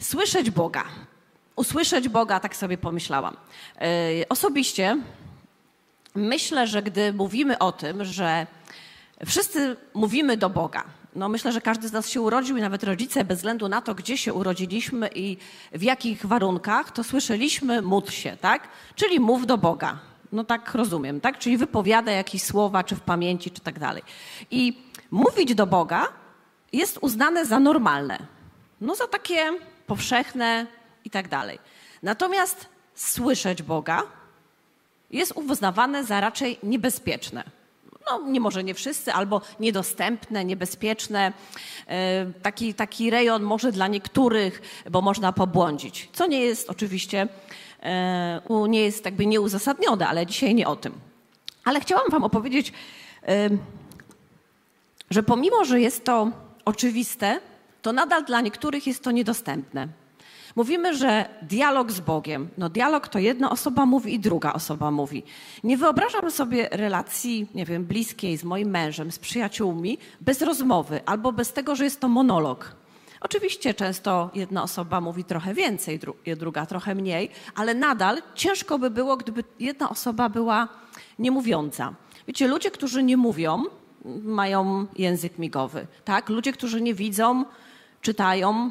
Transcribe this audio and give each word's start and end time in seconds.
Słyszeć 0.00 0.50
Boga. 0.50 0.84
Usłyszeć 1.56 2.08
Boga, 2.08 2.40
tak 2.40 2.56
sobie 2.56 2.78
pomyślałam. 2.78 3.36
Yy, 3.80 4.28
osobiście 4.28 4.98
myślę, 6.14 6.66
że 6.66 6.82
gdy 6.82 7.12
mówimy 7.12 7.58
o 7.58 7.72
tym, 7.72 8.04
że 8.04 8.46
wszyscy 9.26 9.76
mówimy 9.94 10.36
do 10.36 10.50
Boga, 10.50 10.84
no 11.16 11.28
myślę, 11.28 11.52
że 11.52 11.60
każdy 11.60 11.88
z 11.88 11.92
nas 11.92 12.08
się 12.08 12.20
urodził 12.20 12.56
i 12.56 12.60
nawet 12.60 12.84
rodzice, 12.84 13.24
bez 13.24 13.38
względu 13.38 13.68
na 13.68 13.82
to, 13.82 13.94
gdzie 13.94 14.18
się 14.18 14.34
urodziliśmy 14.34 15.10
i 15.14 15.36
w 15.72 15.82
jakich 15.82 16.26
warunkach, 16.26 16.90
to 16.90 17.04
słyszeliśmy 17.04 17.82
módl 17.82 18.10
się, 18.10 18.36
tak? 18.40 18.68
Czyli 18.94 19.20
mów 19.20 19.46
do 19.46 19.58
Boga. 19.58 19.98
No 20.32 20.44
tak 20.44 20.74
rozumiem, 20.74 21.20
tak? 21.20 21.38
Czyli 21.38 21.56
wypowiada 21.56 22.12
jakieś 22.12 22.42
słowa, 22.42 22.84
czy 22.84 22.96
w 22.96 23.00
pamięci, 23.00 23.50
czy 23.50 23.60
tak 23.60 23.78
dalej. 23.78 24.02
I 24.50 24.82
mówić 25.10 25.54
do 25.54 25.66
Boga 25.66 26.08
jest 26.72 26.98
uznane 27.00 27.46
za 27.46 27.60
normalne. 27.60 28.18
No 28.80 28.94
za 28.94 29.06
takie 29.06 29.52
powszechne 29.90 30.66
i 31.04 31.10
tak 31.10 31.28
dalej. 31.28 31.58
Natomiast 32.02 32.66
słyszeć 32.94 33.62
Boga 33.62 34.02
jest 35.10 35.32
uznawane 35.36 36.04
za 36.04 36.20
raczej 36.20 36.58
niebezpieczne 36.62 37.44
no 38.10 38.20
nie 38.26 38.40
może 38.40 38.64
nie 38.64 38.74
wszyscy, 38.74 39.12
albo 39.12 39.40
niedostępne, 39.60 40.44
niebezpieczne. 40.44 41.32
E, 41.86 42.26
taki, 42.42 42.74
taki 42.74 43.10
rejon 43.10 43.42
może 43.42 43.72
dla 43.72 43.88
niektórych, 43.88 44.62
bo 44.90 45.00
można 45.00 45.32
pobłądzić, 45.32 46.08
co 46.12 46.26
nie 46.26 46.40
jest 46.40 46.70
oczywiście, 46.70 47.28
e, 47.82 48.40
nie 48.68 48.80
jest 48.80 49.04
jakby 49.04 49.26
nieuzasadnione, 49.26 50.08
ale 50.08 50.26
dzisiaj 50.26 50.54
nie 50.54 50.68
o 50.68 50.76
tym. 50.76 50.92
Ale 51.64 51.80
chciałam 51.80 52.10
wam 52.10 52.24
opowiedzieć, 52.24 52.72
e, 53.28 53.50
że 55.10 55.22
pomimo, 55.22 55.64
że 55.64 55.80
jest 55.80 56.04
to 56.04 56.30
oczywiste, 56.64 57.40
to 57.82 57.92
nadal 57.92 58.24
dla 58.24 58.40
niektórych 58.40 58.86
jest 58.86 59.04
to 59.04 59.10
niedostępne. 59.10 59.88
Mówimy, 60.56 60.96
że 60.96 61.28
dialog 61.42 61.92
z 61.92 62.00
Bogiem. 62.00 62.48
No 62.58 62.68
dialog 62.68 63.08
to 63.08 63.18
jedna 63.18 63.50
osoba 63.50 63.86
mówi 63.86 64.14
i 64.14 64.18
druga 64.18 64.52
osoba 64.52 64.90
mówi. 64.90 65.22
Nie 65.64 65.76
wyobrażam 65.76 66.30
sobie 66.30 66.68
relacji, 66.72 67.46
nie 67.54 67.64
wiem, 67.64 67.84
bliskiej 67.84 68.36
z 68.36 68.44
moim 68.44 68.70
mężem, 68.70 69.12
z 69.12 69.18
przyjaciółmi, 69.18 69.98
bez 70.20 70.42
rozmowy 70.42 71.00
albo 71.06 71.32
bez 71.32 71.52
tego, 71.52 71.76
że 71.76 71.84
jest 71.84 72.00
to 72.00 72.08
monolog. 72.08 72.76
Oczywiście 73.20 73.74
często 73.74 74.30
jedna 74.34 74.62
osoba 74.62 75.00
mówi 75.00 75.24
trochę 75.24 75.54
więcej, 75.54 75.98
dru 75.98 76.16
druga 76.36 76.66
trochę 76.66 76.94
mniej, 76.94 77.30
ale 77.54 77.74
nadal 77.74 78.22
ciężko 78.34 78.78
by 78.78 78.90
było, 78.90 79.16
gdyby 79.16 79.44
jedna 79.60 79.90
osoba 79.90 80.28
była 80.28 80.68
niemówiąca. 81.18 81.94
Wiecie, 82.26 82.48
ludzie, 82.48 82.70
którzy 82.70 83.02
nie 83.02 83.16
mówią, 83.16 83.64
mają 84.22 84.86
język 84.96 85.38
migowy, 85.38 85.86
tak? 86.04 86.28
Ludzie, 86.28 86.52
którzy 86.52 86.80
nie 86.80 86.94
widzą, 86.94 87.44
czytają, 88.02 88.70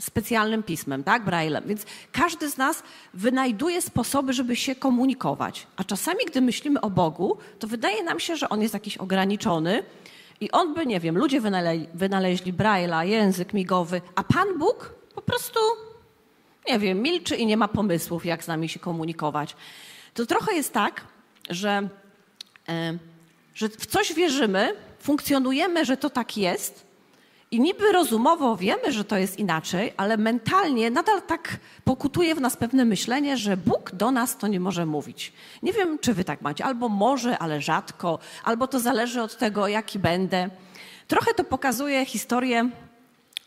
specjalnym 0.00 0.62
pismem, 0.62 1.04
tak, 1.04 1.24
braillem. 1.24 1.64
Więc 1.66 1.86
każdy 2.12 2.50
z 2.50 2.56
nas 2.56 2.82
wynajduje 3.14 3.82
sposoby, 3.82 4.32
żeby 4.32 4.56
się 4.56 4.74
komunikować. 4.74 5.66
A 5.76 5.84
czasami, 5.84 6.18
gdy 6.26 6.40
myślimy 6.40 6.80
o 6.80 6.90
Bogu, 6.90 7.38
to 7.58 7.66
wydaje 7.66 8.02
nam 8.02 8.20
się, 8.20 8.36
że 8.36 8.48
On 8.48 8.62
jest 8.62 8.74
jakiś 8.74 8.96
ograniczony 8.96 9.82
i 10.40 10.50
On 10.50 10.74
by, 10.74 10.86
nie 10.86 11.00
wiem, 11.00 11.18
ludzie 11.18 11.40
wynale 11.40 11.74
wynaleźli 11.94 12.52
brailla, 12.52 13.04
język 13.04 13.52
migowy, 13.52 14.00
a 14.14 14.24
Pan 14.24 14.58
Bóg 14.58 14.94
po 15.14 15.22
prostu, 15.22 15.60
nie 16.68 16.78
wiem, 16.78 17.02
milczy 17.02 17.36
i 17.36 17.46
nie 17.46 17.56
ma 17.56 17.68
pomysłów, 17.68 18.26
jak 18.26 18.44
z 18.44 18.46
nami 18.46 18.68
się 18.68 18.80
komunikować. 18.80 19.56
To 20.14 20.26
trochę 20.26 20.54
jest 20.54 20.72
tak, 20.72 21.04
że, 21.50 21.88
e, 22.68 22.98
że 23.54 23.68
w 23.68 23.86
coś 23.86 24.14
wierzymy, 24.14 24.76
funkcjonujemy, 24.98 25.84
że 25.84 25.96
to 25.96 26.10
tak 26.10 26.36
jest, 26.36 26.83
i 27.54 27.60
niby 27.60 27.92
rozumowo 27.92 28.56
wiemy, 28.56 28.92
że 28.92 29.04
to 29.04 29.16
jest 29.16 29.38
inaczej, 29.38 29.92
ale 29.96 30.16
mentalnie 30.16 30.90
nadal 30.90 31.22
tak 31.22 31.56
pokutuje 31.84 32.34
w 32.34 32.40
nas 32.40 32.56
pewne 32.56 32.84
myślenie, 32.84 33.36
że 33.36 33.56
Bóg 33.56 33.92
do 33.92 34.10
nas 34.10 34.36
to 34.36 34.46
nie 34.46 34.60
może 34.60 34.86
mówić. 34.86 35.32
Nie 35.62 35.72
wiem, 35.72 35.98
czy 35.98 36.14
wy 36.14 36.24
tak 36.24 36.40
macie, 36.42 36.64
albo 36.64 36.88
może, 36.88 37.38
ale 37.38 37.62
rzadko, 37.62 38.18
albo 38.44 38.66
to 38.66 38.80
zależy 38.80 39.22
od 39.22 39.38
tego, 39.38 39.68
jaki 39.68 39.98
będę. 39.98 40.50
Trochę 41.08 41.34
to 41.34 41.44
pokazuje 41.44 42.06
historię. 42.06 42.70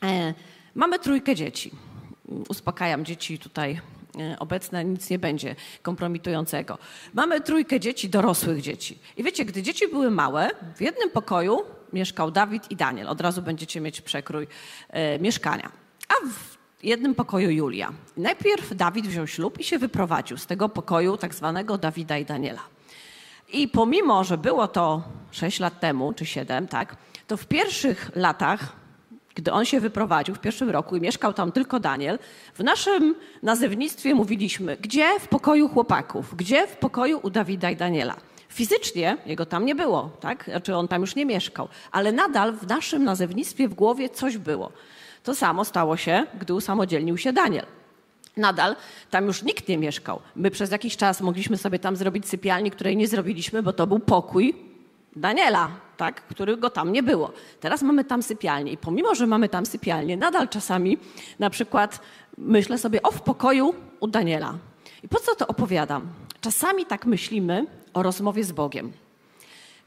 E, 0.04 0.34
mamy 0.76 1.00
trójkę 1.00 1.36
dzieci. 1.36 1.72
Uspokajam 2.50 3.06
dzieci 3.06 3.40
tutaj 3.40 3.82
e, 4.20 4.40
obecne, 4.40 4.86
nic 4.86 5.10
nie 5.10 5.20
będzie 5.20 5.56
kompromitującego. 5.82 6.78
Mamy 7.14 7.42
trójkę 7.42 7.80
dzieci, 7.80 8.10
dorosłych 8.10 8.62
dzieci. 8.62 8.98
I 9.18 9.24
wiecie, 9.24 9.46
gdy 9.46 9.64
dzieci 9.64 9.88
były 9.88 10.12
małe, 10.12 10.50
w 10.76 10.82
jednym 10.82 11.10
pokoju 11.10 11.77
mieszkał 11.94 12.32
Dawid 12.32 12.72
i 12.72 12.76
Daniel. 12.76 13.08
Od 13.08 13.22
razu 13.22 13.42
będziecie 13.42 13.82
mieć 13.82 14.02
przekrój 14.02 14.48
e, 14.90 15.20
mieszkania. 15.20 15.72
A 16.10 16.14
w 16.30 16.58
jednym 16.84 17.16
pokoju 17.16 17.50
Julia. 17.50 17.94
Najpierw 18.18 18.76
Dawid 18.76 19.08
wziął 19.08 19.28
ślub 19.28 19.60
i 19.60 19.64
się 19.64 19.80
wyprowadził 19.80 20.38
z 20.38 20.46
tego 20.46 20.70
pokoju 20.70 21.18
tak 21.18 21.36
zwanego 21.36 21.78
Dawida 21.78 22.18
i 22.18 22.26
Daniela. 22.26 22.62
I 23.54 23.68
pomimo, 23.68 24.24
że 24.24 24.38
było 24.38 24.68
to 24.68 25.04
6 25.32 25.60
lat 25.60 25.80
temu, 25.80 26.14
czy 26.14 26.26
7, 26.26 26.68
tak, 26.68 26.96
to 27.28 27.38
w 27.38 27.46
pierwszych 27.46 28.12
latach, 28.16 28.76
gdy 29.36 29.52
on 29.52 29.66
się 29.66 29.80
wyprowadził, 29.80 30.36
w 30.36 30.40
pierwszym 30.40 30.70
roku 30.70 30.96
i 30.96 31.02
mieszkał 31.02 31.34
tam 31.34 31.52
tylko 31.52 31.80
Daniel, 31.80 32.20
w 32.54 32.64
naszym 32.64 33.16
nazewnictwie 33.44 34.16
mówiliśmy, 34.16 34.78
gdzie 34.78 35.20
w 35.20 35.28
pokoju 35.28 35.70
chłopaków, 35.70 36.36
gdzie 36.36 36.68
w 36.68 36.76
pokoju 36.76 37.20
u 37.24 37.30
Dawida 37.30 37.72
i 37.72 37.76
Daniela. 37.76 38.16
Fizycznie 38.58 39.18
jego 39.26 39.46
tam 39.46 39.66
nie 39.66 39.76
było, 39.76 40.10
tak? 40.20 40.44
Znaczy 40.44 40.76
on 40.76 40.88
tam 40.88 41.02
już 41.02 41.16
nie 41.16 41.26
mieszkał, 41.26 41.68
ale 41.92 42.12
nadal 42.12 42.54
w 42.54 42.68
naszym 42.68 43.04
nazewnictwie 43.04 43.68
w 43.68 43.74
głowie 43.74 44.10
coś 44.10 44.38
było. 44.38 44.72
To 45.24 45.36
samo 45.36 45.66
stało 45.66 45.98
się, 45.98 46.26
gdy 46.40 46.54
usamodzielnił 46.54 47.18
się 47.18 47.34
Daniel. 47.34 47.66
Nadal 48.38 48.76
tam 49.10 49.26
już 49.26 49.44
nikt 49.44 49.68
nie 49.68 49.78
mieszkał. 49.78 50.20
My 50.36 50.52
przez 50.52 50.72
jakiś 50.72 50.98
czas 50.98 51.22
mogliśmy 51.22 51.58
sobie 51.58 51.80
tam 51.80 51.96
zrobić 51.96 52.28
sypialnię, 52.28 52.72
której 52.72 52.98
nie 52.98 53.08
zrobiliśmy, 53.08 53.64
bo 53.64 53.74
to 53.74 53.88
był 53.88 54.00
pokój 54.00 54.56
Daniela, 55.16 55.70
tak, 55.98 56.22
którego 56.22 56.70
tam 56.70 56.92
nie 56.92 57.04
było. 57.04 57.32
Teraz 57.60 57.82
mamy 57.82 58.04
tam 58.04 58.24
sypialnię 58.24 58.72
i 58.72 58.78
pomimo, 58.78 59.16
że 59.16 59.28
mamy 59.28 59.50
tam 59.50 59.66
sypialnię, 59.66 60.18
nadal 60.18 60.50
czasami 60.50 60.98
na 61.40 61.50
przykład 61.50 62.02
myślę 62.38 62.78
sobie 62.78 63.02
o 63.02 63.12
w 63.12 63.22
pokoju 63.22 63.74
u 64.00 64.08
Daniela. 64.08 64.58
I 65.04 65.08
po 65.08 65.20
co 65.20 65.36
to 65.36 65.48
opowiadam? 65.48 66.08
Czasami 66.42 66.86
tak 66.86 67.06
myślimy 67.06 67.66
o 67.98 68.04
rozmowie 68.04 68.44
z 68.44 68.52
Bogiem. 68.52 68.92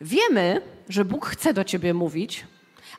Wiemy, 0.00 0.62
że 0.88 1.04
Bóg 1.04 1.26
chce 1.26 1.54
do 1.54 1.64
ciebie 1.64 1.94
mówić, 1.94 2.44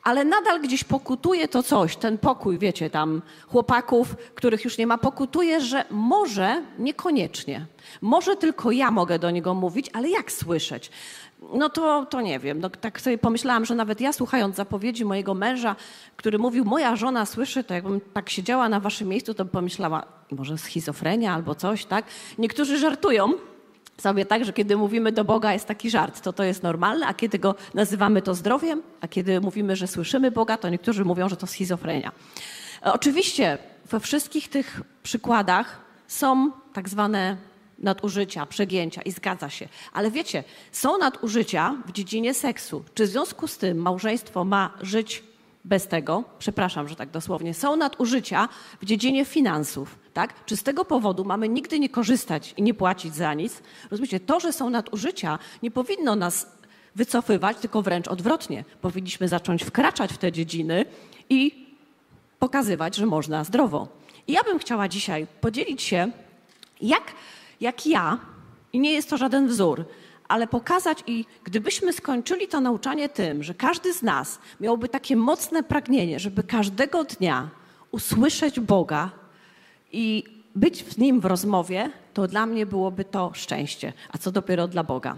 ale 0.02 0.24
nadal 0.24 0.62
gdzieś 0.62 0.84
pokutuje 0.84 1.48
to 1.48 1.62
coś, 1.62 1.96
ten 1.96 2.18
pokój, 2.18 2.58
wiecie, 2.58 2.90
tam 2.90 3.22
chłopaków, 3.48 4.16
których 4.34 4.64
już 4.64 4.78
nie 4.78 4.86
ma, 4.86 4.98
pokutuje, 4.98 5.60
że 5.60 5.84
może 5.90 6.62
niekoniecznie. 6.78 7.66
Może 8.00 8.36
tylko 8.36 8.70
ja 8.70 8.90
mogę 8.90 9.18
do 9.18 9.30
niego 9.30 9.54
mówić, 9.54 9.90
ale 9.92 10.08
jak 10.08 10.32
słyszeć? 10.32 10.90
No 11.54 11.68
to, 11.68 12.06
to 12.06 12.20
nie 12.20 12.38
wiem. 12.38 12.60
No, 12.60 12.70
tak 12.70 13.00
sobie 13.00 13.18
pomyślałam, 13.18 13.64
że 13.64 13.74
nawet 13.74 14.00
ja 14.00 14.12
słuchając 14.12 14.56
zapowiedzi 14.56 15.04
mojego 15.04 15.34
męża, 15.34 15.76
który 16.16 16.38
mówił, 16.38 16.64
moja 16.64 16.96
żona 16.96 17.26
słyszy, 17.26 17.64
to 17.64 17.74
jakbym 17.74 18.00
tak 18.00 18.30
siedziała 18.30 18.68
na 18.68 18.80
waszym 18.80 19.08
miejscu, 19.08 19.34
to 19.34 19.44
bym 19.44 19.52
pomyślała, 19.52 20.06
może 20.30 20.58
schizofrenia 20.58 21.34
albo 21.34 21.54
coś, 21.54 21.84
tak? 21.84 22.04
Niektórzy 22.38 22.78
żartują, 22.78 23.32
sobie 24.02 24.26
tak, 24.26 24.44
że 24.44 24.52
kiedy 24.52 24.76
mówimy 24.76 25.12
do 25.12 25.24
Boga 25.24 25.52
jest 25.52 25.66
taki 25.66 25.90
żart, 25.90 26.20
to 26.20 26.32
to 26.32 26.42
jest 26.44 26.62
normalne, 26.62 27.06
a 27.06 27.14
kiedy 27.14 27.38
go 27.38 27.54
nazywamy 27.74 28.22
to 28.22 28.34
zdrowiem, 28.34 28.82
a 29.00 29.08
kiedy 29.08 29.40
mówimy, 29.40 29.76
że 29.76 29.86
słyszymy 29.86 30.30
Boga, 30.30 30.56
to 30.56 30.68
niektórzy 30.68 31.04
mówią, 31.04 31.28
że 31.28 31.36
to 31.36 31.46
schizofrenia. 31.46 32.12
Oczywiście 32.82 33.58
we 33.90 34.00
wszystkich 34.00 34.48
tych 34.48 34.80
przykładach 35.02 35.80
są 36.08 36.50
tak 36.72 36.88
zwane 36.88 37.36
nadużycia, 37.78 38.46
przegięcia 38.46 39.02
i 39.02 39.12
zgadza 39.12 39.50
się. 39.50 39.68
Ale 39.92 40.10
wiecie, 40.10 40.44
są 40.72 40.98
nadużycia 40.98 41.76
w 41.86 41.92
dziedzinie 41.92 42.34
seksu. 42.34 42.84
Czy 42.94 43.06
w 43.06 43.08
związku 43.08 43.46
z 43.46 43.58
tym 43.58 43.78
małżeństwo 43.78 44.44
ma 44.44 44.74
żyć 44.80 45.22
bez 45.64 45.86
tego? 45.86 46.24
Przepraszam, 46.38 46.88
że 46.88 46.96
tak 46.96 47.10
dosłownie. 47.10 47.54
Są 47.54 47.76
nadużycia 47.76 48.48
w 48.80 48.84
dziedzinie 48.84 49.24
finansów. 49.24 49.98
Tak? 50.12 50.44
Czy 50.44 50.56
z 50.56 50.62
tego 50.62 50.84
powodu 50.84 51.24
mamy 51.24 51.48
nigdy 51.48 51.78
nie 51.78 51.88
korzystać 51.88 52.54
i 52.56 52.62
nie 52.62 52.74
płacić 52.74 53.14
za 53.14 53.34
nic? 53.34 53.62
Rozumiecie, 53.90 54.20
to, 54.20 54.40
że 54.40 54.52
są 54.52 54.70
nadużycia, 54.70 55.38
nie 55.62 55.70
powinno 55.70 56.16
nas 56.16 56.46
wycofywać, 56.94 57.56
tylko 57.56 57.82
wręcz 57.82 58.08
odwrotnie. 58.08 58.64
Powinniśmy 58.80 59.28
zacząć 59.28 59.64
wkraczać 59.64 60.12
w 60.12 60.18
te 60.18 60.32
dziedziny 60.32 60.84
i 61.30 61.66
pokazywać, 62.38 62.96
że 62.96 63.06
można 63.06 63.44
zdrowo. 63.44 63.88
I 64.26 64.32
ja 64.32 64.42
bym 64.42 64.58
chciała 64.58 64.88
dzisiaj 64.88 65.26
podzielić 65.40 65.82
się, 65.82 66.10
jak 66.80 67.12
jak 67.62 67.86
ja, 67.86 68.18
i 68.72 68.80
nie 68.80 68.92
jest 68.92 69.10
to 69.10 69.16
żaden 69.16 69.48
wzór, 69.48 69.84
ale 70.32 70.46
pokazać 70.46 71.04
i 71.06 71.24
gdybyśmy 71.44 71.92
skończyli 71.92 72.48
to 72.48 72.60
nauczanie 72.60 73.08
tym, 73.08 73.42
że 73.42 73.54
każdy 73.54 73.92
z 73.92 74.02
nas 74.02 74.38
miałby 74.60 74.88
takie 74.88 75.16
mocne 75.16 75.62
pragnienie, 75.62 76.20
żeby 76.20 76.42
każdego 76.42 77.04
dnia 77.04 77.50
usłyszeć 77.90 78.60
Boga 78.60 79.10
i 79.92 80.24
być 80.54 80.92
z 80.92 80.98
Nim 80.98 81.20
w 81.20 81.24
rozmowie, 81.24 81.90
to 82.14 82.28
dla 82.28 82.46
mnie 82.46 82.66
byłoby 82.66 83.04
to 83.04 83.30
szczęście, 83.34 83.92
a 84.12 84.18
co 84.18 84.32
dopiero 84.32 84.68
dla 84.68 84.84
Boga. 84.84 85.16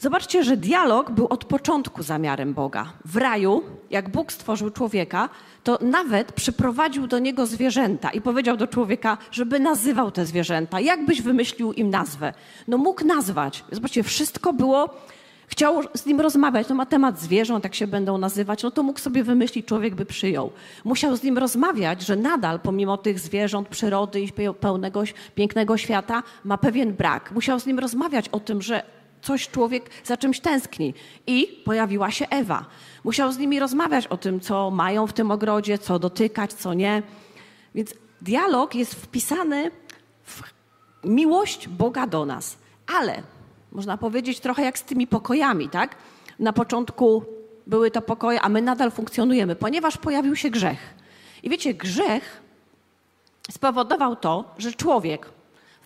Zobaczcie, 0.00 0.44
że 0.44 0.56
dialog 0.56 1.10
był 1.10 1.26
od 1.26 1.44
początku 1.44 2.02
zamiarem 2.02 2.54
Boga. 2.54 2.92
W 3.04 3.16
raju, 3.16 3.62
jak 3.90 4.08
Bóg 4.08 4.32
stworzył 4.32 4.70
człowieka, 4.70 5.28
to 5.64 5.78
nawet 5.80 6.32
przyprowadził 6.32 7.06
do 7.06 7.18
niego 7.18 7.46
zwierzęta 7.46 8.10
i 8.10 8.20
powiedział 8.20 8.56
do 8.56 8.66
człowieka, 8.66 9.18
żeby 9.30 9.60
nazywał 9.60 10.10
te 10.10 10.26
zwierzęta. 10.26 10.80
Jak 10.80 11.06
byś 11.06 11.22
wymyślił 11.22 11.72
im 11.72 11.90
nazwę? 11.90 12.32
No 12.68 12.78
mógł 12.78 13.04
nazwać. 13.04 13.64
Zobaczcie, 13.72 14.02
wszystko 14.02 14.52
było 14.52 14.90
chciał 15.46 15.82
z 15.94 16.06
nim 16.06 16.20
rozmawiać, 16.20 16.68
no 16.68 16.74
ma 16.74 16.86
temat 16.86 17.20
zwierząt, 17.20 17.64
jak 17.64 17.74
się 17.74 17.86
będą 17.86 18.18
nazywać, 18.18 18.62
no 18.62 18.70
to 18.70 18.82
mógł 18.82 18.98
sobie 18.98 19.24
wymyślić, 19.24 19.66
człowiek 19.66 19.94
by 19.94 20.06
przyjął. 20.06 20.50
Musiał 20.84 21.16
z 21.16 21.22
nim 21.22 21.38
rozmawiać, 21.38 22.02
że 22.02 22.16
nadal 22.16 22.60
pomimo 22.60 22.96
tych 22.96 23.20
zwierząt, 23.20 23.68
przyrody 23.68 24.20
i 24.20 24.32
pełnego, 24.60 25.02
pięknego 25.34 25.76
świata 25.76 26.22
ma 26.44 26.58
pewien 26.58 26.94
brak. 26.94 27.32
Musiał 27.32 27.60
z 27.60 27.66
nim 27.66 27.78
rozmawiać 27.78 28.28
o 28.28 28.40
tym, 28.40 28.62
że 28.62 28.99
coś 29.22 29.48
człowiek 29.48 29.90
za 30.04 30.16
czymś 30.16 30.40
tęskni. 30.40 30.94
I 31.26 31.62
pojawiła 31.64 32.10
się 32.10 32.28
Ewa. 32.28 32.64
Musiał 33.04 33.32
z 33.32 33.38
nimi 33.38 33.60
rozmawiać 33.60 34.06
o 34.06 34.16
tym, 34.16 34.40
co 34.40 34.70
mają 34.70 35.06
w 35.06 35.12
tym 35.12 35.30
ogrodzie, 35.30 35.78
co 35.78 35.98
dotykać, 35.98 36.52
co 36.52 36.74
nie. 36.74 37.02
Więc 37.74 37.94
dialog 38.22 38.74
jest 38.74 38.94
wpisany 38.94 39.70
w 40.24 40.42
miłość 41.04 41.68
Boga 41.68 42.06
do 42.06 42.26
nas. 42.26 42.56
Ale 42.96 43.22
można 43.72 43.98
powiedzieć 43.98 44.40
trochę 44.40 44.62
jak 44.62 44.78
z 44.78 44.82
tymi 44.82 45.06
pokojami, 45.06 45.68
tak? 45.68 45.96
Na 46.38 46.52
początku 46.52 47.24
były 47.66 47.90
to 47.90 48.02
pokoje, 48.02 48.40
a 48.40 48.48
my 48.48 48.62
nadal 48.62 48.90
funkcjonujemy, 48.90 49.56
ponieważ 49.56 49.96
pojawił 49.96 50.36
się 50.36 50.50
grzech. 50.50 50.94
I 51.42 51.50
wiecie, 51.50 51.74
grzech 51.74 52.42
spowodował 53.50 54.16
to, 54.16 54.54
że 54.58 54.72
człowiek 54.72 55.30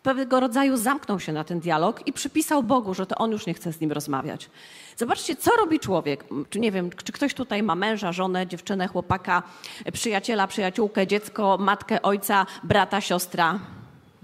pewnego 0.04 0.40
rodzaju 0.40 0.76
zamknął 0.76 1.20
się 1.20 1.32
na 1.32 1.44
ten 1.44 1.60
dialog 1.60 2.06
i 2.06 2.12
przypisał 2.12 2.62
Bogu, 2.62 2.94
że 2.94 3.06
to 3.06 3.14
on 3.16 3.32
już 3.32 3.46
nie 3.46 3.54
chce 3.54 3.72
z 3.72 3.80
nim 3.80 3.92
rozmawiać. 3.92 4.50
Zobaczcie, 4.96 5.36
co 5.36 5.50
robi 5.56 5.80
człowiek. 5.80 6.24
Czy 6.50 6.60
nie 6.60 6.72
wiem, 6.72 6.90
czy 7.04 7.12
ktoś 7.12 7.34
tutaj 7.34 7.62
ma 7.62 7.74
męża, 7.74 8.12
żonę, 8.12 8.46
dziewczynę, 8.46 8.88
chłopaka, 8.88 9.42
przyjaciela, 9.92 10.46
przyjaciółkę, 10.46 11.06
dziecko, 11.06 11.58
matkę, 11.60 12.02
ojca, 12.02 12.46
brata, 12.62 13.00
siostra, 13.00 13.58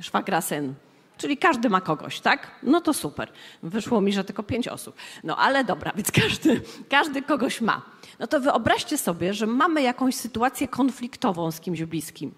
szwagra, 0.01 0.41
syn. 0.41 0.75
Czyli 1.17 1.37
każdy 1.37 1.71
ma 1.71 1.81
kogoś, 1.81 2.21
tak? 2.21 2.51
No 2.63 2.81
to 2.81 2.95
super. 2.95 3.33
Wyszło 3.63 4.01
mi, 4.01 4.13
że 4.13 4.25
tylko 4.25 4.43
pięć 4.43 4.69
osób. 4.69 4.97
No 5.25 5.37
ale 5.37 5.65
dobra, 5.65 5.93
więc 5.97 6.11
każdy, 6.11 6.61
każdy 6.89 7.23
kogoś 7.23 7.61
ma. 7.61 7.83
No 8.19 8.27
to 8.27 8.41
wyobraźcie 8.41 8.99
sobie, 8.99 9.35
że 9.35 9.47
mamy 9.47 9.83
jakąś 9.83 10.15
sytuację 10.15 10.69
konfliktową 10.69 11.51
z 11.51 11.61
kimś 11.61 11.83
bliskim. 11.83 12.35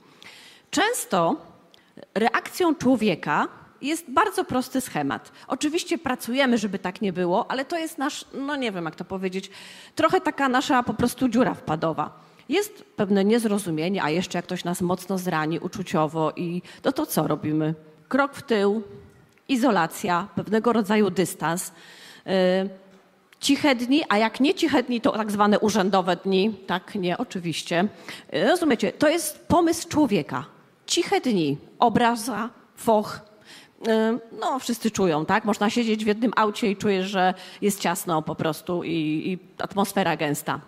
Często 0.71 1.52
reakcją 2.15 2.75
człowieka 2.75 3.49
jest 3.83 4.11
bardzo 4.11 4.45
prosty 4.45 4.81
schemat. 4.81 5.33
Oczywiście 5.49 5.99
pracujemy, 5.99 6.59
żeby 6.59 6.79
tak 6.79 7.03
nie 7.03 7.13
było, 7.13 7.51
ale 7.51 7.65
to 7.65 7.79
jest 7.79 7.99
nasz, 7.99 8.25
no 8.35 8.57
nie 8.57 8.73
wiem 8.73 8.85
jak 8.85 8.95
to 8.95 9.05
powiedzieć, 9.05 9.51
trochę 9.95 10.21
taka 10.21 10.49
nasza 10.49 10.83
po 10.83 10.95
prostu 10.95 11.29
dziura 11.29 11.55
wpadowa. 11.55 12.21
Jest 12.49 12.85
pewne 12.97 13.25
niezrozumienie, 13.25 14.03
a 14.03 14.11
jeszcze 14.11 14.39
jak 14.39 14.45
ktoś 14.45 14.65
nas 14.65 14.81
mocno 14.81 15.19
zrani 15.19 15.59
uczuciowo 15.59 16.33
i 16.37 16.63
no 16.85 16.93
to 16.93 17.07
co 17.07 17.27
robimy? 17.27 17.75
krok 18.13 18.35
w 18.35 18.43
tył, 18.43 18.83
izolacja, 19.49 20.29
pewnego 20.35 20.73
rodzaju 20.73 21.11
dystans. 21.11 21.69
Y, 21.69 21.73
ciche 23.41 23.75
dni, 23.75 24.03
a 24.09 24.19
jak 24.19 24.41
nie 24.41 24.55
ciche 24.55 24.83
dni, 24.83 25.01
to 25.01 25.13
tak 25.13 25.31
zwane 25.31 25.59
urzędowe 25.59 26.17
dni. 26.17 26.55
Tak, 26.67 26.95
nie, 26.95 27.19
oczywiście. 27.19 27.89
Y, 28.35 28.49
rozumiecie, 28.49 28.93
to 28.93 29.09
jest 29.09 29.47
pomysł 29.49 29.89
człowieka. 29.89 30.45
Ciche 30.93 31.21
dni, 31.21 31.57
obraza, 31.79 32.51
foch. 32.77 33.21
Y, 33.89 33.91
no, 34.41 34.59
wszyscy 34.59 34.91
czują, 34.91 35.27
tak? 35.27 35.45
Można 35.45 35.71
siedzieć 35.71 36.05
w 36.05 36.07
jednym 36.07 36.33
aucie 36.37 36.71
i 36.71 36.77
czujesz, 36.77 37.07
że 37.07 37.35
jest 37.63 37.81
ciasno 37.81 38.23
po 38.23 38.35
prostu 38.35 38.85
i, 38.85 38.91
i 38.91 39.39
atmosfera 39.63 40.17
gęsta. 40.17 40.61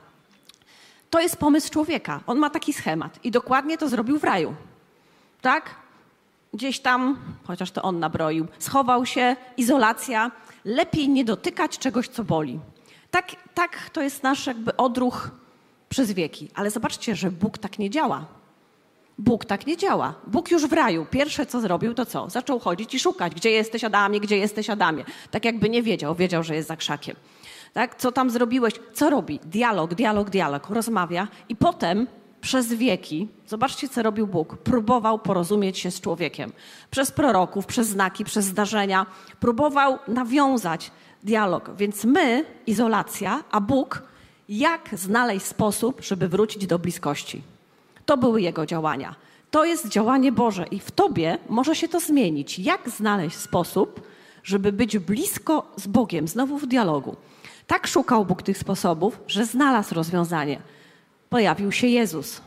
To 1.11 1.21
jest 1.21 1.37
pomysł 1.37 1.71
człowieka. 1.71 2.21
On 2.27 2.39
ma 2.39 2.51
taki 2.51 2.73
schemat 2.73 3.25
i 3.25 3.31
dokładnie 3.31 3.79
to 3.79 3.89
zrobił 3.89 4.19
w 4.19 4.25
raju. 4.25 4.55
Tak? 5.41 5.75
gdzieś 6.55 6.81
tam, 6.81 7.19
chociaż 7.47 7.71
to 7.71 7.83
on 7.83 7.99
nabroił, 7.99 8.47
schował 8.59 9.07
się, 9.07 9.37
izolacja, 9.57 10.31
lepiej 10.65 11.09
nie 11.09 11.25
dotykać 11.25 11.79
czegoś, 11.79 12.09
co 12.09 12.25
boli. 12.25 12.61
Tak, 13.11 13.31
tak 13.55 13.91
to 13.91 14.03
jest 14.03 14.23
nasz 14.23 14.47
jakby 14.47 14.77
odruch 14.77 15.31
przez 15.89 16.13
wieki. 16.13 16.49
Ale 16.55 16.71
zobaczcie, 16.71 17.17
że 17.17 17.31
Bóg 17.31 17.59
tak 17.59 17.79
nie 17.79 17.91
działa. 17.91 18.27
Bóg 19.19 19.45
tak 19.45 19.67
nie 19.67 19.77
działa. 19.77 20.15
Bóg 20.27 20.51
już 20.51 20.67
w 20.67 20.73
raju. 20.73 21.07
Pierwsze, 21.11 21.47
co 21.47 21.61
zrobił, 21.61 21.95
to 21.95 22.07
co? 22.07 22.31
Zaczął 22.31 22.59
chodzić 22.59 22.95
i 22.95 22.99
szukać, 22.99 23.35
gdzie 23.35 23.51
jesteś 23.51 23.85
Adamie, 23.85 24.21
gdzie 24.21 24.39
jesteś 24.39 24.71
Adamie. 24.71 25.05
Tak 25.31 25.45
jakby 25.45 25.69
nie 25.71 25.83
wiedział, 25.83 26.15
wiedział, 26.15 26.43
że 26.43 26.55
jest 26.55 26.69
za 26.69 26.77
krzakiem. 26.77 27.17
Tak? 27.73 27.95
Co 27.95 28.13
tam 28.13 28.31
zrobiłeś? 28.31 28.75
Co 28.93 29.11
robi? 29.11 29.41
Dialog, 29.45 29.95
dialog, 29.95 30.31
dialog. 30.31 30.71
Rozmawia 30.71 31.29
i 31.49 31.57
potem 31.57 32.07
przez 32.41 32.73
wieki, 32.73 33.29
zobaczcie, 33.47 33.89
co 33.89 34.03
robił 34.03 34.27
Bóg, 34.27 34.57
próbował 34.57 35.19
porozumieć 35.19 35.79
się 35.79 35.91
z 35.91 36.01
człowiekiem. 36.01 36.53
Przez 36.91 37.11
proroków, 37.11 37.67
przez 37.67 37.89
znaki, 37.89 38.25
przez 38.25 38.45
zdarzenia, 38.45 39.07
próbował 39.41 39.99
nawiązać 40.09 40.91
dialog. 41.23 41.71
Więc 41.77 42.05
my, 42.05 42.45
izolacja, 42.67 43.45
a 43.51 43.61
Bóg, 43.61 44.03
jak 44.49 44.89
znaleźć 44.93 45.47
sposób, 45.47 46.03
żeby 46.03 46.29
wrócić 46.29 46.67
do 46.67 46.79
bliskości. 46.79 47.54
To 48.07 48.17
były 48.17 48.43
jego 48.43 48.67
działania. 48.67 49.15
To 49.51 49.65
jest 49.65 49.89
działanie 49.89 50.33
Boże 50.33 50.67
i 50.71 50.81
w 50.81 50.91
tobie 50.91 51.39
może 51.49 51.75
się 51.75 51.89
to 51.89 52.01
zmienić. 52.01 52.59
Jak 52.59 52.91
znaleźć 52.91 53.37
sposób, 53.37 54.01
żeby 54.45 54.73
być 54.73 54.99
blisko 54.99 55.73
z 55.77 55.87
Bogiem, 55.87 56.29
znowu 56.29 56.59
w 56.59 56.67
dialogu. 56.67 57.17
Tak 57.67 57.87
szukał 57.87 58.25
Bóg 58.25 58.43
tych 58.43 58.59
sposobów, 58.59 59.21
że 59.27 59.47
znalazł 59.47 59.95
rozwiązanie 59.95 60.59
pojawił 61.29 61.73
się 61.73 61.87
Jezus. 61.87 62.41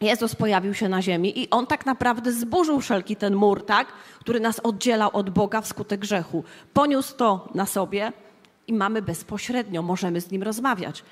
Jezus 0.00 0.34
pojawił 0.34 0.74
się 0.74 0.88
na 0.88 1.02
ziemi 1.02 1.40
i 1.40 1.50
on 1.50 1.66
tak 1.66 1.86
naprawdę 1.86 2.32
zburzył 2.32 2.80
wszelki 2.80 3.16
ten 3.16 3.34
mur, 3.34 3.66
tak, 3.66 3.88
który 4.20 4.40
nas 4.40 4.60
oddzielał 4.60 5.10
od 5.12 5.30
Boga 5.30 5.60
wskutek 5.60 6.00
grzechu. 6.00 6.44
Poniósł 6.74 7.16
to 7.16 7.48
na 7.54 7.66
sobie 7.66 8.12
i 8.66 8.72
mamy 8.72 9.02
bezpośrednio, 9.02 9.82
możemy 9.82 10.20
z 10.20 10.30
nim 10.30 10.42
rozmawiać. 10.42 11.04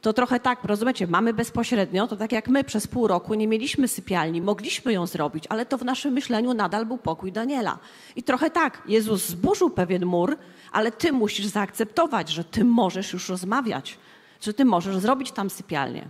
To 0.00 0.12
trochę 0.12 0.40
tak, 0.40 0.64
rozumiecie, 0.64 1.06
mamy 1.06 1.34
bezpośrednio, 1.34 2.06
to 2.06 2.16
tak 2.16 2.32
jak 2.32 2.48
my 2.48 2.64
przez 2.64 2.86
pół 2.86 3.06
roku 3.06 3.34
nie 3.34 3.48
mieliśmy 3.48 3.88
sypialni, 3.88 4.42
mogliśmy 4.42 4.92
ją 4.92 5.06
zrobić, 5.06 5.44
ale 5.48 5.66
to 5.66 5.78
w 5.78 5.84
naszym 5.84 6.12
myśleniu 6.14 6.54
nadal 6.54 6.86
był 6.86 6.98
pokój 6.98 7.32
Daniela. 7.32 7.78
I 8.16 8.22
trochę 8.22 8.50
tak, 8.50 8.82
Jezus 8.88 9.26
zburzył 9.26 9.70
pewien 9.70 10.06
mur, 10.06 10.36
ale 10.72 10.92
ty 10.92 11.12
musisz 11.12 11.46
zaakceptować, 11.46 12.28
że 12.28 12.44
ty 12.44 12.64
możesz 12.64 13.12
już 13.12 13.28
rozmawiać, 13.28 13.98
że 14.40 14.54
ty 14.54 14.64
możesz 14.64 14.96
zrobić 14.98 15.32
tam 15.32 15.50
sypialnię. 15.50 16.08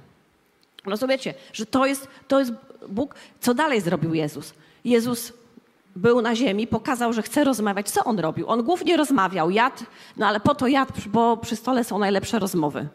Rozumiecie, 0.87 1.35
że 1.53 1.67
to 1.67 1.87
jest, 1.87 2.09
to 2.29 2.39
jest 2.39 2.53
Bóg. 2.89 3.15
Co 3.41 3.55
dalej 3.55 3.81
zrobił 3.81 4.15
Jezus? 4.15 4.55
Jezus 4.85 5.33
był 5.97 6.23
na 6.23 6.35
ziemi, 6.35 6.67
pokazał, 6.67 7.13
że 7.13 7.23
chce 7.23 7.45
rozmawiać. 7.45 7.91
Co 7.91 8.05
on 8.05 8.19
robił? 8.19 8.49
On 8.49 8.63
głównie 8.63 8.97
rozmawiał, 8.97 9.51
jadł, 9.51 9.85
no 10.17 10.27
ale 10.27 10.41
po 10.41 10.55
to 10.55 10.67
jadł, 10.67 10.93
bo 11.07 11.37
przy 11.37 11.57
stole 11.57 11.85
są 11.85 11.99
najlepsze 11.99 12.39
rozmowy. 12.39 12.89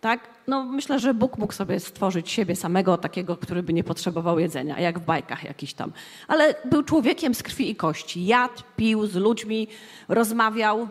Tak? 0.00 0.20
No 0.46 0.64
myślę, 0.64 0.98
że 0.98 1.14
Bóg 1.14 1.38
mógł 1.38 1.52
sobie 1.52 1.80
stworzyć 1.80 2.30
siebie 2.30 2.56
samego, 2.56 2.98
takiego, 2.98 3.36
który 3.36 3.62
by 3.62 3.72
nie 3.72 3.84
potrzebował 3.84 4.38
jedzenia, 4.38 4.80
jak 4.80 4.98
w 4.98 5.04
bajkach 5.04 5.44
jakiś 5.44 5.74
tam. 5.74 5.92
Ale 6.28 6.54
był 6.64 6.82
człowiekiem 6.82 7.34
z 7.34 7.42
krwi 7.42 7.70
i 7.70 7.76
kości. 7.76 8.26
Jadł, 8.26 8.62
pił 8.76 9.06
z 9.06 9.14
ludźmi, 9.14 9.68
rozmawiał 10.08 10.88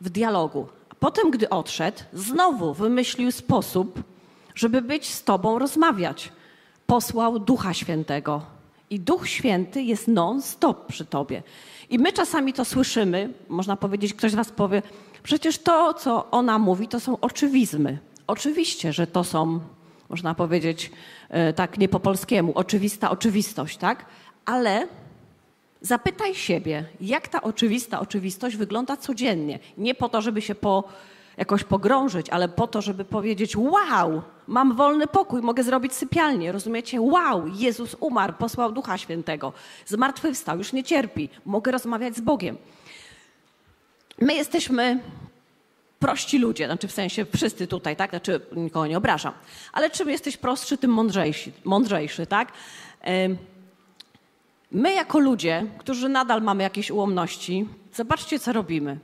w 0.00 0.10
dialogu. 0.10 0.66
A 0.90 0.94
potem, 0.94 1.30
gdy 1.30 1.48
odszedł, 1.48 1.98
znowu 2.12 2.74
wymyślił 2.74 3.32
sposób, 3.32 4.02
żeby 4.54 4.82
być 4.82 5.10
z 5.10 5.24
Tobą 5.24 5.58
rozmawiać. 5.58 6.32
Posłał 6.86 7.38
Ducha 7.38 7.74
Świętego. 7.74 8.42
I 8.90 9.00
Duch 9.00 9.28
Święty 9.28 9.82
jest 9.82 10.08
non-stop 10.08 10.86
przy 10.86 11.04
Tobie. 11.04 11.42
I 11.90 11.98
my 11.98 12.12
czasami 12.12 12.52
to 12.52 12.64
słyszymy, 12.64 13.32
można 13.48 13.76
powiedzieć, 13.76 14.14
ktoś 14.14 14.32
z 14.32 14.34
Was 14.34 14.50
powie, 14.50 14.82
przecież 15.22 15.58
to, 15.58 15.94
co 15.94 16.30
ona 16.30 16.58
mówi, 16.58 16.88
to 16.88 17.00
są 17.00 17.20
oczywizmy. 17.20 17.98
Oczywiście, 18.26 18.92
że 18.92 19.06
to 19.06 19.24
są, 19.24 19.60
można 20.08 20.34
powiedzieć, 20.34 20.90
e, 21.28 21.52
tak 21.52 21.78
nie 21.78 21.88
po 21.88 22.00
polskiemu, 22.00 22.52
oczywista 22.54 23.10
oczywistość, 23.10 23.76
tak? 23.76 24.06
Ale 24.44 24.88
zapytaj 25.80 26.34
siebie, 26.34 26.84
jak 27.00 27.28
ta 27.28 27.42
oczywista 27.42 28.00
oczywistość 28.00 28.56
wygląda 28.56 28.96
codziennie. 28.96 29.58
Nie 29.78 29.94
po 29.94 30.08
to, 30.08 30.22
żeby 30.22 30.42
się 30.42 30.54
po 30.54 30.84
jakoś 31.36 31.64
pogrążyć, 31.64 32.30
ale 32.30 32.48
po 32.48 32.66
to, 32.66 32.82
żeby 32.82 33.04
powiedzieć: 33.04 33.56
Wow, 33.56 34.22
mam 34.46 34.76
wolny 34.76 35.06
pokój, 35.06 35.42
mogę 35.42 35.62
zrobić 35.62 35.94
sypialnię. 35.94 36.52
Rozumiecie? 36.52 37.00
Wow, 37.00 37.46
Jezus 37.46 37.96
umarł, 38.00 38.32
posłał 38.38 38.72
Ducha 38.72 38.98
Świętego, 38.98 39.52
zmartwychwstał, 39.86 40.58
już 40.58 40.72
nie 40.72 40.84
cierpi, 40.84 41.28
mogę 41.46 41.72
rozmawiać 41.72 42.16
z 42.16 42.20
Bogiem. 42.20 42.56
My 44.22 44.34
jesteśmy 44.34 45.00
prości 45.98 46.38
ludzie, 46.38 46.66
znaczy 46.66 46.88
w 46.88 46.92
sensie 46.92 47.26
wszyscy 47.36 47.66
tutaj, 47.66 47.96
tak? 47.96 48.10
Znaczy 48.10 48.40
nikogo 48.56 48.86
nie 48.86 48.98
obrażam. 48.98 49.32
Ale 49.72 49.90
czym 49.90 50.10
jesteś 50.10 50.36
prostszy, 50.36 50.78
tym 50.78 50.90
mądrzejszy, 50.90 51.52
mądrzejszy 51.64 52.26
tak? 52.26 52.52
My 54.70 54.94
jako 54.94 55.18
ludzie, 55.18 55.66
którzy 55.78 56.08
nadal 56.08 56.42
mamy 56.42 56.62
jakieś 56.62 56.90
ułomności, 56.90 57.68
zobaczcie 57.94 58.38
co 58.38 58.52
robimy. 58.52 58.98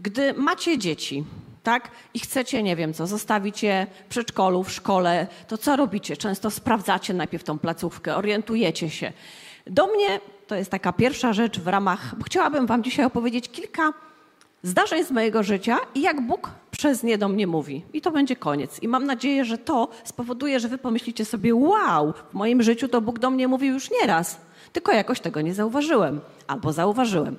Gdy 0.00 0.34
macie 0.34 0.78
dzieci, 0.78 1.24
tak, 1.62 1.90
i 2.14 2.18
chcecie, 2.18 2.62
nie 2.62 2.76
wiem 2.76 2.94
co, 2.94 3.06
zostawić 3.06 3.62
je 3.62 3.86
w 4.06 4.08
przedszkolu, 4.08 4.64
w 4.64 4.72
szkole, 4.72 5.26
to 5.48 5.58
co 5.58 5.76
robicie? 5.76 6.16
Często 6.16 6.50
sprawdzacie 6.50 7.14
najpierw 7.14 7.44
tą 7.44 7.58
placówkę, 7.58 8.16
orientujecie 8.16 8.90
się. 8.90 9.12
Do 9.66 9.86
mnie 9.86 10.20
to 10.46 10.54
jest 10.54 10.70
taka 10.70 10.92
pierwsza 10.92 11.32
rzecz 11.32 11.60
w 11.60 11.66
ramach, 11.66 12.14
chciałabym 12.26 12.66
Wam 12.66 12.84
dzisiaj 12.84 13.06
opowiedzieć 13.06 13.48
kilka 13.48 13.92
zdarzeń 14.62 15.04
z 15.04 15.10
mojego 15.10 15.42
życia 15.42 15.78
i 15.94 16.02
jak 16.02 16.20
Bóg 16.20 16.50
przez 16.70 17.02
nie 17.02 17.18
do 17.18 17.28
mnie 17.28 17.46
mówi. 17.46 17.82
I 17.92 18.00
to 18.00 18.10
będzie 18.10 18.36
koniec. 18.36 18.82
I 18.82 18.88
mam 18.88 19.04
nadzieję, 19.04 19.44
że 19.44 19.58
to 19.58 19.88
spowoduje, 20.04 20.60
że 20.60 20.68
Wy 20.68 20.78
pomyślicie 20.78 21.24
sobie: 21.24 21.54
Wow, 21.54 22.12
w 22.30 22.34
moim 22.34 22.62
życiu 22.62 22.88
to 22.88 23.00
Bóg 23.00 23.18
do 23.18 23.30
mnie 23.30 23.48
mówił 23.48 23.74
już 23.74 23.90
nieraz, 23.90 24.40
tylko 24.72 24.92
jakoś 24.92 25.20
tego 25.20 25.40
nie 25.40 25.54
zauważyłem 25.54 26.20
albo 26.46 26.72
zauważyłem. 26.72 27.36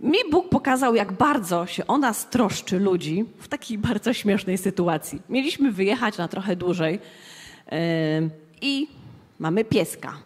Mi 0.00 0.18
Bóg 0.30 0.48
pokazał, 0.48 0.94
jak 0.94 1.12
bardzo 1.12 1.66
się 1.66 1.86
o 1.86 1.98
nas 1.98 2.30
troszczy 2.30 2.78
ludzi 2.78 3.24
w 3.38 3.48
takiej 3.48 3.78
bardzo 3.78 4.12
śmiesznej 4.12 4.58
sytuacji. 4.58 5.22
Mieliśmy 5.28 5.72
wyjechać 5.72 6.18
na 6.18 6.28
trochę 6.28 6.56
dłużej 6.56 6.98
yy, 7.72 7.78
i 8.60 8.88
mamy 9.38 9.64
pieska. 9.64 10.25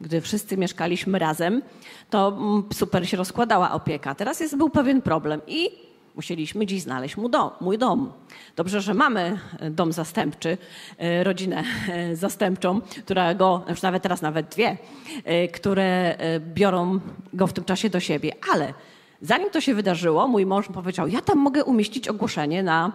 Gdy 0.00 0.20
wszyscy 0.20 0.56
mieszkaliśmy 0.56 1.18
razem, 1.18 1.62
to 2.10 2.28
mm, 2.28 2.64
super 2.72 3.08
się 3.08 3.16
rozkładała 3.16 3.72
opieka. 3.72 4.14
Teraz 4.14 4.40
jest, 4.40 4.56
był 4.56 4.70
pewien 4.70 5.02
problem 5.02 5.40
i 5.46 5.70
musieliśmy 6.16 6.66
dziś 6.66 6.82
znaleźć 6.82 7.16
mu 7.16 7.28
dom, 7.28 7.50
mój 7.60 7.78
dom. 7.78 8.12
Dobrze, 8.56 8.80
że 8.80 8.94
mamy 8.94 9.38
e, 9.58 9.70
dom 9.70 9.92
zastępczy, 9.92 10.58
e, 10.98 11.24
rodzinę 11.24 11.64
e, 11.88 12.16
zastępczą, 12.16 12.80
która 12.80 13.34
go, 13.34 13.64
już 13.68 13.82
nawet 13.82 14.02
teraz 14.02 14.22
nawet 14.22 14.48
dwie, 14.48 14.76
które 15.52 16.16
biorą 16.54 17.00
go 17.32 17.46
w 17.46 17.52
tym 17.52 17.64
czasie 17.64 17.90
do 17.90 18.00
siebie. 18.00 18.32
Ale 18.52 18.74
zanim 19.22 19.50
to 19.50 19.60
się 19.60 19.74
wydarzyło, 19.74 20.28
mój 20.28 20.46
mąż 20.46 20.68
powiedział, 20.68 21.08
ja 21.08 21.20
tam 21.20 21.38
mogę 21.38 21.64
umieścić 21.64 22.08
ogłoszenie 22.08 22.62
na 22.62 22.92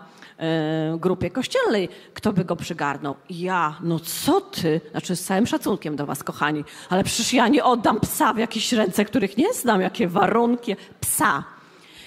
grupie 0.98 1.30
kościelnej, 1.30 1.90
kto 2.14 2.34
by 2.34 2.46
go 2.46 2.56
przygarnął. 2.56 3.16
I 3.30 3.40
ja, 3.40 3.78
no 3.82 4.00
co 4.00 4.42
ty? 4.42 4.82
Znaczy 4.92 5.16
z 5.16 5.24
całym 5.24 5.48
szacunkiem 5.48 5.96
do 5.96 6.06
was, 6.06 6.24
kochani, 6.24 6.64
ale 6.90 7.04
przecież 7.04 7.34
ja 7.34 7.48
nie 7.48 7.64
oddam 7.64 8.00
psa 8.00 8.34
w 8.34 8.38
jakieś 8.38 8.74
ręce, 8.74 9.06
których 9.06 9.38
nie 9.38 9.54
znam, 9.54 9.82
jakie 9.82 10.08
warunki. 10.08 10.76
Psa. 11.00 11.44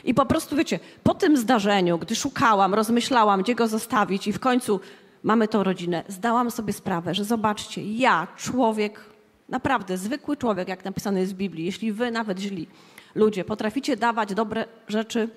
I 0.05 0.15
po 0.15 0.27
prostu, 0.27 0.57
wiecie, 0.57 0.81
po 1.03 1.15
tym 1.15 1.37
zdarzeniu, 1.37 1.99
gdy 1.99 2.17
szukałam, 2.17 2.75
rozmyślałam, 2.75 3.43
gdzie 3.43 3.55
go 3.55 3.69
zostawić 3.69 4.27
i 4.27 4.33
w 4.33 4.41
końcu 4.41 4.81
mamy 5.23 5.49
tą 5.49 5.63
rodzinę, 5.63 6.05
zdałam 6.09 6.51
sobie 6.51 6.73
sprawę, 6.73 7.15
że 7.15 7.25
zobaczcie, 7.25 7.83
ja, 7.83 8.27
człowiek, 8.37 9.01
naprawdę 9.49 9.99
zwykły 9.99 10.37
człowiek, 10.37 10.69
jak 10.69 10.85
napisane 10.85 11.21
jest 11.21 11.33
w 11.33 11.37
Biblii, 11.37 11.65
jeśli 11.65 11.93
wy 11.93 12.11
nawet 12.11 12.39
źli 12.39 12.69
ludzie 13.15 13.45
potraficie 13.45 13.97
dawać 13.97 14.35
dobre 14.35 14.67
rzeczy 14.89 15.29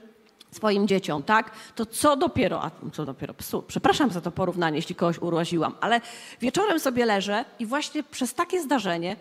swoim 0.51 0.87
dzieciom, 0.87 1.23
tak? 1.23 1.51
To 1.75 1.85
co 1.85 2.15
dopiero, 2.15 2.63
a 2.63 2.71
co 2.93 3.05
dopiero 3.05 3.33
psu, 3.33 3.63
przepraszam 3.67 4.11
za 4.11 4.21
to 4.21 4.31
porównanie, 4.31 4.75
jeśli 4.75 4.95
kogoś 4.95 5.19
uraziłam, 5.19 5.75
ale 5.81 6.01
wieczorem 6.41 6.79
sobie 6.79 7.05
leżę 7.05 7.45
i 7.59 7.65
właśnie 7.65 8.03
przez 8.03 8.33
takie 8.33 8.61
zdarzenie 8.61 9.15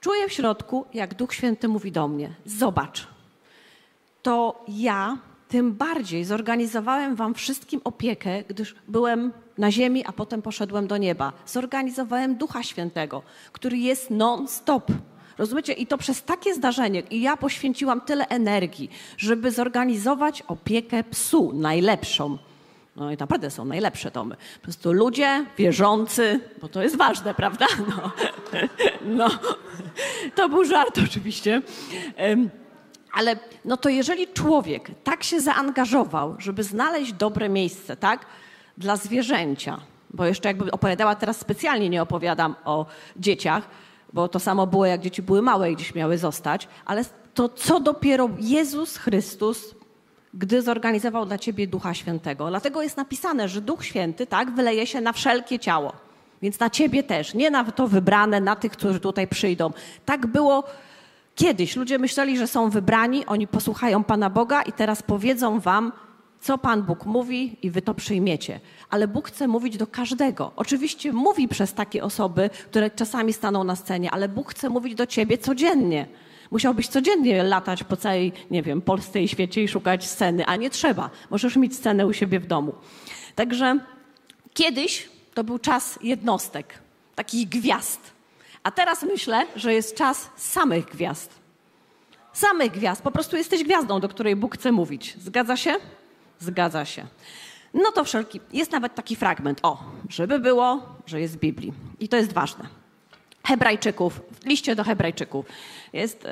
czuję 0.00 0.28
w 0.28 0.32
środku, 0.32 0.84
jak 0.94 1.14
Duch 1.14 1.34
Święty 1.34 1.68
mówi 1.68 1.92
do 1.92 2.08
mnie, 2.08 2.30
zobacz, 2.46 3.06
to 4.22 4.64
ja 4.68 5.18
tym 5.48 5.72
bardziej 5.72 6.24
zorganizowałem 6.24 7.16
wam 7.16 7.34
wszystkim 7.34 7.80
opiekę, 7.84 8.42
gdyż 8.42 8.74
byłem 8.88 9.32
na 9.58 9.70
ziemi, 9.70 10.04
a 10.06 10.12
potem 10.12 10.42
poszedłem 10.42 10.86
do 10.86 10.96
nieba. 10.96 11.32
Zorganizowałem 11.46 12.36
Ducha 12.36 12.62
Świętego, 12.62 13.22
który 13.52 13.78
jest 13.78 14.10
non-stop. 14.10 14.92
Rozumiecie? 15.38 15.72
I 15.72 15.86
to 15.86 15.98
przez 15.98 16.22
takie 16.22 16.54
zdarzenie. 16.54 17.00
I 17.00 17.20
ja 17.20 17.36
poświęciłam 17.36 18.00
tyle 18.00 18.28
energii, 18.28 18.90
żeby 19.18 19.50
zorganizować 19.50 20.42
opiekę 20.42 21.04
psu 21.04 21.52
najlepszą. 21.52 22.38
No 22.96 23.12
i 23.12 23.16
naprawdę 23.16 23.50
są 23.50 23.64
najlepsze 23.64 24.10
domy. 24.10 24.36
Po 24.56 24.62
prostu 24.62 24.92
ludzie 24.92 25.44
wierzący, 25.58 26.40
bo 26.60 26.68
to 26.68 26.82
jest 26.82 26.96
ważne, 26.96 27.34
prawda? 27.34 27.66
No, 27.88 28.10
no. 29.18 29.28
to 30.34 30.48
był 30.48 30.64
żart 30.64 30.98
oczywiście. 31.04 31.62
Ale 33.12 33.36
no 33.64 33.76
to 33.76 33.88
jeżeli 33.88 34.28
człowiek 34.28 34.90
tak 35.04 35.24
się 35.24 35.40
zaangażował, 35.40 36.36
żeby 36.38 36.62
znaleźć 36.62 37.12
dobre 37.12 37.48
miejsce, 37.48 37.96
tak, 37.96 38.26
dla 38.78 38.96
zwierzęcia, 38.96 39.80
bo 40.10 40.26
jeszcze 40.26 40.48
jakby 40.48 40.70
opowiadała 40.70 41.14
teraz 41.14 41.40
specjalnie 41.40 41.88
nie 41.88 42.02
opowiadam 42.02 42.54
o 42.64 42.86
dzieciach, 43.16 43.68
bo 44.14 44.28
to 44.28 44.40
samo 44.40 44.66
było 44.66 44.86
jak 44.86 45.00
dzieci 45.00 45.22
były 45.22 45.42
małe 45.42 45.72
i 45.72 45.76
gdzieś 45.76 45.94
miały 45.94 46.18
zostać, 46.18 46.68
ale 46.84 47.04
to 47.34 47.48
co 47.48 47.80
dopiero 47.80 48.30
Jezus 48.38 48.96
Chrystus, 48.96 49.74
gdy 50.34 50.62
zorganizował 50.62 51.26
dla 51.26 51.38
ciebie 51.38 51.66
Ducha 51.66 51.94
Świętego. 51.94 52.48
Dlatego 52.48 52.82
jest 52.82 52.96
napisane, 52.96 53.48
że 53.48 53.60
Duch 53.60 53.84
Święty 53.84 54.26
tak 54.26 54.50
wyleje 54.50 54.86
się 54.86 55.00
na 55.00 55.12
wszelkie 55.12 55.58
ciało. 55.58 55.92
Więc 56.42 56.60
na 56.60 56.70
ciebie 56.70 57.02
też, 57.02 57.34
nie 57.34 57.50
na 57.50 57.64
to 57.64 57.88
wybrane, 57.88 58.40
na 58.40 58.56
tych, 58.56 58.72
którzy 58.72 59.00
tutaj 59.00 59.28
przyjdą. 59.28 59.70
Tak 60.04 60.26
było 60.26 60.64
Kiedyś 61.34 61.76
ludzie 61.76 61.98
myśleli, 61.98 62.38
że 62.38 62.46
są 62.46 62.70
wybrani, 62.70 63.26
oni 63.26 63.46
posłuchają 63.46 64.04
Pana 64.04 64.30
Boga 64.30 64.62
i 64.62 64.72
teraz 64.72 65.02
powiedzą 65.02 65.60
wam, 65.60 65.92
co 66.44 66.58
Pan 66.58 66.82
Bóg 66.82 67.06
mówi 67.06 67.56
i 67.62 67.70
wy 67.70 67.82
to 67.82 67.94
przyjmiecie. 67.94 68.60
Ale 68.90 69.08
Bóg 69.08 69.28
chce 69.28 69.48
mówić 69.48 69.76
do 69.76 69.86
każdego. 69.86 70.52
Oczywiście 70.56 71.12
mówi 71.12 71.48
przez 71.48 71.74
takie 71.74 72.04
osoby, 72.04 72.50
które 72.70 72.90
czasami 72.90 73.32
staną 73.32 73.64
na 73.64 73.76
scenie, 73.76 74.10
ale 74.10 74.28
Bóg 74.28 74.50
chce 74.50 74.68
mówić 74.68 74.94
do 74.94 75.06
ciebie 75.06 75.38
codziennie. 75.38 76.06
Musiałbyś 76.50 76.88
codziennie 76.88 77.42
latać 77.42 77.84
po 77.84 77.96
całej, 77.96 78.32
nie 78.50 78.62
wiem, 78.62 78.82
Polsce 78.82 79.22
i 79.22 79.28
świecie 79.28 79.62
i 79.62 79.68
szukać 79.68 80.06
sceny, 80.06 80.46
a 80.46 80.56
nie 80.56 80.70
trzeba. 80.70 81.10
Możesz 81.30 81.56
mieć 81.56 81.76
scenę 81.76 82.06
u 82.06 82.12
siebie 82.12 82.40
w 82.40 82.46
domu. 82.46 82.74
Także 83.34 83.78
kiedyś 84.54 85.08
to 85.34 85.44
był 85.44 85.58
czas 85.58 85.98
jednostek, 86.02 86.78
takich 87.14 87.48
gwiazd. 87.48 88.00
A 88.62 88.70
teraz 88.70 89.02
myślę, 89.02 89.46
że 89.56 89.74
jest 89.74 89.96
czas 89.96 90.30
samych 90.36 90.84
gwiazd. 90.84 91.40
Samych 92.32 92.72
gwiazd. 92.72 93.02
Po 93.02 93.10
prostu 93.10 93.36
jesteś 93.36 93.64
gwiazdą, 93.64 94.00
do 94.00 94.08
której 94.08 94.36
Bóg 94.36 94.54
chce 94.54 94.72
mówić. 94.72 95.16
Zgadza 95.20 95.56
się? 95.56 95.76
Zgadza 96.44 96.84
się. 96.84 97.06
No 97.74 97.92
to 97.92 98.04
wszelki. 98.04 98.40
Jest 98.52 98.72
nawet 98.72 98.94
taki 98.94 99.16
fragment. 99.16 99.60
O, 99.62 99.84
żeby 100.08 100.38
było, 100.38 100.82
że 101.06 101.20
jest 101.20 101.36
w 101.36 101.38
Biblii. 101.38 101.72
I 102.00 102.08
to 102.08 102.16
jest 102.16 102.32
ważne. 102.32 102.68
Hebrajczyków, 103.46 104.20
w 104.40 104.46
liście 104.46 104.76
do 104.76 104.84
Hebrajczyków. 104.84 105.46
Jest, 105.92 106.24
y, 106.24 106.28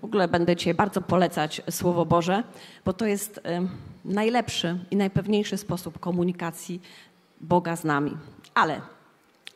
w 0.00 0.04
ogóle 0.04 0.28
będę 0.28 0.56
dzisiaj 0.56 0.74
bardzo 0.74 1.00
polecać 1.00 1.62
Słowo 1.70 2.06
Boże, 2.06 2.42
bo 2.84 2.92
to 2.92 3.06
jest 3.06 3.38
y, 3.38 3.40
najlepszy 4.04 4.78
i 4.90 4.96
najpewniejszy 4.96 5.56
sposób 5.56 5.98
komunikacji 5.98 6.82
Boga 7.40 7.76
z 7.76 7.84
nami. 7.84 8.16
Ale 8.54 8.80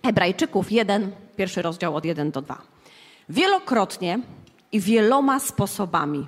Hebrajczyków 0.05 0.73
1, 0.73 1.13
pierwszy 1.37 1.63
rozdział 1.63 1.97
od 1.97 2.05
1 2.05 2.31
do 2.31 2.43
2. 2.43 2.63
Wielokrotnie 3.29 4.21
i 4.73 4.81
wieloma 4.81 5.41
sposobami. 5.41 6.27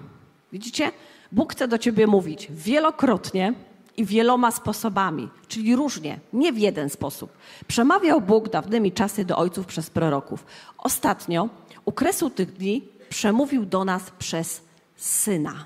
Widzicie? 0.52 0.92
Bóg 1.32 1.52
chce 1.52 1.68
do 1.68 1.78
ciebie 1.78 2.06
mówić 2.06 2.48
wielokrotnie 2.50 3.54
i 3.96 4.04
wieloma 4.04 4.50
sposobami, 4.50 5.28
czyli 5.48 5.76
różnie, 5.76 6.20
nie 6.32 6.52
w 6.52 6.58
jeden 6.58 6.90
sposób. 6.90 7.32
Przemawiał 7.66 8.20
Bóg 8.20 8.48
dawnymi 8.48 8.92
czasy 8.92 9.24
do 9.24 9.38
ojców 9.38 9.66
przez 9.66 9.90
proroków. 9.90 10.46
Ostatnio, 10.78 11.48
u 11.84 11.92
kresu 11.92 12.30
tych 12.30 12.52
dni, 12.52 12.88
przemówił 13.08 13.66
do 13.66 13.84
nas 13.84 14.02
przez 14.18 14.62
Syna, 14.96 15.64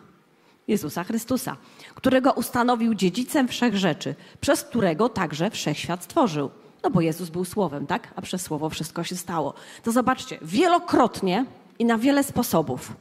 Jezusa 0.68 1.04
Chrystusa, 1.04 1.56
którego 1.94 2.32
ustanowił 2.32 2.94
dziedzicem 2.94 3.48
wszech 3.48 3.76
rzeczy, 3.76 4.14
przez 4.40 4.62
którego 4.62 5.08
także 5.08 5.50
wszechświat 5.50 6.04
stworzył 6.04 6.50
no 6.82 6.90
bo 6.90 7.00
Jezus 7.00 7.30
był 7.30 7.44
słowem, 7.44 7.86
tak? 7.86 8.08
A 8.16 8.22
przez 8.22 8.42
słowo 8.42 8.70
wszystko 8.70 9.04
się 9.04 9.16
stało. 9.16 9.54
To 9.82 9.92
zobaczcie, 9.92 10.38
wielokrotnie 10.42 11.44
i 11.78 11.84
na 11.84 11.98
wiele 11.98 12.24
sposobów. 12.24 12.92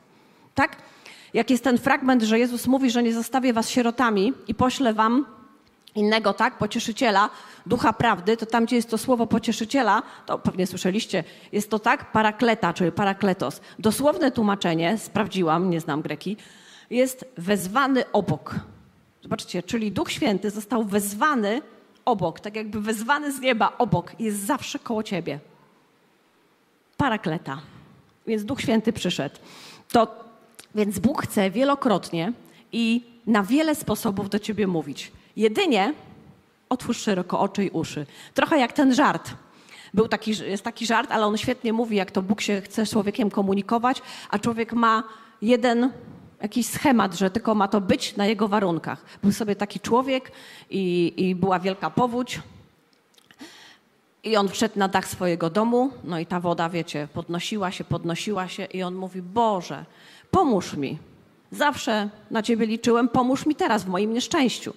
Tak? 0.55 0.75
Jak 1.33 1.49
jest 1.49 1.63
ten 1.63 1.77
fragment, 1.77 2.23
że 2.23 2.39
Jezus 2.39 2.67
mówi, 2.67 2.91
że 2.91 3.03
nie 3.03 3.13
zostawię 3.13 3.53
was 3.53 3.69
sierotami 3.69 4.33
i 4.47 4.55
poślę 4.55 4.93
wam 4.93 5.25
innego, 5.95 6.33
tak, 6.33 6.57
pocieszyciela, 6.57 7.29
ducha 7.65 7.93
prawdy, 7.93 8.37
to 8.37 8.45
tam, 8.45 8.65
gdzie 8.65 8.75
jest 8.75 8.89
to 8.89 8.97
słowo 8.97 9.27
pocieszyciela, 9.27 10.03
to 10.25 10.39
pewnie 10.39 10.67
słyszeliście, 10.67 11.23
jest 11.51 11.69
to 11.69 11.79
tak, 11.79 12.11
parakleta, 12.11 12.73
czyli 12.73 12.91
parakletos. 12.91 13.61
Dosłowne 13.79 14.31
tłumaczenie, 14.31 14.97
sprawdziłam, 14.97 15.69
nie 15.69 15.79
znam 15.79 16.01
greki, 16.01 16.37
jest 16.89 17.25
wezwany 17.37 18.11
obok. 18.11 18.55
Zobaczcie, 19.23 19.63
czyli 19.63 19.91
Duch 19.91 20.11
Święty 20.11 20.49
został 20.49 20.83
wezwany 20.83 21.61
obok, 22.05 22.39
tak 22.39 22.55
jakby 22.55 22.81
wezwany 22.81 23.31
z 23.31 23.39
nieba 23.39 23.73
obok, 23.77 24.19
jest 24.19 24.39
zawsze 24.39 24.79
koło 24.79 25.03
ciebie. 25.03 25.39
Parakleta. 26.97 27.61
Więc 28.27 28.45
Duch 28.45 28.61
Święty 28.61 28.93
przyszedł. 28.93 29.35
To, 29.91 30.30
więc 30.75 30.99
Bóg 30.99 31.23
chce 31.23 31.51
wielokrotnie 31.51 32.33
i 32.71 33.03
na 33.27 33.43
wiele 33.43 33.75
sposobów 33.75 34.29
do 34.29 34.39
ciebie 34.39 34.67
mówić. 34.67 35.11
Jedynie 35.35 35.93
otwórz 36.69 36.97
szeroko 36.97 37.39
oczy 37.39 37.65
i 37.65 37.69
uszy. 37.69 38.05
Trochę 38.33 38.59
jak 38.59 38.73
ten 38.73 38.93
żart. 38.93 39.33
Był 39.93 40.07
taki, 40.07 40.31
jest 40.45 40.63
taki 40.63 40.85
żart, 40.85 41.11
ale 41.11 41.25
on 41.25 41.37
świetnie 41.37 41.73
mówi, 41.73 41.95
jak 41.95 42.11
to 42.11 42.21
Bóg 42.21 42.41
się 42.41 42.61
chce 42.61 42.85
z 42.85 42.89
człowiekiem 42.89 43.29
komunikować, 43.29 44.01
a 44.29 44.39
człowiek 44.39 44.73
ma 44.73 45.03
jeden 45.41 45.91
jakiś 46.41 46.67
schemat, 46.67 47.15
że 47.15 47.29
tylko 47.29 47.55
ma 47.55 47.67
to 47.67 47.81
być 47.81 48.15
na 48.15 48.25
jego 48.25 48.47
warunkach. 48.47 49.05
Był 49.23 49.31
sobie 49.31 49.55
taki 49.55 49.79
człowiek 49.79 50.31
i, 50.69 51.13
i 51.17 51.35
była 51.35 51.59
wielka 51.59 51.89
powódź. 51.89 52.39
I 54.23 54.37
on 54.37 54.49
wszedł 54.49 54.79
na 54.79 54.87
dach 54.87 55.07
swojego 55.07 55.49
domu, 55.49 55.91
no 56.03 56.19
i 56.19 56.25
ta 56.25 56.39
woda, 56.39 56.69
wiecie, 56.69 57.07
podnosiła 57.13 57.71
się, 57.71 57.83
podnosiła 57.83 58.47
się 58.47 58.65
i 58.65 58.83
on 58.83 58.95
mówi, 58.95 59.21
Boże, 59.21 59.85
pomóż 60.31 60.73
mi. 60.73 60.97
Zawsze 61.51 62.09
na 62.31 62.43
Ciebie 62.43 62.65
liczyłem, 62.65 63.09
pomóż 63.09 63.45
mi 63.45 63.55
teraz 63.55 63.83
w 63.83 63.87
moim 63.87 64.13
nieszczęściu. 64.13 64.73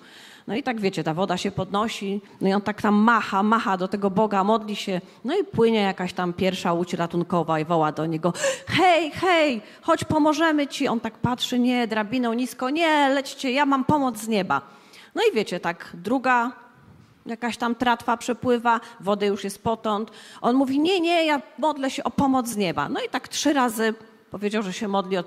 No 0.47 0.55
i 0.57 0.63
tak 0.63 0.81
wiecie, 0.81 1.05
ta 1.05 1.15
woda 1.15 1.37
się 1.37 1.51
podnosi, 1.51 2.21
no 2.41 2.49
i 2.49 2.53
on 2.53 2.63
tak 2.63 2.83
tam 2.83 2.95
macha, 2.95 3.43
macha 3.43 3.77
do 3.77 3.89
tego 3.89 4.11
Boga, 4.11 4.45
modli 4.45 4.77
się, 4.77 5.01
no 5.25 5.37
i 5.37 5.45
płynie 5.45 5.81
jakaś 5.81 6.13
tam 6.13 6.33
pierwsza 6.33 6.73
łódź 6.73 6.95
ratunkowa 6.95 7.61
i 7.61 7.65
woła 7.65 7.93
do 7.93 8.07
niego, 8.07 8.33
hej, 8.67 9.11
hej, 9.11 9.63
chodź 9.83 10.05
pomożemy 10.05 10.67
ci. 10.67 10.89
On 10.89 11.01
tak 11.01 11.19
patrzy, 11.19 11.59
nie, 11.59 11.87
drabiną 11.87 12.33
nisko, 12.35 12.71
nie, 12.71 13.09
lećcie, 13.09 13.53
ja 13.53 13.67
mam 13.67 13.85
pomoc 13.85 14.19
z 14.19 14.29
nieba. 14.29 14.61
No 15.15 15.23
i 15.33 15.35
wiecie, 15.35 15.61
tak 15.61 15.91
druga 15.95 16.53
jakaś 17.27 17.57
tam 17.57 17.75
tratwa 17.75 18.17
przepływa, 18.17 18.81
wody 19.01 19.27
już 19.27 19.45
jest 19.45 19.63
potąd. 19.63 20.11
On 20.41 20.57
mówi, 20.57 20.81
nie, 20.81 21.01
nie, 21.01 21.27
ja 21.27 21.43
modlę 21.59 21.91
się 21.91 22.05
o 22.05 22.11
pomoc 22.11 22.49
z 22.49 22.57
nieba. 22.57 22.89
No 22.89 23.01
i 23.01 23.09
tak 23.09 23.29
trzy 23.29 23.53
razy 23.53 23.95
powiedział, 24.35 24.63
że 24.63 24.73
się 24.73 24.89
modli 24.89 25.17
o 25.17 25.25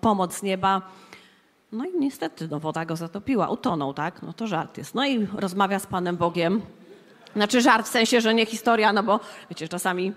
pomoc 0.00 0.34
z 0.34 0.42
nieba. 0.42 0.82
No 1.72 1.84
i 1.84 1.98
niestety 1.98 2.48
no, 2.48 2.60
woda 2.60 2.84
go 2.84 2.96
zatopiła, 2.96 3.48
utonął, 3.48 3.94
tak? 3.94 4.22
No 4.22 4.32
to 4.32 4.46
żart 4.46 4.78
jest. 4.78 4.94
No 4.94 5.06
i 5.06 5.26
rozmawia 5.26 5.78
z 5.78 5.86
Panem 5.86 6.16
Bogiem. 6.16 6.62
Znaczy 7.36 7.60
żart 7.60 7.86
w 7.86 7.90
sensie, 7.90 8.20
że 8.20 8.34
nie 8.34 8.46
historia, 8.46 8.92
no 8.92 9.02
bo 9.02 9.20
wiecie, 9.50 9.68
czasami 9.68 10.12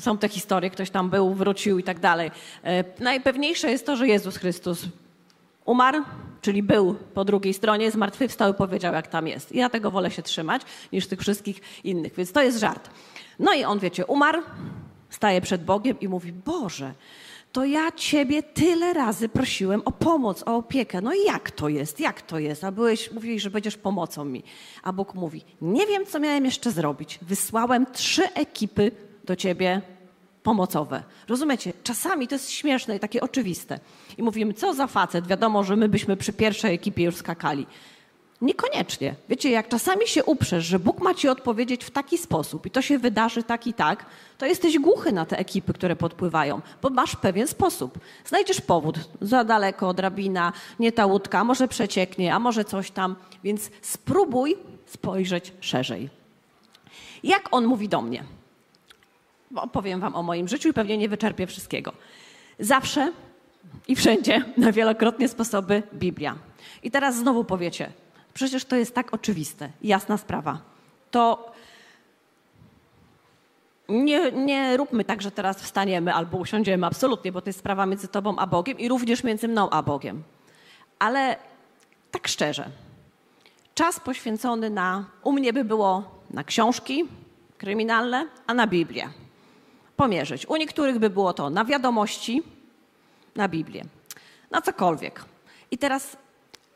są 0.00 0.18
te 0.18 0.28
historie, 0.28 0.70
ktoś 0.70 0.90
tam 0.90 1.10
był, 1.10 1.34
wrócił 1.34 1.78
i 1.78 1.82
tak 1.82 2.00
dalej. 2.00 2.30
E, 2.64 2.84
najpewniejsze 3.00 3.70
jest 3.70 3.86
to, 3.86 3.96
że 3.96 4.08
Jezus 4.08 4.36
Chrystus 4.36 4.86
umarł, 5.64 6.02
czyli 6.40 6.62
był 6.62 6.94
po 7.14 7.24
drugiej 7.24 7.54
stronie, 7.54 7.90
zmartwychwstał 7.90 8.50
i 8.50 8.54
powiedział, 8.54 8.94
jak 8.94 9.06
tam 9.06 9.28
jest. 9.28 9.52
I 9.52 9.58
ja 9.58 9.70
tego 9.70 9.90
wolę 9.90 10.10
się 10.10 10.22
trzymać 10.22 10.62
niż 10.92 11.06
tych 11.06 11.20
wszystkich 11.20 11.60
innych, 11.84 12.14
więc 12.14 12.32
to 12.32 12.42
jest 12.42 12.58
żart. 12.58 12.90
No 13.38 13.54
i 13.54 13.64
on, 13.64 13.78
wiecie, 13.78 14.06
umarł, 14.06 14.42
staje 15.10 15.40
przed 15.40 15.64
Bogiem 15.64 16.00
i 16.00 16.08
mówi, 16.08 16.32
Boże, 16.32 16.94
to 17.54 17.64
ja 17.64 17.92
ciebie 17.92 18.42
tyle 18.42 18.92
razy 18.92 19.28
prosiłem 19.28 19.82
o 19.84 19.92
pomoc, 19.92 20.42
o 20.42 20.56
opiekę. 20.56 21.00
No 21.00 21.14
i 21.14 21.24
jak 21.24 21.50
to 21.50 21.68
jest? 21.68 22.00
Jak 22.00 22.22
to 22.22 22.38
jest? 22.38 22.64
A 22.64 22.72
byłeś, 22.72 23.12
mówiłeś, 23.12 23.42
że 23.42 23.50
będziesz 23.50 23.76
pomocą 23.76 24.24
mi. 24.24 24.42
A 24.82 24.92
Bóg 24.92 25.14
mówi, 25.14 25.44
nie 25.60 25.86
wiem, 25.86 26.06
co 26.06 26.20
miałem 26.20 26.44
jeszcze 26.44 26.70
zrobić. 26.70 27.18
Wysłałem 27.22 27.86
trzy 27.92 28.32
ekipy 28.32 28.90
do 29.24 29.36
ciebie 29.36 29.82
pomocowe. 30.42 31.02
Rozumiecie? 31.28 31.72
Czasami 31.82 32.28
to 32.28 32.34
jest 32.34 32.50
śmieszne 32.50 32.96
i 32.96 33.00
takie 33.00 33.20
oczywiste. 33.20 33.80
I 34.18 34.22
mówimy, 34.22 34.54
co 34.54 34.74
za 34.74 34.86
facet? 34.86 35.26
Wiadomo, 35.26 35.64
że 35.64 35.76
my 35.76 35.88
byśmy 35.88 36.16
przy 36.16 36.32
pierwszej 36.32 36.74
ekipie 36.74 37.04
już 37.04 37.16
skakali. 37.16 37.66
Niekoniecznie. 38.40 39.14
Wiecie, 39.28 39.50
jak 39.50 39.68
czasami 39.68 40.06
się 40.06 40.24
uprzesz, 40.24 40.64
że 40.64 40.78
Bóg 40.78 41.00
ma 41.00 41.14
ci 41.14 41.28
odpowiedzieć 41.28 41.84
w 41.84 41.90
taki 41.90 42.18
sposób 42.18 42.66
i 42.66 42.70
to 42.70 42.82
się 42.82 42.98
wydarzy 42.98 43.42
tak 43.42 43.66
i 43.66 43.74
tak, 43.74 44.06
to 44.38 44.46
jesteś 44.46 44.78
głuchy 44.78 45.12
na 45.12 45.26
te 45.26 45.38
ekipy, 45.38 45.72
które 45.72 45.96
podpływają, 45.96 46.60
bo 46.82 46.90
masz 46.90 47.16
pewien 47.16 47.48
sposób. 47.48 47.98
Znajdziesz 48.24 48.60
powód, 48.60 48.98
za 49.20 49.44
daleko, 49.44 49.94
drabina, 49.94 50.52
nie 50.78 50.92
ta 50.92 51.06
łódka, 51.06 51.44
może 51.44 51.68
przecieknie, 51.68 52.34
a 52.34 52.38
może 52.38 52.64
coś 52.64 52.90
tam, 52.90 53.16
więc 53.44 53.70
spróbuj 53.82 54.56
spojrzeć 54.86 55.52
szerzej. 55.60 56.10
Jak 57.22 57.48
on 57.50 57.66
mówi 57.66 57.88
do 57.88 58.02
mnie? 58.02 58.24
Bo 59.50 59.62
opowiem 59.62 60.00
wam 60.00 60.14
o 60.14 60.22
moim 60.22 60.48
życiu 60.48 60.68
i 60.68 60.72
pewnie 60.72 60.98
nie 60.98 61.08
wyczerpię 61.08 61.46
wszystkiego. 61.46 61.92
Zawsze 62.58 63.12
i 63.88 63.96
wszędzie, 63.96 64.44
na 64.56 64.72
wielokrotnie 64.72 65.28
sposoby 65.28 65.82
Biblia. 65.94 66.36
I 66.82 66.90
teraz 66.90 67.16
znowu 67.16 67.44
powiecie, 67.44 67.92
Przecież 68.34 68.64
to 68.64 68.76
jest 68.76 68.94
tak 68.94 69.14
oczywiste, 69.14 69.70
jasna 69.82 70.16
sprawa. 70.16 70.58
To 71.10 71.52
nie, 73.88 74.32
nie 74.32 74.76
róbmy 74.76 75.04
tak, 75.04 75.22
że 75.22 75.30
teraz 75.30 75.62
wstaniemy 75.62 76.14
albo 76.14 76.38
usiądziemy, 76.38 76.86
absolutnie, 76.86 77.32
bo 77.32 77.40
to 77.40 77.48
jest 77.48 77.58
sprawa 77.58 77.86
między 77.86 78.08
Tobą 78.08 78.36
a 78.36 78.46
Bogiem 78.46 78.78
i 78.78 78.88
również 78.88 79.24
między 79.24 79.48
mną 79.48 79.70
a 79.70 79.82
Bogiem. 79.82 80.22
Ale 80.98 81.36
tak 82.10 82.28
szczerze, 82.28 82.70
czas 83.74 84.00
poświęcony 84.00 84.70
na, 84.70 85.04
u 85.22 85.32
mnie 85.32 85.52
by 85.52 85.64
było 85.64 86.02
na 86.30 86.44
książki 86.44 87.04
kryminalne, 87.58 88.26
a 88.46 88.54
na 88.54 88.66
Biblię. 88.66 89.08
Pomierzyć. 89.96 90.46
U 90.46 90.56
niektórych 90.56 90.98
by 90.98 91.10
było 91.10 91.32
to 91.32 91.50
na 91.50 91.64
wiadomości, 91.64 92.42
na 93.36 93.48
Biblię, 93.48 93.84
na 94.50 94.62
cokolwiek. 94.62 95.24
I 95.70 95.78
teraz 95.78 96.16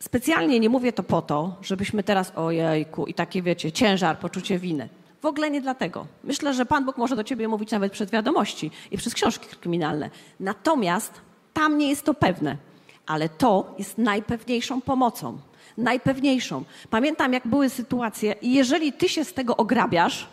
Specjalnie 0.00 0.60
nie 0.60 0.68
mówię 0.68 0.92
to 0.92 1.02
po 1.02 1.22
to, 1.22 1.56
żebyśmy 1.62 2.02
teraz 2.02 2.32
ojejku 2.36 3.06
i 3.06 3.14
takie 3.14 3.42
wiecie, 3.42 3.72
ciężar, 3.72 4.18
poczucie 4.18 4.58
winy. 4.58 4.88
W 5.22 5.26
ogóle 5.26 5.50
nie 5.50 5.60
dlatego. 5.60 6.06
Myślę, 6.24 6.54
że 6.54 6.66
Pan 6.66 6.84
Bóg 6.84 6.96
może 6.96 7.16
do 7.16 7.24
ciebie 7.24 7.48
mówić 7.48 7.70
nawet 7.70 7.92
przez 7.92 8.10
wiadomości 8.10 8.70
i 8.90 8.98
przez 8.98 9.14
książki 9.14 9.46
kryminalne. 9.60 10.10
Natomiast 10.40 11.12
tam 11.52 11.78
nie 11.78 11.88
jest 11.88 12.04
to 12.04 12.14
pewne. 12.14 12.56
Ale 13.06 13.28
to 13.28 13.74
jest 13.78 13.98
najpewniejszą 13.98 14.80
pomocą. 14.80 15.38
Najpewniejszą. 15.78 16.64
Pamiętam, 16.90 17.32
jak 17.32 17.46
były 17.46 17.70
sytuacje, 17.70 18.34
i 18.42 18.54
jeżeli 18.54 18.92
ty 18.92 19.08
się 19.08 19.24
z 19.24 19.32
tego 19.32 19.56
ograbiasz, 19.56 20.28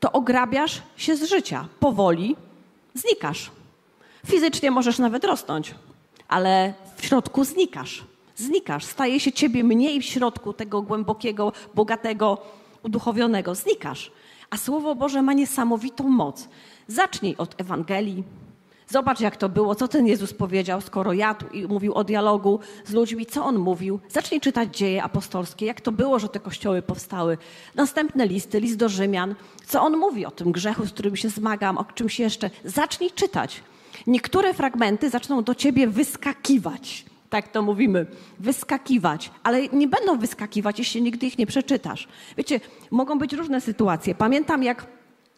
to 0.00 0.12
ograbiasz 0.12 0.82
się 0.96 1.16
z 1.16 1.24
życia. 1.24 1.68
Powoli 1.80 2.36
znikasz. 2.94 3.50
Fizycznie 4.26 4.70
możesz 4.70 4.98
nawet 4.98 5.24
rosnąć, 5.24 5.74
ale 6.28 6.74
w 6.96 7.06
środku 7.06 7.44
znikasz 7.44 8.04
znikasz. 8.38 8.84
Staje 8.84 9.20
się 9.20 9.32
ciebie 9.32 9.64
mniej 9.64 10.00
w 10.00 10.04
środku 10.04 10.52
tego 10.52 10.82
głębokiego, 10.82 11.52
bogatego, 11.74 12.38
uduchowionego. 12.82 13.54
Znikasz. 13.54 14.12
A 14.50 14.56
Słowo 14.56 14.94
Boże 14.94 15.22
ma 15.22 15.32
niesamowitą 15.32 16.08
moc. 16.08 16.48
Zacznij 16.86 17.34
od 17.38 17.60
Ewangelii. 17.60 18.24
Zobacz, 18.88 19.20
jak 19.20 19.36
to 19.36 19.48
było, 19.48 19.74
co 19.74 19.88
ten 19.88 20.06
Jezus 20.06 20.34
powiedział, 20.34 20.80
skoro 20.80 21.12
ja 21.12 21.34
tu 21.34 21.46
i 21.46 21.66
mówił 21.66 21.94
o 21.94 22.04
dialogu 22.04 22.60
z 22.84 22.92
ludźmi, 22.92 23.26
co 23.26 23.44
on 23.44 23.58
mówił. 23.58 24.00
Zacznij 24.08 24.40
czytać 24.40 24.76
dzieje 24.76 25.02
apostolskie, 25.02 25.66
jak 25.66 25.80
to 25.80 25.92
było, 25.92 26.18
że 26.18 26.28
te 26.28 26.40
kościoły 26.40 26.82
powstały. 26.82 27.38
Następne 27.74 28.26
listy, 28.26 28.60
list 28.60 28.76
do 28.76 28.88
Rzymian, 28.88 29.34
co 29.66 29.82
on 29.82 29.96
mówi 29.96 30.26
o 30.26 30.30
tym 30.30 30.52
grzechu, 30.52 30.86
z 30.86 30.92
którym 30.92 31.16
się 31.16 31.28
zmagam, 31.28 31.78
o 31.78 31.84
czymś 31.84 32.20
jeszcze. 32.20 32.50
Zacznij 32.64 33.10
czytać. 33.10 33.62
Niektóre 34.06 34.54
fragmenty 34.54 35.10
zaczną 35.10 35.44
do 35.44 35.54
ciebie 35.54 35.86
wyskakiwać 35.86 37.04
tak 37.30 37.48
to 37.48 37.62
mówimy, 37.62 38.06
wyskakiwać, 38.38 39.30
ale 39.42 39.68
nie 39.68 39.88
będą 39.88 40.18
wyskakiwać, 40.18 40.78
jeśli 40.78 41.02
nigdy 41.02 41.26
ich 41.26 41.38
nie 41.38 41.46
przeczytasz. 41.46 42.08
Wiecie, 42.36 42.60
mogą 42.90 43.18
być 43.18 43.32
różne 43.32 43.60
sytuacje. 43.60 44.14
Pamiętam, 44.14 44.62
jak 44.62 44.86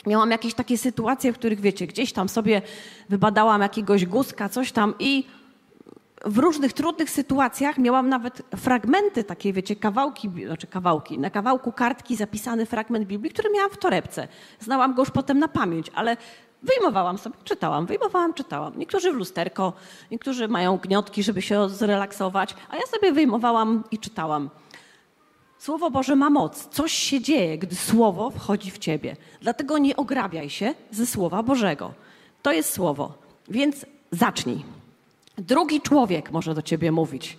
miałam 0.06 0.30
jakieś 0.30 0.54
takie 0.54 0.78
sytuacje, 0.78 1.32
w 1.32 1.38
których, 1.38 1.60
wiecie, 1.60 1.86
gdzieś 1.86 2.12
tam 2.12 2.28
sobie 2.28 2.62
wybadałam 3.08 3.62
jakiegoś 3.62 4.06
guska, 4.06 4.48
coś 4.48 4.72
tam 4.72 4.94
i 4.98 5.24
w 6.24 6.38
różnych 6.38 6.72
trudnych 6.72 7.10
sytuacjach 7.10 7.78
miałam 7.78 8.08
nawet 8.08 8.42
fragmenty 8.56 9.24
takie, 9.24 9.52
wiecie, 9.52 9.76
kawałki, 9.76 10.30
znaczy 10.46 10.66
kawałki, 10.66 11.18
na 11.18 11.30
kawałku 11.30 11.72
kartki 11.72 12.16
zapisany 12.16 12.66
fragment 12.66 13.06
Biblii, 13.06 13.30
który 13.30 13.50
miałam 13.50 13.70
w 13.70 13.76
torebce. 13.76 14.28
Znałam 14.60 14.94
go 14.94 15.02
już 15.02 15.10
potem 15.10 15.38
na 15.38 15.48
pamięć, 15.48 15.90
ale 15.94 16.16
Wyjmowałam 16.62 17.18
sobie, 17.18 17.36
czytałam, 17.44 17.86
wyjmowałam, 17.86 18.34
czytałam. 18.34 18.72
Niektórzy 18.78 19.12
w 19.12 19.14
lusterko, 19.14 19.72
niektórzy 20.10 20.48
mają 20.48 20.76
gniotki, 20.76 21.22
żeby 21.22 21.42
się 21.42 21.68
zrelaksować, 21.68 22.54
a 22.70 22.76
ja 22.76 22.82
sobie 22.86 23.12
wyjmowałam 23.12 23.84
i 23.90 23.98
czytałam. 23.98 24.50
Słowo 25.58 25.90
Boże 25.90 26.16
ma 26.16 26.30
moc. 26.30 26.68
Coś 26.68 26.92
się 26.92 27.20
dzieje, 27.20 27.58
gdy 27.58 27.76
Słowo 27.76 28.30
wchodzi 28.30 28.70
w 28.70 28.78
ciebie. 28.78 29.16
Dlatego 29.40 29.78
nie 29.78 29.96
ograbiaj 29.96 30.50
się 30.50 30.74
ze 30.90 31.06
Słowa 31.06 31.42
Bożego. 31.42 31.92
To 32.42 32.52
jest 32.52 32.72
Słowo. 32.72 33.12
Więc 33.48 33.86
zacznij. 34.12 34.64
Drugi 35.38 35.80
człowiek 35.80 36.30
może 36.32 36.54
do 36.54 36.62
ciebie 36.62 36.92
mówić. 36.92 37.38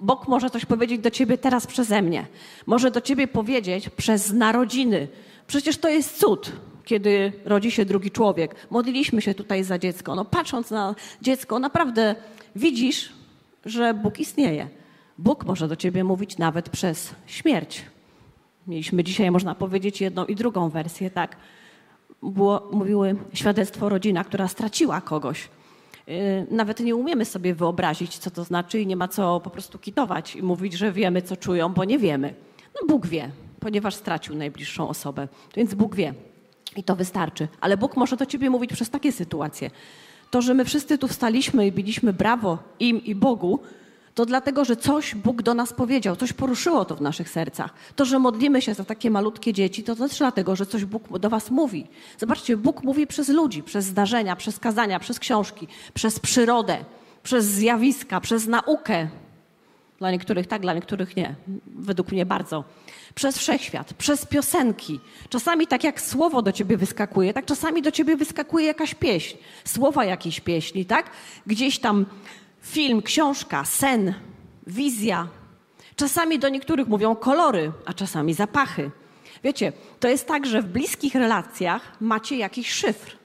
Bóg 0.00 0.28
może 0.28 0.50
coś 0.50 0.64
powiedzieć 0.64 1.00
do 1.00 1.10
ciebie 1.10 1.38
teraz 1.38 1.66
przeze 1.66 2.02
mnie. 2.02 2.26
Może 2.66 2.90
do 2.90 3.00
ciebie 3.00 3.28
powiedzieć 3.28 3.88
przez 3.88 4.32
narodziny. 4.32 5.08
Przecież 5.46 5.78
to 5.78 5.88
jest 5.88 6.18
cud 6.18 6.52
kiedy 6.84 7.32
rodzi 7.44 7.70
się 7.70 7.84
drugi 7.84 8.10
człowiek. 8.10 8.54
Modliliśmy 8.70 9.22
się 9.22 9.34
tutaj 9.34 9.64
za 9.64 9.78
dziecko. 9.78 10.14
No, 10.14 10.24
patrząc 10.24 10.70
na 10.70 10.94
dziecko, 11.22 11.58
naprawdę 11.58 12.14
widzisz, 12.56 13.12
że 13.64 13.94
Bóg 13.94 14.20
istnieje. 14.20 14.68
Bóg 15.18 15.44
może 15.44 15.68
do 15.68 15.76
ciebie 15.76 16.04
mówić 16.04 16.38
nawet 16.38 16.68
przez 16.68 17.14
śmierć. 17.26 17.82
Mieliśmy 18.66 19.04
dzisiaj, 19.04 19.30
można 19.30 19.54
powiedzieć, 19.54 20.00
jedną 20.00 20.24
i 20.24 20.34
drugą 20.34 20.68
wersję, 20.68 21.10
tak. 21.10 21.36
Było, 22.22 22.68
mówiły 22.72 23.16
świadectwo 23.34 23.88
rodzina, 23.88 24.24
która 24.24 24.48
straciła 24.48 25.00
kogoś. 25.00 25.48
Yy, 26.06 26.14
nawet 26.50 26.80
nie 26.80 26.96
umiemy 26.96 27.24
sobie 27.24 27.54
wyobrazić, 27.54 28.18
co 28.18 28.30
to 28.30 28.44
znaczy, 28.44 28.80
i 28.80 28.86
nie 28.86 28.96
ma 28.96 29.08
co 29.08 29.40
po 29.40 29.50
prostu 29.50 29.78
kitować 29.78 30.36
i 30.36 30.42
mówić, 30.42 30.72
że 30.72 30.92
wiemy, 30.92 31.22
co 31.22 31.36
czują, 31.36 31.72
bo 31.72 31.84
nie 31.84 31.98
wiemy. 31.98 32.34
No 32.74 32.86
Bóg 32.88 33.06
wie, 33.06 33.30
ponieważ 33.60 33.94
stracił 33.94 34.34
najbliższą 34.34 34.88
osobę. 34.88 35.28
Więc 35.56 35.74
Bóg 35.74 35.96
wie. 35.96 36.14
I 36.76 36.82
to 36.84 36.96
wystarczy. 36.96 37.48
Ale 37.60 37.76
Bóg 37.76 37.96
może 37.96 38.16
do 38.16 38.26
ciebie 38.26 38.50
mówić 38.50 38.72
przez 38.72 38.90
takie 38.90 39.12
sytuacje. 39.12 39.70
To, 40.30 40.42
że 40.42 40.54
my 40.54 40.64
wszyscy 40.64 40.98
tu 40.98 41.08
wstaliśmy 41.08 41.66
i 41.66 41.72
biliśmy 41.72 42.12
brawo 42.12 42.58
im 42.80 43.04
i 43.04 43.14
Bogu, 43.14 43.60
to 44.14 44.26
dlatego, 44.26 44.64
że 44.64 44.76
coś 44.76 45.14
Bóg 45.14 45.42
do 45.42 45.54
nas 45.54 45.72
powiedział, 45.72 46.16
coś 46.16 46.32
poruszyło 46.32 46.84
to 46.84 46.96
w 46.96 47.00
naszych 47.00 47.28
sercach. 47.28 47.74
To, 47.96 48.04
że 48.04 48.18
modlimy 48.18 48.62
się 48.62 48.74
za 48.74 48.84
takie 48.84 49.10
malutkie 49.10 49.52
dzieci, 49.52 49.82
to 49.82 49.96
też 49.96 50.18
dlatego, 50.18 50.56
że 50.56 50.66
coś 50.66 50.84
Bóg 50.84 51.18
do 51.18 51.30
was 51.30 51.50
mówi. 51.50 51.86
Zobaczcie, 52.18 52.56
Bóg 52.56 52.82
mówi 52.84 53.06
przez 53.06 53.28
ludzi, 53.28 53.62
przez 53.62 53.84
zdarzenia, 53.84 54.36
przez 54.36 54.58
kazania, 54.58 54.98
przez 54.98 55.18
książki, 55.18 55.68
przez 55.94 56.20
przyrodę, 56.20 56.84
przez 57.22 57.44
zjawiska, 57.44 58.20
przez 58.20 58.46
naukę. 58.46 59.08
Dla 59.98 60.10
niektórych 60.10 60.46
tak, 60.46 60.62
dla 60.62 60.74
niektórych 60.74 61.16
nie. 61.16 61.34
Według 61.66 62.12
mnie 62.12 62.26
bardzo. 62.26 62.64
Przez 63.14 63.38
wszechświat, 63.38 63.94
przez 63.94 64.26
piosenki. 64.26 65.00
Czasami 65.28 65.66
tak 65.66 65.84
jak 65.84 66.00
słowo 66.00 66.42
do 66.42 66.52
ciebie 66.52 66.76
wyskakuje, 66.76 67.34
tak 67.34 67.44
czasami 67.44 67.82
do 67.82 67.90
ciebie 67.90 68.16
wyskakuje 68.16 68.66
jakaś 68.66 68.94
pieśń, 68.94 69.36
słowa 69.64 70.04
jakiejś 70.04 70.40
pieśni, 70.40 70.84
tak? 70.86 71.10
Gdzieś 71.46 71.78
tam 71.78 72.06
film, 72.62 73.02
książka, 73.02 73.64
sen, 73.64 74.14
wizja. 74.66 75.28
Czasami 75.96 76.38
do 76.38 76.48
niektórych 76.48 76.88
mówią 76.88 77.16
kolory, 77.16 77.72
a 77.86 77.92
czasami 77.92 78.34
zapachy. 78.34 78.90
Wiecie, 79.44 79.72
to 80.00 80.08
jest 80.08 80.26
tak, 80.26 80.46
że 80.46 80.62
w 80.62 80.66
bliskich 80.66 81.14
relacjach 81.14 82.00
macie 82.00 82.36
jakiś 82.36 82.72
szyfr. 82.72 83.16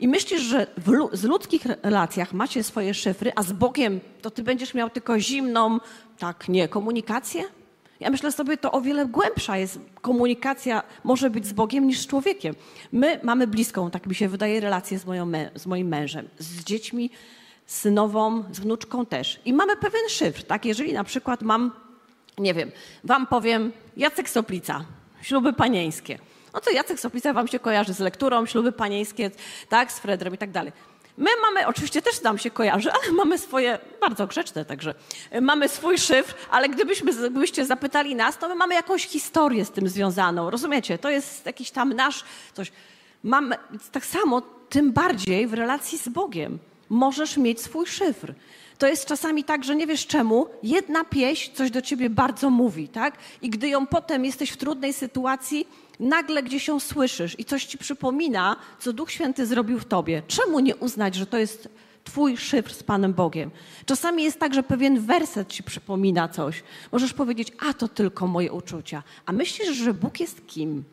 I 0.00 0.08
myślisz, 0.08 0.40
że 0.40 0.66
w, 0.76 1.16
z 1.16 1.24
ludzkich 1.24 1.66
relacjach 1.82 2.32
macie 2.32 2.62
swoje 2.62 2.94
szyfry, 2.94 3.32
a 3.36 3.42
z 3.42 3.52
Bogiem 3.52 4.00
to 4.22 4.30
ty 4.30 4.42
będziesz 4.42 4.74
miał 4.74 4.90
tylko 4.90 5.20
zimną, 5.20 5.78
tak, 6.18 6.48
nie, 6.48 6.68
komunikację? 6.68 7.44
Ja 8.00 8.10
myślę 8.10 8.32
sobie, 8.32 8.56
to 8.56 8.72
o 8.72 8.80
wiele 8.80 9.06
głębsza 9.06 9.56
jest 9.56 9.78
komunikacja, 10.00 10.82
może 11.04 11.30
być 11.30 11.46
z 11.46 11.52
Bogiem 11.52 11.86
niż 11.86 12.00
z 12.00 12.06
człowiekiem. 12.06 12.54
My 12.92 13.20
mamy 13.22 13.46
bliską, 13.46 13.90
tak 13.90 14.06
mi 14.06 14.14
się 14.14 14.28
wydaje, 14.28 14.60
relację 14.60 14.98
z, 14.98 15.06
moją, 15.06 15.32
z 15.54 15.66
moim 15.66 15.88
mężem, 15.88 16.28
z 16.38 16.64
dziećmi, 16.64 17.10
synową, 17.66 18.44
z 18.52 18.60
wnuczką 18.60 19.06
też. 19.06 19.40
I 19.44 19.52
mamy 19.52 19.76
pewien 19.76 20.08
szyfr, 20.08 20.42
tak? 20.42 20.64
Jeżeli 20.64 20.92
na 20.92 21.04
przykład 21.04 21.42
mam, 21.42 21.72
nie 22.38 22.54
wiem, 22.54 22.70
wam 23.04 23.26
powiem 23.26 23.72
Jacek 23.96 24.30
Soplica, 24.30 24.84
śluby 25.22 25.52
panieńskie. 25.52 26.18
No 26.54 26.60
to 26.60 26.70
Jacek 26.70 27.00
Soplica 27.00 27.32
wam 27.32 27.48
się 27.48 27.58
kojarzy 27.58 27.94
z 27.94 27.98
lekturą, 27.98 28.46
śluby 28.46 28.72
panieńskie, 28.72 29.30
tak, 29.68 29.92
z 29.92 29.98
Fredrem 29.98 30.34
i 30.34 30.38
tak 30.38 30.50
dalej. 30.50 30.72
My 31.20 31.30
mamy, 31.42 31.66
oczywiście 31.66 32.02
też 32.02 32.22
nam 32.22 32.38
się 32.38 32.50
kojarzy, 32.50 32.92
ale 32.92 33.12
mamy 33.22 33.38
swoje, 33.38 33.78
bardzo 34.00 34.26
grzeczne 34.26 34.64
także, 34.64 34.94
mamy 35.40 35.68
swój 35.68 35.98
szyfr, 35.98 36.34
ale 36.50 36.68
gdybyśmy, 36.68 37.12
gdybyście 37.12 37.66
zapytali 37.66 38.14
nas, 38.14 38.38
to 38.38 38.48
my 38.48 38.54
mamy 38.54 38.74
jakąś 38.74 39.06
historię 39.06 39.64
z 39.64 39.70
tym 39.70 39.88
związaną, 39.88 40.50
rozumiecie? 40.50 40.98
To 40.98 41.10
jest 41.10 41.46
jakiś 41.46 41.70
tam 41.70 41.92
nasz 41.92 42.24
coś. 42.54 42.72
Mamy, 43.22 43.56
tak 43.92 44.06
samo, 44.06 44.42
tym 44.68 44.92
bardziej 44.92 45.46
w 45.46 45.54
relacji 45.54 45.98
z 45.98 46.08
Bogiem 46.08 46.58
możesz 46.88 47.36
mieć 47.36 47.60
swój 47.60 47.86
szyfr. 47.86 48.34
To 48.80 48.86
jest 48.86 49.06
czasami 49.06 49.44
tak, 49.44 49.64
że 49.64 49.76
nie 49.76 49.86
wiesz 49.86 50.06
czemu, 50.06 50.46
jedna 50.62 51.04
pieśń 51.04 51.52
coś 51.54 51.70
do 51.70 51.82
ciebie 51.82 52.10
bardzo 52.10 52.50
mówi, 52.50 52.88
tak? 52.88 53.18
I 53.42 53.50
gdy 53.50 53.68
ją 53.68 53.86
potem 53.86 54.24
jesteś 54.24 54.50
w 54.50 54.56
trudnej 54.56 54.92
sytuacji, 54.92 55.68
nagle 55.98 56.42
gdzieś 56.42 56.68
ją 56.68 56.80
słyszysz 56.80 57.38
i 57.38 57.44
coś 57.44 57.64
ci 57.64 57.78
przypomina, 57.78 58.56
co 58.78 58.92
Duch 58.92 59.10
Święty 59.10 59.46
zrobił 59.46 59.78
w 59.78 59.84
tobie. 59.84 60.22
Czemu 60.26 60.60
nie 60.60 60.76
uznać, 60.76 61.14
że 61.14 61.26
to 61.26 61.38
jest 61.38 61.68
twój 62.04 62.36
szyfr 62.36 62.74
z 62.74 62.82
Panem 62.82 63.14
Bogiem? 63.14 63.50
Czasami 63.86 64.22
jest 64.22 64.38
tak, 64.38 64.54
że 64.54 64.62
pewien 64.62 65.00
werset 65.00 65.48
ci 65.48 65.62
przypomina 65.62 66.28
coś. 66.28 66.62
Możesz 66.92 67.12
powiedzieć, 67.12 67.52
a 67.68 67.74
to 67.74 67.88
tylko 67.88 68.26
moje 68.26 68.52
uczucia. 68.52 69.02
A 69.26 69.32
myślisz, 69.32 69.76
że 69.76 69.94
Bóg 69.94 70.20
jest 70.20 70.46
kim? 70.46 70.84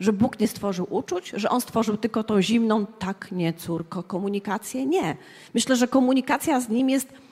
Że 0.00 0.12
Bóg 0.12 0.40
nie 0.40 0.48
stworzył 0.48 0.86
uczuć, 0.90 1.32
że 1.36 1.48
On 1.50 1.60
stworzył 1.60 1.96
tylko 1.96 2.24
tą 2.24 2.42
zimną, 2.42 2.86
tak, 2.86 3.28
nie, 3.32 3.52
córko, 3.52 4.02
komunikację? 4.02 4.86
Nie. 4.86 5.16
Myślę, 5.54 5.76
że 5.76 5.88
komunikacja 5.88 6.60
z 6.60 6.68
Nim 6.68 6.90
jest 6.90 7.23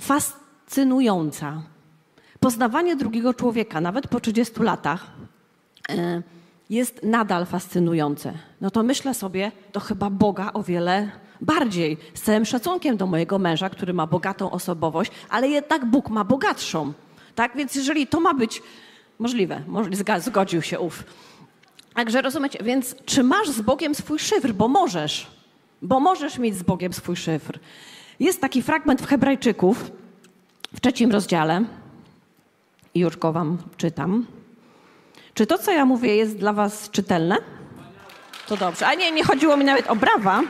fascynująca. 0.00 1.62
Poznawanie 2.40 2.96
drugiego 2.96 3.34
człowieka, 3.34 3.80
nawet 3.80 4.08
po 4.08 4.20
30 4.20 4.62
latach, 4.62 5.06
e, 5.88 6.22
jest 6.70 7.02
nadal 7.02 7.46
fascynujące. 7.46 8.32
No 8.60 8.70
to 8.70 8.82
myślę 8.82 9.14
sobie, 9.14 9.52
to 9.72 9.80
chyba 9.80 10.10
Boga 10.10 10.50
o 10.52 10.62
wiele 10.62 11.10
bardziej. 11.40 11.98
Z 12.14 12.22
całym 12.22 12.44
szacunkiem 12.44 12.96
do 12.96 13.06
mojego 13.06 13.38
męża, 13.38 13.70
który 13.70 13.92
ma 13.94 14.06
bogatą 14.06 14.50
osobowość, 14.50 15.10
ale 15.28 15.48
jednak 15.48 15.84
Bóg 15.84 16.10
ma 16.10 16.24
bogatszą. 16.24 16.92
Tak 17.34 17.56
więc 17.56 17.74
jeżeli 17.74 18.06
to 18.06 18.20
ma 18.20 18.34
być 18.34 18.62
możliwe, 19.18 19.62
zgodził 20.18 20.62
się 20.62 20.80
ów 20.80 21.04
Także 21.96 22.22
rozumiecie, 22.22 22.58
więc 22.64 22.96
czy 23.04 23.22
masz 23.22 23.48
z 23.48 23.60
Bogiem 23.60 23.94
swój 23.94 24.18
szyfr? 24.18 24.52
Bo 24.52 24.68
możesz, 24.68 25.26
bo 25.82 26.00
możesz 26.00 26.38
mieć 26.38 26.56
z 26.56 26.62
Bogiem 26.62 26.92
swój 26.92 27.16
szyfr. 27.16 27.58
Jest 28.20 28.40
taki 28.40 28.62
fragment 28.62 29.02
w 29.02 29.06
Hebrajczyków 29.06 29.90
w 30.74 30.80
trzecim 30.80 31.12
rozdziale. 31.12 31.64
Już 32.94 33.16
go 33.16 33.32
wam 33.32 33.58
czytam. 33.76 34.26
Czy 35.34 35.46
to, 35.46 35.58
co 35.58 35.72
ja 35.72 35.84
mówię, 35.84 36.16
jest 36.16 36.36
dla 36.36 36.52
was 36.52 36.90
czytelne? 36.90 37.36
To 38.48 38.56
dobrze. 38.56 38.86
A 38.86 38.94
nie, 38.94 39.12
nie 39.12 39.24
chodziło 39.24 39.56
mi 39.56 39.64
nawet 39.64 39.86
o 39.86 39.96
brawa, 39.96 40.42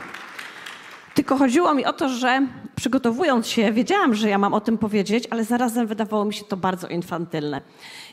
tylko 1.13 1.37
chodziło 1.37 1.73
mi 1.73 1.85
o 1.85 1.93
to, 1.93 2.09
że 2.09 2.47
przygotowując 2.75 3.47
się, 3.47 3.71
wiedziałam, 3.71 4.15
że 4.15 4.29
ja 4.29 4.37
mam 4.37 4.53
o 4.53 4.61
tym 4.61 4.77
powiedzieć, 4.77 5.27
ale 5.29 5.43
zarazem 5.43 5.87
wydawało 5.87 6.25
mi 6.25 6.33
się 6.33 6.45
to 6.45 6.57
bardzo 6.57 6.87
infantylne. 6.87 7.61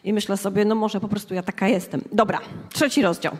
I 0.04 0.12
myślę 0.12 0.36
sobie, 0.36 0.64
no 0.64 0.74
może 0.74 1.00
po 1.00 1.08
prostu 1.08 1.34
ja 1.34 1.42
taka 1.42 1.68
jestem. 1.68 2.04
Dobra, 2.12 2.40
trzeci 2.72 3.02
rozdział. 3.02 3.36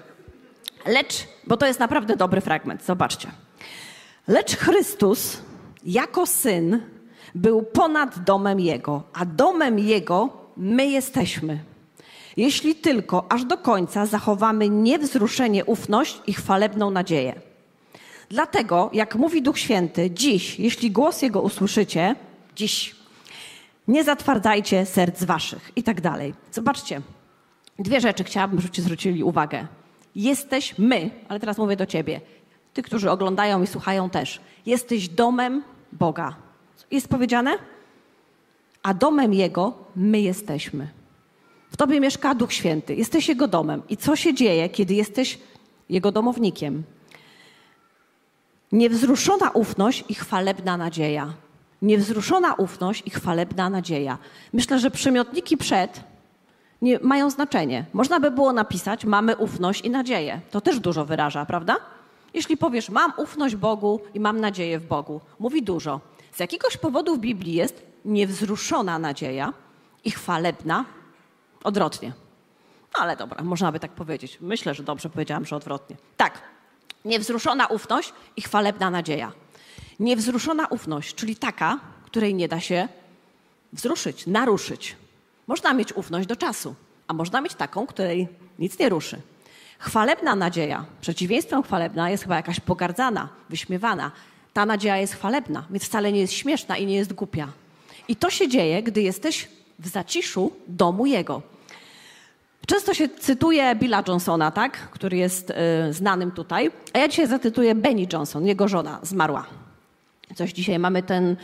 Lecz, 0.87 1.29
bo 1.46 1.57
to 1.57 1.66
jest 1.66 1.81
naprawdę 1.81 2.16
dobry 2.16 2.40
fragment, 2.40 2.85
zobaczcie. 2.85 3.29
Lecz 4.29 4.57
Chrystus 4.57 5.38
jako 5.85 6.27
syn 6.27 6.81
był 7.35 7.62
ponad 7.62 8.25
domem 8.25 8.61
Jego, 8.61 9.03
a 9.12 9.25
domem 9.25 9.79
Jego 9.79 10.29
my 10.57 10.87
jesteśmy. 10.87 11.59
Jeśli 12.37 12.75
tylko 12.75 13.33
aż 13.33 13.44
do 13.44 13.59
końca 13.59 14.07
zachowamy 14.07 14.68
niewzruszenie 14.68 15.64
ufność 15.64 16.20
i 16.27 16.33
chwalebną 16.33 16.90
nadzieję. 16.90 17.40
Dlatego, 18.29 18.90
jak 18.92 19.16
mówi 19.16 19.42
Duch 19.42 19.59
Święty, 19.59 20.11
dziś, 20.11 20.61
jeśli 20.61 20.90
głos 20.90 21.23
Jego 21.23 21.40
usłyszycie, 21.40 22.16
dziś, 22.57 22.97
nie 23.88 24.05
zatwardzajcie 24.05 24.87
serc 24.87 25.25
waszych 25.25 25.70
i 25.77 25.83
tak 25.83 26.01
dalej. 26.01 26.35
Zobaczcie, 26.53 27.01
dwie 27.79 28.01
rzeczy 28.01 28.25
chciałabym, 28.25 28.61
żebyście 28.61 28.83
zwrócili 28.83 29.23
uwagę. 29.23 29.66
Jesteś 30.14 30.75
my, 30.79 31.11
ale 31.29 31.40
teraz 31.40 31.59
mówię 31.59 31.77
do 31.77 31.87
ciebie, 31.87 32.20
ty, 32.75 32.83
którzy 32.83 33.11
oglądają 33.11 33.62
i 33.62 33.66
słuchają 33.66 34.11
też. 34.11 34.40
Jesteś 34.66 35.09
domem 35.09 35.62
Boga. 35.94 36.37
Jest 36.90 37.09
powiedziane? 37.09 37.59
A 38.83 38.94
domem 38.94 39.35
Jego 39.35 39.72
my 39.96 40.20
jesteśmy. 40.20 40.88
W 41.70 41.76
tobie 41.76 42.00
mieszka 42.00 42.35
Duch 42.35 42.52
Święty. 42.52 42.94
Jesteś 42.94 43.28
Jego 43.28 43.48
domem. 43.48 43.83
I 43.88 43.96
co 43.96 44.16
się 44.16 44.35
dzieje, 44.35 44.68
kiedy 44.68 44.94
jesteś 44.94 45.38
Jego 45.88 46.12
domownikiem? 46.12 46.83
Niewzruszona 48.72 49.50
ufność 49.50 50.04
i 50.09 50.14
chwalebna 50.14 50.76
nadzieja. 50.76 51.33
Niewzruszona 51.83 52.54
ufność 52.54 53.02
i 53.07 53.11
chwalebna 53.11 53.70
nadzieja. 53.70 54.18
Myślę, 54.52 54.78
że 54.78 54.90
przymiotniki 54.90 55.57
przed 55.57 56.00
nie, 56.83 56.98
mają 56.98 57.30
znaczenie. 57.30 57.85
Można 57.92 58.20
by 58.20 58.30
było 58.30 58.52
napisać 58.52 59.04
mamy 59.04 59.37
ufność 59.37 59.80
i 59.80 59.90
nadzieję. 59.90 60.40
To 60.50 60.61
też 60.61 60.80
dużo 60.80 61.04
wyraża, 61.04 61.46
prawda? 61.46 61.76
Jeśli 62.35 62.57
powiesz 62.57 62.88
mam 62.88 63.12
ufność 63.16 63.57
Bogu 63.57 64.01
i 64.14 64.20
mam 64.20 64.40
nadzieję 64.40 64.79
w 64.79 64.87
Bogu, 64.87 65.20
mówi 65.38 65.62
dużo. 65.62 66.01
Z 66.33 66.40
jakiegoś 66.40 66.77
powodu 66.77 67.16
w 67.16 67.18
Biblii 67.18 67.55
jest 67.55 67.83
niewzruszona 68.05 68.99
nadzieja 68.99 69.53
i 70.05 70.11
chwalebna 70.11 70.85
odwrotnie. 71.64 72.12
No 72.94 73.03
ale 73.03 73.16
dobra, 73.16 73.44
można 73.44 73.73
by 73.73 73.81
tak 73.81 73.90
powiedzieć. 73.90 74.38
Myślę, 74.40 74.75
że 74.75 74.83
dobrze 74.83 75.11
powiedziałam, 75.11 75.44
że 75.44 75.57
odwrotnie. 75.57 75.97
Tak, 76.16 76.42
Niewzruszona 77.05 77.66
ufność 77.66 78.12
i 78.37 78.42
chwalebna 78.42 78.90
nadzieja. 78.90 79.33
Niewzruszona 80.01 80.66
ufność, 80.66 81.14
czyli 81.14 81.37
taka, 81.37 81.81
której 82.05 82.35
nie 82.35 82.49
da 82.49 82.61
się 82.61 82.88
wzruszyć, 83.73 84.27
naruszyć. 84.27 84.97
Można 85.47 85.75
mieć 85.75 85.92
ufność 85.92 86.29
do 86.29 86.37
czasu, 86.37 86.75
a 87.09 87.12
można 87.12 87.40
mieć 87.40 87.55
taką, 87.55 87.87
której 87.87 88.29
nic 88.59 88.79
nie 88.79 88.88
ruszy. 88.88 89.20
Chwalebna 89.85 90.37
nadzieja, 90.37 90.85
przeciwieństwem 91.01 91.62
chwalebna 91.62 92.11
jest 92.11 92.23
chyba 92.23 92.37
jakaś 92.37 92.61
pogardzana, 92.61 93.29
wyśmiewana. 93.51 94.11
Ta 94.53 94.66
nadzieja 94.66 94.97
jest 94.97 95.14
chwalebna, 95.14 95.64
więc 95.70 95.85
wcale 95.85 96.12
nie 96.12 96.20
jest 96.20 96.33
śmieszna 96.33 96.77
i 96.77 96.87
nie 96.87 96.94
jest 96.94 97.12
głupia. 97.12 97.49
I 98.09 98.16
to 98.16 98.31
się 98.31 98.49
dzieje, 98.49 98.83
gdy 98.83 99.03
jesteś 99.03 99.49
w 99.79 99.88
zaciszu 99.88 100.53
domu 100.68 101.07
Jego. 101.07 101.42
Często 102.66 102.94
się 102.94 103.09
cytuje 103.09 103.75
Billa 103.75 104.03
Johnsona, 104.09 104.51
tak? 104.51 104.73
który 104.90 105.16
jest 105.16 105.51
y, 105.51 105.55
znanym 105.92 106.31
tutaj, 106.31 106.70
a 106.92 106.99
ja 106.99 107.09
dzisiaj 107.09 107.27
zatytuję 107.27 107.75
Benny 107.75 108.07
Johnson, 108.12 108.47
jego 108.47 108.68
żona 108.68 108.99
zmarła. 109.03 109.47
Coś 110.35 110.53
dzisiaj 110.53 110.79
mamy 110.79 111.03
ten, 111.03 111.37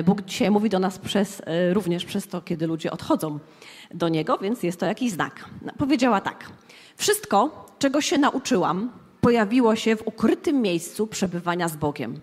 y, 0.00 0.02
Bóg 0.02 0.22
dzisiaj 0.22 0.50
mówi 0.50 0.70
do 0.70 0.78
nas 0.78 0.98
przez, 0.98 1.40
y, 1.40 1.74
również 1.74 2.04
przez 2.04 2.28
to, 2.28 2.40
kiedy 2.40 2.66
ludzie 2.66 2.90
odchodzą 2.90 3.38
do 3.94 4.08
Niego, 4.08 4.38
więc 4.38 4.62
jest 4.62 4.80
to 4.80 4.86
jakiś 4.86 5.12
znak. 5.12 5.44
No, 5.62 5.72
powiedziała 5.78 6.20
tak. 6.20 6.44
Wszystko, 6.96 7.67
czego 7.78 8.00
się 8.00 8.18
nauczyłam, 8.18 8.90
pojawiło 9.20 9.76
się 9.76 9.96
w 9.96 10.06
ukrytym 10.06 10.62
miejscu 10.62 11.06
przebywania 11.06 11.68
z 11.68 11.76
Bogiem. 11.76 12.20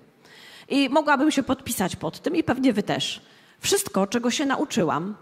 I 0.70 0.90
mogłabym 0.90 1.32
się 1.32 1.44
podpisać 1.44 1.96
pod 1.96 2.20
tym 2.20 2.36
i 2.36 2.44
pewnie 2.44 2.74
wy 2.74 2.84
też. 2.84 3.22
Wszystko, 3.60 4.08
czego 4.08 4.32
się 4.32 4.46
nauczyłam, 4.46 5.16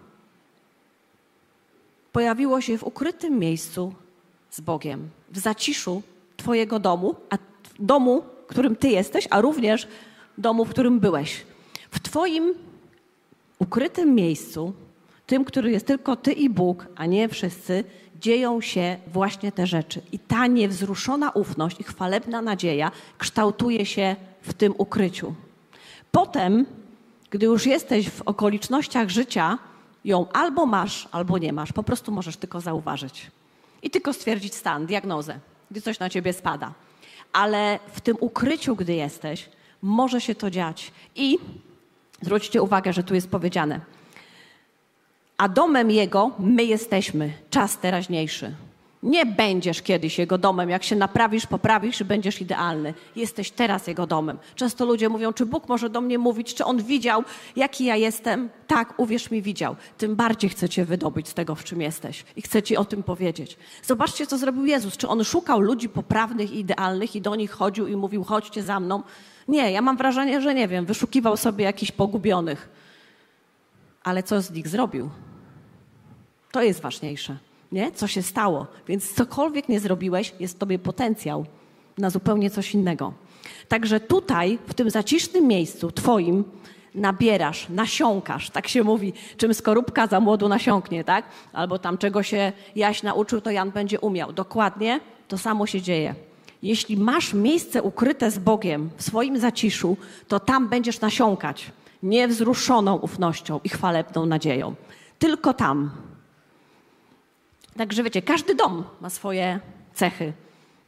pojawiło 2.12 2.62
się 2.62 2.78
w 2.78 2.84
ukrytym 2.84 3.40
miejscu 3.40 3.94
z 4.50 4.62
Bogiem, 4.62 5.10
w 5.32 5.40
zaciszu 5.40 6.02
Twojego 6.38 6.80
domu, 6.80 7.16
a 7.30 7.38
domu, 7.80 8.24
którym 8.48 8.76
Ty 8.76 8.88
jesteś, 8.88 9.28
a 9.30 9.42
również 9.42 9.88
domu, 10.38 10.66
w 10.66 10.70
którym 10.70 11.00
byłeś. 11.00 11.46
W 11.92 12.00
Twoim 12.00 12.54
ukrytym 13.60 14.16
miejscu, 14.16 14.74
tym, 15.28 15.46
który 15.46 15.72
jest 15.72 15.88
tylko 15.88 16.16
Ty 16.16 16.32
i 16.32 16.50
Bóg, 16.50 16.88
a 16.96 17.06
nie 17.06 17.30
wszyscy, 17.30 17.84
dzieją 18.20 18.62
się 18.62 18.98
właśnie 19.08 19.52
te 19.52 19.68
rzeczy. 19.68 20.02
I 20.12 20.20
ta 20.20 20.48
niewzruszona 20.48 21.30
ufność 21.30 21.80
i 21.80 21.84
chwalebna 21.84 22.42
nadzieja 22.42 22.92
kształtuje 23.18 23.86
się 23.86 24.16
w 24.42 24.54
tym 24.54 24.74
ukryciu. 24.78 25.34
Potem, 26.12 26.66
gdy 27.30 27.46
już 27.46 27.66
jesteś 27.66 28.10
w 28.10 28.22
okolicznościach 28.22 29.10
życia, 29.10 29.58
ją 30.06 30.32
albo 30.32 30.66
masz, 30.66 31.08
albo 31.12 31.38
nie 31.38 31.54
masz. 31.54 31.74
Po 31.74 31.84
prostu 31.84 32.12
możesz 32.12 32.38
tylko 32.38 32.62
zauważyć. 32.62 33.32
I 33.84 33.90
tylko 33.90 34.14
stwierdzić 34.14 34.56
stan, 34.56 34.86
diagnozę, 34.86 35.40
gdy 35.72 35.82
coś 35.82 36.00
na 36.00 36.10
ciebie 36.10 36.34
spada. 36.34 36.74
Ale 37.34 37.80
w 37.94 38.02
tym 38.02 38.18
ukryciu, 38.20 38.76
gdy 38.76 38.94
jesteś, 38.94 39.50
może 39.82 40.22
się 40.22 40.36
to 40.36 40.52
dziać. 40.52 40.92
I 41.16 41.38
zwróćcie 42.22 42.62
uwagę, 42.62 42.94
że 42.94 43.04
tu 43.04 43.16
jest 43.16 43.30
powiedziane, 43.30 43.80
a 45.44 45.50
domem 45.50 45.92
Jego 45.92 46.32
my 46.40 46.64
jesteśmy, 46.64 47.34
czas 47.50 47.78
teraźniejszy. 47.78 48.56
Nie 49.04 49.26
będziesz 49.26 49.82
kiedyś 49.82 50.20
Jego 50.20 50.38
domem. 50.38 50.70
Jak 50.70 50.84
się 50.84 50.96
naprawisz, 50.96 51.46
poprawisz 51.46 52.04
będziesz 52.04 52.42
idealny. 52.42 52.94
Jesteś 53.16 53.52
teraz 53.52 53.88
Jego 53.88 54.08
domem. 54.08 54.38
Często 54.56 54.86
ludzie 54.86 55.10
mówią, 55.10 55.34
czy 55.34 55.46
Bóg 55.46 55.70
może 55.70 55.90
do 55.90 56.02
mnie 56.02 56.18
mówić, 56.18 56.54
czy 56.54 56.66
On 56.66 56.84
widział, 56.84 57.24
jaki 57.56 57.86
ja 57.86 57.96
jestem. 57.96 58.50
Tak, 58.68 59.00
uwierz 59.00 59.32
mi, 59.32 59.42
widział. 59.42 59.76
Tym 59.98 60.16
bardziej 60.16 60.50
chce 60.50 60.70
Cię 60.70 60.86
wydobyć 60.86 61.30
z 61.30 61.34
tego, 61.34 61.56
w 61.56 61.64
czym 61.64 61.82
jesteś. 61.82 62.26
I 62.36 62.42
chce 62.42 62.64
Ci 62.64 62.78
o 62.78 62.86
tym 62.86 63.04
powiedzieć. 63.04 63.58
Zobaczcie, 63.84 64.28
co 64.28 64.38
zrobił 64.38 64.66
Jezus. 64.66 64.98
Czy 64.98 65.08
On 65.08 65.24
szukał 65.24 65.60
ludzi 65.60 65.90
poprawnych 65.90 66.52
i 66.52 66.60
idealnych 66.60 67.16
i 67.16 67.22
do 67.22 67.36
nich 67.36 67.52
chodził 67.52 67.88
i 67.88 67.96
mówił, 67.96 68.24
chodźcie 68.24 68.64
za 68.64 68.80
mną. 68.80 69.04
Nie, 69.48 69.72
ja 69.72 69.82
mam 69.82 69.98
wrażenie, 69.98 70.42
że 70.42 70.54
nie 70.54 70.68
wiem, 70.68 70.86
wyszukiwał 70.86 71.38
sobie 71.38 71.66
jakichś 71.66 71.92
pogubionych. 71.92 72.70
Ale 74.04 74.24
co 74.24 74.42
z 74.42 74.52
nich 74.52 74.68
zrobił? 74.68 75.10
To 76.54 76.62
jest 76.62 76.82
ważniejsze. 76.82 77.38
Nie? 77.72 77.92
Co 77.92 78.08
się 78.08 78.22
stało? 78.22 78.68
Więc 78.88 79.14
cokolwiek 79.14 79.70
nie 79.70 79.80
zrobiłeś, 79.80 80.34
jest 80.40 80.56
w 80.56 80.58
tobie 80.58 80.80
potencjał 80.80 81.46
na 81.98 82.10
zupełnie 82.10 82.50
coś 82.50 82.74
innego. 82.74 83.14
Także 83.68 84.00
tutaj, 84.00 84.60
w 84.68 84.74
tym 84.74 84.90
zacisznym 84.90 85.48
miejscu 85.48 85.92
twoim, 85.92 86.44
nabierasz, 86.96 87.70
nasiąkasz, 87.70 88.50
tak 88.50 88.68
się 88.68 88.84
mówi, 88.84 89.14
czym 89.38 89.54
skorupka 89.54 90.08
za 90.08 90.20
młodu 90.20 90.50
nasiąknie, 90.50 91.04
tak? 91.04 91.26
Albo 91.54 91.80
tam 91.80 91.98
czego 91.98 92.24
się 92.24 92.52
Jaś 92.76 93.04
nauczył, 93.04 93.42
to 93.42 93.52
Jan 93.52 93.72
będzie 93.72 94.00
umiał. 94.00 94.34
Dokładnie 94.34 95.00
to 95.28 95.38
samo 95.38 95.66
się 95.66 95.82
dzieje. 95.82 96.16
Jeśli 96.64 96.98
masz 96.98 97.34
miejsce 97.34 97.84
ukryte 97.84 98.32
z 98.32 98.40
Bogiem 98.40 98.90
w 98.98 99.04
swoim 99.04 99.40
zaciszu, 99.40 99.98
to 100.28 100.40
tam 100.40 100.68
będziesz 100.70 101.02
nasiąkać 101.02 101.72
niewzruszoną 102.04 102.96
ufnością 102.96 103.60
i 103.64 103.70
chwalebną 103.70 104.26
nadzieją. 104.26 104.76
Tylko 105.20 105.54
tam. 105.54 105.92
Także 107.78 108.04
wiecie, 108.04 108.22
każdy 108.22 108.56
dom 108.56 108.84
ma 109.02 109.10
swoje 109.10 109.60
cechy. 109.94 110.34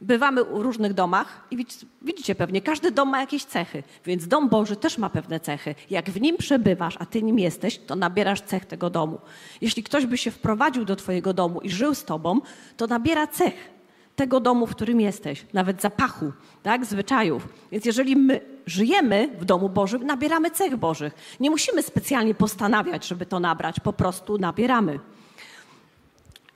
Bywamy 0.00 0.44
w 0.44 0.48
różnych 0.48 0.94
domach 0.94 1.46
i 1.50 1.66
widzicie 2.02 2.34
pewnie, 2.34 2.62
każdy 2.62 2.90
dom 2.90 3.08
ma 3.08 3.20
jakieś 3.20 3.44
cechy, 3.44 3.82
więc 4.04 4.28
dom 4.28 4.48
Boży 4.48 4.76
też 4.76 4.98
ma 4.98 5.10
pewne 5.10 5.40
cechy. 5.40 5.74
Jak 5.90 6.10
w 6.10 6.20
nim 6.20 6.36
przebywasz, 6.36 6.96
a 6.98 7.06
ty 7.06 7.22
nim 7.22 7.38
jesteś, 7.38 7.78
to 7.78 7.96
nabierasz 7.96 8.40
cech 8.40 8.64
tego 8.64 8.90
domu. 8.90 9.18
Jeśli 9.60 9.82
ktoś 9.82 10.06
by 10.06 10.18
się 10.18 10.30
wprowadził 10.30 10.84
do 10.84 10.96
twojego 10.96 11.32
domu 11.32 11.60
i 11.60 11.70
żył 11.70 11.94
z 11.94 12.04
tobą, 12.04 12.40
to 12.76 12.86
nabiera 12.86 13.26
cech 13.26 13.76
tego 14.16 14.40
domu, 14.40 14.66
w 14.66 14.70
którym 14.70 15.00
jesteś, 15.00 15.46
nawet 15.52 15.82
zapachu, 15.82 16.32
tak, 16.62 16.84
zwyczajów. 16.84 17.48
Więc 17.72 17.84
jeżeli 17.84 18.16
my 18.16 18.40
żyjemy 18.66 19.28
w 19.40 19.44
domu 19.44 19.68
Bożym, 19.68 20.06
nabieramy 20.06 20.50
cech 20.50 20.76
Bożych. 20.76 21.14
Nie 21.40 21.50
musimy 21.50 21.82
specjalnie 21.82 22.34
postanawiać, 22.34 23.06
żeby 23.06 23.26
to 23.26 23.40
nabrać, 23.40 23.80
po 23.80 23.92
prostu 23.92 24.38
nabieramy. 24.38 24.98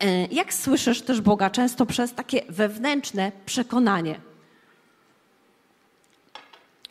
E, 0.00 0.26
jak 0.26 0.54
słyszysz 0.54 1.02
też 1.02 1.20
Boga 1.20 1.50
często 1.50 1.86
przez 1.86 2.14
takie 2.14 2.42
wewnętrzne 2.48 3.32
przekonanie. 3.46 4.20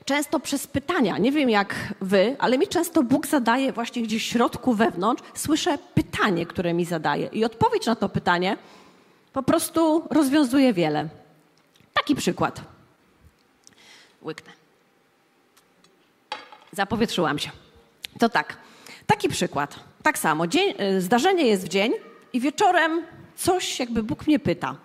Często 0.06 0.40
przez 0.40 0.68
pytania. 0.68 1.18
Nie 1.18 1.32
wiem 1.32 1.50
jak 1.50 1.76
wy, 2.02 2.36
ale 2.40 2.58
mi 2.58 2.68
często 2.68 3.04
Bóg 3.04 3.28
zadaje 3.28 3.74
właśnie 3.74 4.02
gdzieś 4.02 4.24
w 4.24 4.32
środku 4.32 4.74
wewnątrz. 4.74 5.24
Słyszę 5.34 5.78
pytanie, 5.94 6.46
które 6.46 6.74
mi 6.74 6.86
zadaje. 6.86 7.28
I 7.28 7.46
odpowiedź 7.46 7.86
na 7.86 7.96
to 7.96 8.10
pytanie 8.10 8.58
po 9.34 9.44
prostu 9.44 10.08
rozwiązuje 10.10 10.74
wiele. 10.74 11.10
Taki 11.94 12.16
przykład. 12.16 12.62
Łyknę. 14.22 14.52
Zapowietrzyłam 16.72 17.40
się. 17.40 17.52
To 18.20 18.30
tak. 18.30 18.58
Taki 19.08 19.30
przykład. 19.30 19.80
Tak 20.04 20.18
samo. 20.18 20.48
Dzień, 20.48 20.74
e, 20.78 21.02
zdarzenie 21.02 21.48
jest 21.48 21.66
w 21.66 21.68
dzień, 21.68 21.94
i 22.34 22.40
wieczorem 22.40 23.02
coś 23.36 23.80
jakby 23.80 24.04
Bóg 24.04 24.28
mnie 24.28 24.40
pyta. 24.40 24.76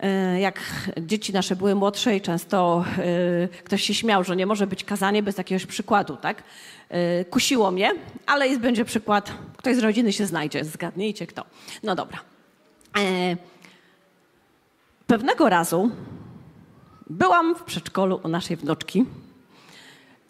E, 0.00 0.40
jak 0.40 0.60
dzieci 1.00 1.32
nasze 1.32 1.56
były 1.56 1.74
młodsze 1.74 2.16
i 2.16 2.20
często 2.20 2.84
e, 2.98 3.48
ktoś 3.64 3.82
się 3.82 3.94
śmiał, 3.94 4.24
że 4.24 4.36
nie 4.36 4.46
może 4.46 4.66
być 4.66 4.84
kazanie 4.84 5.22
bez 5.22 5.38
jakiegoś 5.38 5.66
przykładu, 5.66 6.16
tak? 6.16 6.42
E, 6.88 7.24
kusiło 7.24 7.70
mnie, 7.70 7.92
ale 8.26 8.48
jest, 8.48 8.60
będzie 8.60 8.84
przykład, 8.84 9.32
ktoś 9.56 9.76
z 9.76 9.78
rodziny 9.78 10.12
się 10.12 10.26
znajdzie, 10.26 10.64
zgadnijcie 10.64 11.26
kto. 11.26 11.44
No 11.82 11.94
dobra. 11.94 12.18
Pewnego 15.06 15.48
razu 15.48 15.90
byłam 17.10 17.54
w 17.54 17.62
przedszkolu 17.62 18.20
u 18.24 18.28
naszej 18.28 18.56
wnuczki 18.56 19.04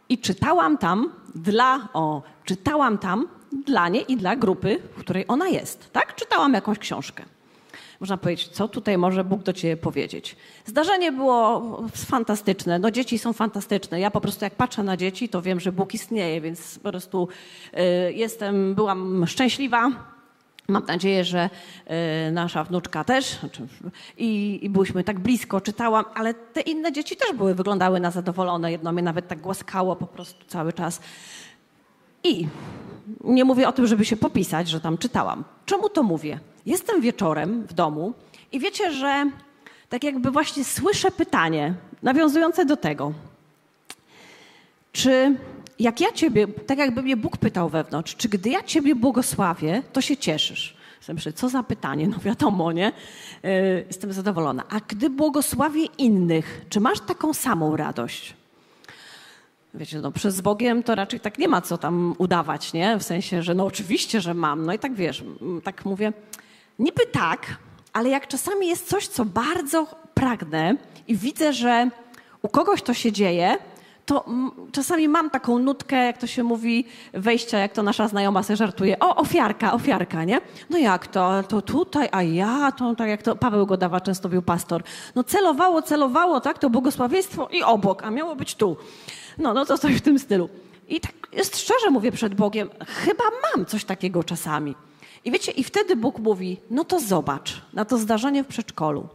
i 0.08 0.18
czytałam 0.18 0.78
tam 0.78 1.12
dla, 1.34 1.88
o, 1.92 2.22
czytałam 2.44 2.98
tam 2.98 3.28
dla 3.66 3.88
niej 3.88 4.12
i 4.12 4.16
dla 4.16 4.36
grupy, 4.36 4.78
w 4.96 5.00
której 5.00 5.24
ona 5.28 5.48
jest. 5.48 5.92
Tak? 5.92 6.14
Czytałam 6.14 6.54
jakąś 6.54 6.78
książkę. 6.78 7.24
Można 8.02 8.16
powiedzieć, 8.16 8.48
co 8.48 8.68
tutaj 8.68 8.98
może 8.98 9.24
Bóg 9.24 9.42
do 9.42 9.52
ciebie 9.52 9.76
powiedzieć. 9.76 10.36
Zdarzenie 10.64 11.12
było 11.12 11.62
fantastyczne. 11.94 12.78
No 12.78 12.90
dzieci 12.90 13.18
są 13.18 13.32
fantastyczne. 13.32 14.00
Ja 14.00 14.10
po 14.10 14.20
prostu 14.20 14.44
jak 14.44 14.54
patrzę 14.54 14.82
na 14.82 14.96
dzieci, 14.96 15.28
to 15.28 15.42
wiem, 15.42 15.60
że 15.60 15.72
Bóg 15.72 15.94
istnieje, 15.94 16.40
więc 16.40 16.78
po 16.78 16.90
prostu 16.90 17.28
y, 18.08 18.12
jestem, 18.12 18.74
byłam 18.74 19.26
szczęśliwa. 19.26 19.90
Mam 20.68 20.86
nadzieję, 20.86 21.24
że 21.24 21.50
y, 22.28 22.32
nasza 22.32 22.64
wnuczka 22.64 23.04
też. 23.04 23.26
Znaczy, 23.26 23.66
I, 24.18 24.58
I 24.62 24.70
byłyśmy 24.70 25.04
tak 25.04 25.20
blisko, 25.20 25.60
czytałam, 25.60 26.04
ale 26.14 26.34
te 26.34 26.60
inne 26.60 26.92
dzieci 26.92 27.16
też 27.16 27.32
były, 27.32 27.54
wyglądały 27.54 28.00
na 28.00 28.10
zadowolone. 28.10 28.72
Jedno 28.72 28.92
mnie 28.92 29.02
nawet 29.02 29.28
tak 29.28 29.40
głaskało 29.40 29.96
po 29.96 30.06
prostu 30.06 30.44
cały 30.46 30.72
czas. 30.72 31.00
I 32.24 32.46
nie 33.24 33.44
mówię 33.44 33.68
o 33.68 33.72
tym, 33.72 33.86
żeby 33.86 34.04
się 34.04 34.16
popisać, 34.16 34.68
że 34.68 34.80
tam 34.80 34.98
czytałam. 34.98 35.44
Czemu 35.66 35.88
to 35.88 36.02
mówię? 36.02 36.40
Jestem 36.66 37.00
wieczorem 37.00 37.66
w 37.66 37.72
domu 37.72 38.14
i 38.52 38.60
wiecie, 38.60 38.92
że 38.92 39.30
tak 39.88 40.04
jakby 40.04 40.30
właśnie 40.30 40.64
słyszę 40.64 41.10
pytanie 41.10 41.74
nawiązujące 42.02 42.64
do 42.64 42.76
tego, 42.76 43.12
czy 44.92 45.36
jak 45.78 46.00
ja 46.00 46.12
Ciebie, 46.12 46.48
tak 46.48 46.78
jakby 46.78 47.02
mnie 47.02 47.16
Bóg 47.16 47.36
pytał 47.36 47.68
wewnątrz, 47.68 48.16
czy 48.16 48.28
gdy 48.28 48.50
ja 48.50 48.62
Ciebie 48.62 48.94
błogosławię, 48.94 49.82
to 49.92 50.00
się 50.00 50.16
cieszysz? 50.16 50.76
Myślę, 51.08 51.32
co 51.32 51.48
za 51.48 51.62
pytanie, 51.62 52.08
no 52.08 52.18
wiadomo, 52.18 52.72
nie? 52.72 52.92
Yy, 53.42 53.84
jestem 53.86 54.12
zadowolona. 54.12 54.64
A 54.70 54.80
gdy 54.88 55.10
błogosławię 55.10 55.84
innych, 55.98 56.64
czy 56.68 56.80
masz 56.80 57.00
taką 57.00 57.34
samą 57.34 57.76
radość? 57.76 58.34
Wiecie, 59.74 60.00
no 60.00 60.12
przez 60.12 60.40
Bogiem 60.40 60.82
to 60.82 60.94
raczej 60.94 61.20
tak 61.20 61.38
nie 61.38 61.48
ma 61.48 61.60
co 61.60 61.78
tam 61.78 62.14
udawać, 62.18 62.72
nie? 62.72 62.98
W 62.98 63.02
sensie, 63.02 63.42
że 63.42 63.54
no 63.54 63.66
oczywiście, 63.66 64.20
że 64.20 64.34
mam. 64.34 64.66
No 64.66 64.72
i 64.72 64.78
tak 64.78 64.94
wiesz, 64.94 65.24
tak 65.64 65.84
mówię, 65.84 66.12
niby 66.78 67.06
tak, 67.06 67.56
ale 67.92 68.08
jak 68.08 68.28
czasami 68.28 68.68
jest 68.68 68.88
coś, 68.88 69.08
co 69.08 69.24
bardzo 69.24 69.86
pragnę 70.14 70.76
i 71.08 71.16
widzę, 71.16 71.52
że 71.52 71.90
u 72.42 72.48
kogoś 72.48 72.82
to 72.82 72.94
się 72.94 73.12
dzieje, 73.12 73.58
to 74.06 74.24
czasami 74.72 75.08
mam 75.08 75.30
taką 75.30 75.58
nutkę, 75.58 75.96
jak 75.96 76.18
to 76.18 76.26
się 76.26 76.42
mówi, 76.42 76.86
wejścia, 77.12 77.58
jak 77.58 77.72
to 77.72 77.82
nasza 77.82 78.08
znajoma 78.08 78.42
sobie 78.42 78.56
żartuje. 78.56 78.98
O, 78.98 79.16
ofiarka, 79.16 79.72
ofiarka, 79.72 80.24
nie? 80.24 80.40
No 80.70 80.78
jak 80.78 81.06
to? 81.06 81.42
To 81.42 81.62
tutaj, 81.62 82.08
a 82.12 82.22
ja, 82.22 82.72
to 82.72 82.94
tak 82.94 83.08
jak 83.08 83.22
to 83.22 83.36
Paweł 83.36 83.66
Godawa 83.66 84.00
często 84.00 84.28
mówił 84.28 84.42
pastor. 84.42 84.82
No 85.14 85.24
celowało, 85.24 85.82
celowało, 85.82 86.40
tak? 86.40 86.58
To 86.58 86.70
błogosławieństwo 86.70 87.48
i 87.52 87.62
obok, 87.62 88.02
a 88.02 88.10
miało 88.10 88.36
być 88.36 88.54
tu. 88.54 88.76
No, 89.38 89.54
no 89.54 89.64
to 89.64 89.78
coś 89.78 89.94
w 89.94 90.00
tym 90.00 90.18
stylu. 90.18 90.48
I 90.88 91.00
tak 91.00 91.12
jest 91.32 91.58
szczerze 91.60 91.90
mówię 91.90 92.12
przed 92.12 92.34
Bogiem, 92.34 92.70
chyba 92.86 93.24
mam 93.24 93.66
coś 93.66 93.84
takiego 93.84 94.24
czasami. 94.24 94.74
I 95.24 95.30
wiecie, 95.30 95.52
i 95.52 95.64
wtedy 95.64 95.96
Bóg 95.96 96.18
mówi, 96.18 96.60
no 96.70 96.84
to 96.84 97.00
zobacz 97.00 97.62
na 97.72 97.84
to 97.84 97.98
zdarzenie 97.98 98.44
w 98.44 98.46
przedszkolu. 98.46 99.08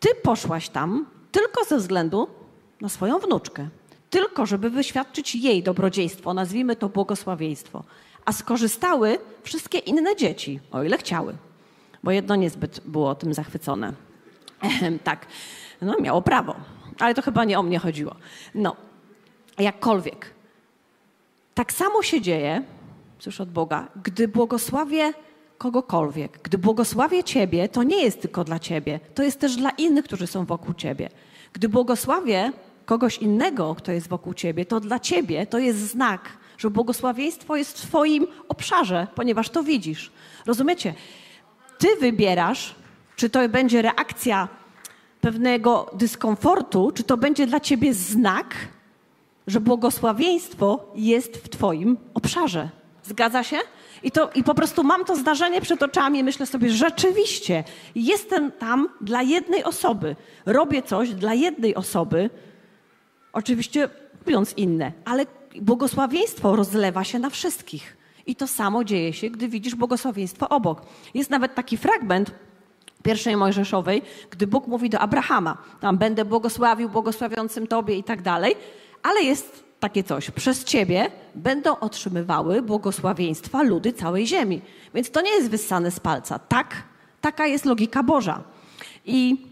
Ty 0.00 0.08
poszłaś 0.22 0.68
tam 0.68 1.06
tylko 1.32 1.64
ze 1.64 1.76
względu 1.78 2.28
na 2.80 2.88
swoją 2.88 3.18
wnuczkę. 3.18 3.68
Tylko, 4.10 4.46
żeby 4.46 4.70
wyświadczyć 4.70 5.34
jej 5.34 5.62
dobrodziejstwo, 5.62 6.34
nazwijmy 6.34 6.76
to 6.76 6.88
błogosławieństwo. 6.88 7.84
a 8.24 8.32
skorzystały 8.32 9.18
wszystkie 9.42 9.78
inne 9.78 10.16
dzieci, 10.16 10.60
o 10.70 10.82
ile 10.82 10.98
chciały. 10.98 11.34
Bo 12.02 12.10
jedno 12.10 12.36
niezbyt 12.36 12.80
było 12.84 13.14
tym 13.14 13.34
zachwycone. 13.34 13.92
tak, 15.04 15.26
no 15.80 15.96
miało 16.00 16.22
prawo, 16.22 16.56
ale 16.98 17.14
to 17.14 17.22
chyba 17.22 17.44
nie 17.44 17.58
o 17.58 17.62
mnie 17.62 17.78
chodziło. 17.78 18.14
No, 18.54 18.76
jakkolwiek. 19.58 20.30
Tak 21.54 21.72
samo 21.72 22.02
się 22.02 22.20
dzieje, 22.20 22.62
cóż 23.18 23.40
od 23.40 23.50
Boga, 23.50 23.88
gdy 24.02 24.28
błogosławię 24.28 25.12
kogokolwiek, 25.58 26.40
gdy 26.42 26.58
błogosławię 26.58 27.24
Ciebie, 27.24 27.68
to 27.68 27.82
nie 27.82 28.02
jest 28.02 28.22
tylko 28.22 28.44
dla 28.44 28.58
Ciebie, 28.58 29.00
to 29.14 29.22
jest 29.22 29.40
też 29.40 29.56
dla 29.56 29.70
innych, 29.70 30.04
którzy 30.04 30.26
są 30.26 30.44
wokół 30.44 30.74
Ciebie. 30.74 31.08
Gdy 31.52 31.68
błogosławię 31.68 32.52
kogoś 32.84 33.18
innego, 33.18 33.74
kto 33.74 33.92
jest 33.92 34.08
wokół 34.08 34.34
Ciebie, 34.34 34.64
to 34.64 34.80
dla 34.80 35.00
Ciebie 35.00 35.46
to 35.46 35.58
jest 35.58 35.78
znak, 35.78 36.28
że 36.58 36.70
błogosławieństwo 36.70 37.56
jest 37.56 37.78
w 37.78 37.86
Twoim 37.86 38.26
obszarze, 38.48 39.06
ponieważ 39.14 39.50
to 39.50 39.62
widzisz. 39.62 40.12
Rozumiecie? 40.46 40.94
Ty 41.78 41.88
wybierasz, 42.00 42.74
czy 43.16 43.30
to 43.30 43.48
będzie 43.48 43.82
reakcja 43.82 44.48
pewnego 45.20 45.90
dyskomfortu, 45.94 46.92
czy 46.94 47.02
to 47.04 47.16
będzie 47.16 47.46
dla 47.46 47.60
Ciebie 47.60 47.94
znak, 47.94 48.54
że 49.46 49.60
błogosławieństwo 49.60 50.92
jest 50.94 51.36
w 51.36 51.48
Twoim 51.48 51.96
obszarze. 52.14 52.68
Zgadza 53.04 53.42
się? 53.42 53.56
I, 54.02 54.10
to, 54.10 54.30
I 54.34 54.44
po 54.44 54.54
prostu 54.54 54.84
mam 54.84 55.04
to 55.04 55.16
zdarzenie 55.16 55.60
przed 55.60 55.82
oczami 55.82 56.18
i 56.18 56.24
myślę 56.24 56.46
sobie, 56.46 56.70
rzeczywiście 56.70 57.64
jestem 57.94 58.52
tam 58.52 58.88
dla 59.00 59.22
jednej 59.22 59.64
osoby. 59.64 60.16
Robię 60.46 60.82
coś 60.82 61.10
dla 61.10 61.34
jednej 61.34 61.74
osoby, 61.74 62.30
oczywiście 63.32 63.88
robiąc 64.26 64.54
inne, 64.56 64.92
ale 65.04 65.26
błogosławieństwo 65.60 66.56
rozlewa 66.56 67.04
się 67.04 67.18
na 67.18 67.30
wszystkich. 67.30 67.96
I 68.26 68.36
to 68.36 68.46
samo 68.46 68.84
dzieje 68.84 69.12
się, 69.12 69.30
gdy 69.30 69.48
widzisz 69.48 69.74
błogosławieństwo 69.74 70.48
obok. 70.48 70.82
Jest 71.14 71.30
nawet 71.30 71.54
taki 71.54 71.76
fragment 71.76 72.30
pierwszej 73.02 73.36
Mojżeszowej, 73.36 74.02
gdy 74.30 74.46
Bóg 74.46 74.66
mówi 74.66 74.90
do 74.90 74.98
Abrahama, 74.98 75.58
tam 75.80 75.98
będę 75.98 76.24
błogosławił 76.24 76.88
błogosławiącym 76.88 77.66
Tobie 77.66 77.96
i 77.96 78.04
tak 78.04 78.22
dalej, 78.22 78.56
ale 79.02 79.22
jest 79.22 79.64
takie 79.80 80.04
coś. 80.04 80.30
Przez 80.30 80.64
ciebie 80.64 81.10
będą 81.34 81.78
otrzymywały 81.78 82.62
błogosławieństwa 82.62 83.62
ludy 83.62 83.92
całej 83.92 84.26
ziemi. 84.26 84.60
Więc 84.94 85.10
to 85.10 85.20
nie 85.20 85.30
jest 85.30 85.50
wyssane 85.50 85.90
z 85.90 86.00
palca. 86.00 86.38
Tak, 86.38 86.82
taka 87.20 87.46
jest 87.46 87.64
logika 87.64 88.02
Boża. 88.02 88.42
I 89.06 89.46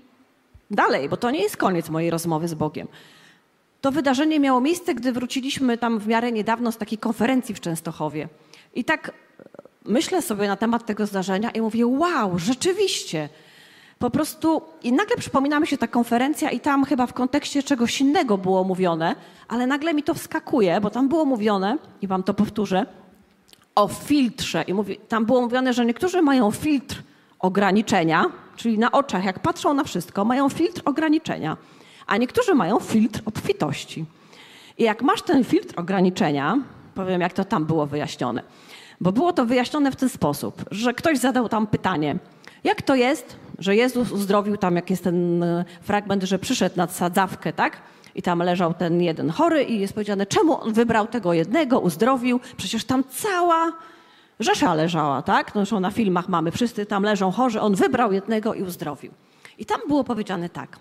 dalej, 0.70 1.08
bo 1.08 1.16
to 1.16 1.30
nie 1.30 1.42
jest 1.42 1.56
koniec 1.56 1.90
mojej 1.90 2.10
rozmowy 2.10 2.48
z 2.48 2.54
Bogiem. 2.54 2.88
To 3.80 3.92
wydarzenie 3.92 4.40
miało 4.40 4.60
miejsce, 4.60 4.94
gdy 4.94 5.12
wróciliśmy 5.12 5.78
tam 5.78 5.98
w 5.98 6.06
miarę 6.06 6.32
niedawno 6.32 6.72
z 6.72 6.76
takiej 6.76 6.98
konferencji 6.98 7.54
w 7.54 7.60
Częstochowie. 7.60 8.28
I 8.74 8.84
tak 8.84 9.12
myślę 9.84 10.22
sobie 10.22 10.48
na 10.48 10.56
temat 10.56 10.86
tego 10.86 11.06
zdarzenia 11.06 11.50
i 11.50 11.60
mówię: 11.60 11.86
Wow, 11.86 12.38
rzeczywiście 12.38 13.28
po 14.00 14.10
prostu 14.10 14.62
i 14.82 14.92
nagle 14.92 15.16
przypomina 15.16 15.60
mi 15.60 15.66
się 15.66 15.78
ta 15.78 15.86
konferencja 15.86 16.50
i 16.50 16.60
tam 16.60 16.84
chyba 16.84 17.06
w 17.06 17.12
kontekście 17.12 17.62
czegoś 17.62 18.00
innego 18.00 18.38
było 18.38 18.64
mówione, 18.64 19.14
ale 19.48 19.66
nagle 19.66 19.94
mi 19.94 20.02
to 20.02 20.14
wskakuje, 20.14 20.80
bo 20.80 20.90
tam 20.90 21.08
było 21.08 21.24
mówione, 21.24 21.78
i 22.02 22.06
wam 22.06 22.22
to 22.22 22.34
powtórzę, 22.34 22.86
o 23.74 23.88
filtrze. 23.88 24.62
I 24.62 24.74
mówi, 24.74 24.96
tam 25.08 25.26
było 25.26 25.40
mówione, 25.40 25.72
że 25.72 25.86
niektórzy 25.86 26.22
mają 26.22 26.50
filtr 26.50 27.02
ograniczenia, 27.38 28.24
czyli 28.56 28.78
na 28.78 28.92
oczach, 28.92 29.24
jak 29.24 29.38
patrzą 29.38 29.74
na 29.74 29.84
wszystko, 29.84 30.24
mają 30.24 30.48
filtr 30.48 30.82
ograniczenia, 30.84 31.56
a 32.06 32.16
niektórzy 32.16 32.54
mają 32.54 32.78
filtr 32.80 33.22
obfitości. 33.24 34.04
I 34.78 34.82
jak 34.82 35.02
masz 35.02 35.22
ten 35.22 35.44
filtr 35.44 35.80
ograniczenia, 35.80 36.58
powiem, 36.94 37.20
jak 37.20 37.32
to 37.32 37.44
tam 37.44 37.64
było 37.64 37.86
wyjaśnione, 37.86 38.42
bo 39.00 39.12
było 39.12 39.32
to 39.32 39.46
wyjaśnione 39.46 39.92
w 39.92 39.96
ten 39.96 40.08
sposób, 40.08 40.64
że 40.70 40.94
ktoś 40.94 41.18
zadał 41.18 41.48
tam 41.48 41.66
pytanie, 41.66 42.18
jak 42.64 42.82
to 42.82 42.94
jest, 42.94 43.36
że 43.58 43.76
Jezus 43.76 44.12
uzdrowił 44.12 44.56
tam, 44.56 44.76
jak 44.76 44.90
jest 44.90 45.04
ten 45.04 45.42
e, 45.42 45.64
fragment, 45.80 46.22
że 46.22 46.38
przyszedł 46.38 46.76
nad 46.76 46.92
sadzawkę, 46.92 47.52
tak? 47.52 47.82
I 48.14 48.22
tam 48.22 48.38
leżał 48.38 48.74
ten 48.74 49.02
jeden 49.02 49.30
chory 49.30 49.64
i 49.64 49.80
jest 49.80 49.92
powiedziane, 49.92 50.26
czemu 50.26 50.62
on 50.62 50.72
wybrał 50.72 51.06
tego 51.06 51.32
jednego, 51.32 51.80
uzdrowił? 51.80 52.40
Przecież 52.56 52.84
tam 52.84 53.04
cała 53.10 53.72
rzesza 54.40 54.74
leżała, 54.74 55.22
tak? 55.22 55.54
No, 55.54 55.60
zresztą 55.60 55.80
na 55.80 55.90
filmach 55.90 56.28
mamy, 56.28 56.50
wszyscy 56.50 56.86
tam 56.86 57.02
leżą 57.02 57.30
chorzy, 57.30 57.60
on 57.60 57.74
wybrał 57.74 58.12
jednego 58.12 58.54
i 58.54 58.62
uzdrowił. 58.62 59.12
I 59.58 59.66
tam 59.66 59.80
było 59.88 60.04
powiedziane 60.04 60.48
tak. 60.48 60.78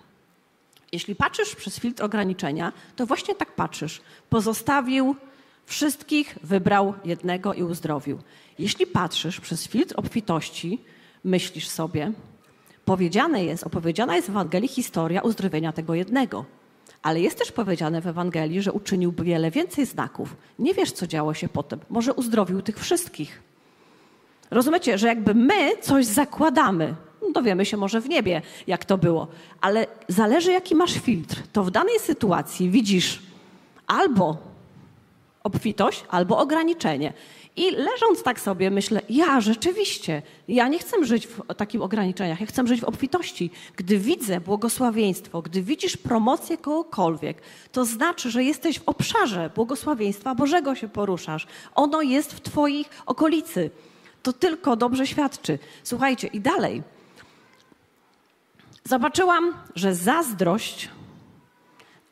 Jeśli 0.92 1.14
patrzysz 1.14 1.56
przez 1.56 1.80
filtr 1.80 2.04
ograniczenia, 2.04 2.72
to 2.96 3.06
właśnie 3.06 3.34
tak 3.34 3.54
patrzysz. 3.54 4.00
Pozostawił 4.30 5.16
wszystkich, 5.66 6.38
wybrał 6.42 6.94
jednego 7.04 7.54
i 7.54 7.62
uzdrowił. 7.62 8.18
Jeśli 8.58 8.86
patrzysz 8.86 9.40
przez 9.40 9.68
filtr 9.68 9.94
obfitości, 9.96 10.80
myślisz 11.24 11.68
sobie, 11.68 12.12
powiedziane 12.84 13.44
jest, 13.44 13.64
opowiedziana 13.64 14.16
jest 14.16 14.28
w 14.28 14.30
Ewangelii 14.30 14.68
historia 14.68 15.20
uzdrowienia 15.20 15.72
tego 15.72 15.94
jednego. 15.94 16.44
Ale 17.02 17.20
jest 17.20 17.38
też 17.38 17.52
powiedziane 17.52 18.00
w 18.00 18.06
Ewangelii, 18.06 18.62
że 18.62 18.72
uczynił 18.72 19.12
wiele 19.12 19.50
więcej 19.50 19.86
znaków. 19.86 20.36
Nie 20.58 20.74
wiesz, 20.74 20.92
co 20.92 21.06
działo 21.06 21.34
się 21.34 21.48
potem. 21.48 21.80
Może 21.90 22.14
uzdrowił 22.14 22.62
tych 22.62 22.78
wszystkich. 22.78 23.42
Rozumiecie, 24.50 24.98
że 24.98 25.06
jakby 25.06 25.34
my 25.34 25.76
coś 25.80 26.06
zakładamy, 26.06 26.94
no 27.22 27.30
dowiemy 27.32 27.64
się 27.64 27.76
może 27.76 28.00
w 28.00 28.08
niebie, 28.08 28.42
jak 28.66 28.84
to 28.84 28.98
było, 28.98 29.28
ale 29.60 29.86
zależy, 30.08 30.52
jaki 30.52 30.74
masz 30.74 30.92
filtr. 30.92 31.42
To 31.52 31.64
w 31.64 31.70
danej 31.70 31.98
sytuacji 31.98 32.70
widzisz 32.70 33.22
albo 33.86 34.36
obfitość, 35.42 36.04
albo 36.08 36.38
ograniczenie. 36.38 37.12
I 37.60 37.70
leżąc 37.70 38.22
tak 38.22 38.40
sobie 38.40 38.70
myślę, 38.70 39.02
ja 39.08 39.40
rzeczywiście, 39.40 40.22
ja 40.48 40.68
nie 40.68 40.78
chcę 40.78 41.04
żyć 41.04 41.26
w 41.26 41.54
takich 41.54 41.82
ograniczeniach, 41.82 42.40
ja 42.40 42.46
chcę 42.46 42.66
żyć 42.66 42.80
w 42.80 42.84
obfitości. 42.84 43.50
Gdy 43.76 43.98
widzę 43.98 44.40
błogosławieństwo, 44.40 45.42
gdy 45.42 45.62
widzisz 45.62 45.96
promocję 45.96 46.58
kogokolwiek, 46.58 47.42
to 47.72 47.84
znaczy, 47.84 48.30
że 48.30 48.44
jesteś 48.44 48.78
w 48.78 48.88
obszarze 48.88 49.50
błogosławieństwa 49.54 50.34
Bożego 50.34 50.74
się 50.74 50.88
poruszasz. 50.88 51.46
Ono 51.74 52.02
jest 52.02 52.32
w 52.32 52.40
twoich 52.40 52.88
okolicy. 53.06 53.70
To 54.22 54.32
tylko 54.32 54.76
dobrze 54.76 55.06
świadczy. 55.06 55.58
Słuchajcie, 55.82 56.26
i 56.26 56.40
dalej. 56.40 56.82
Zobaczyłam, 58.84 59.54
że 59.74 59.94
zazdrość 59.94 60.88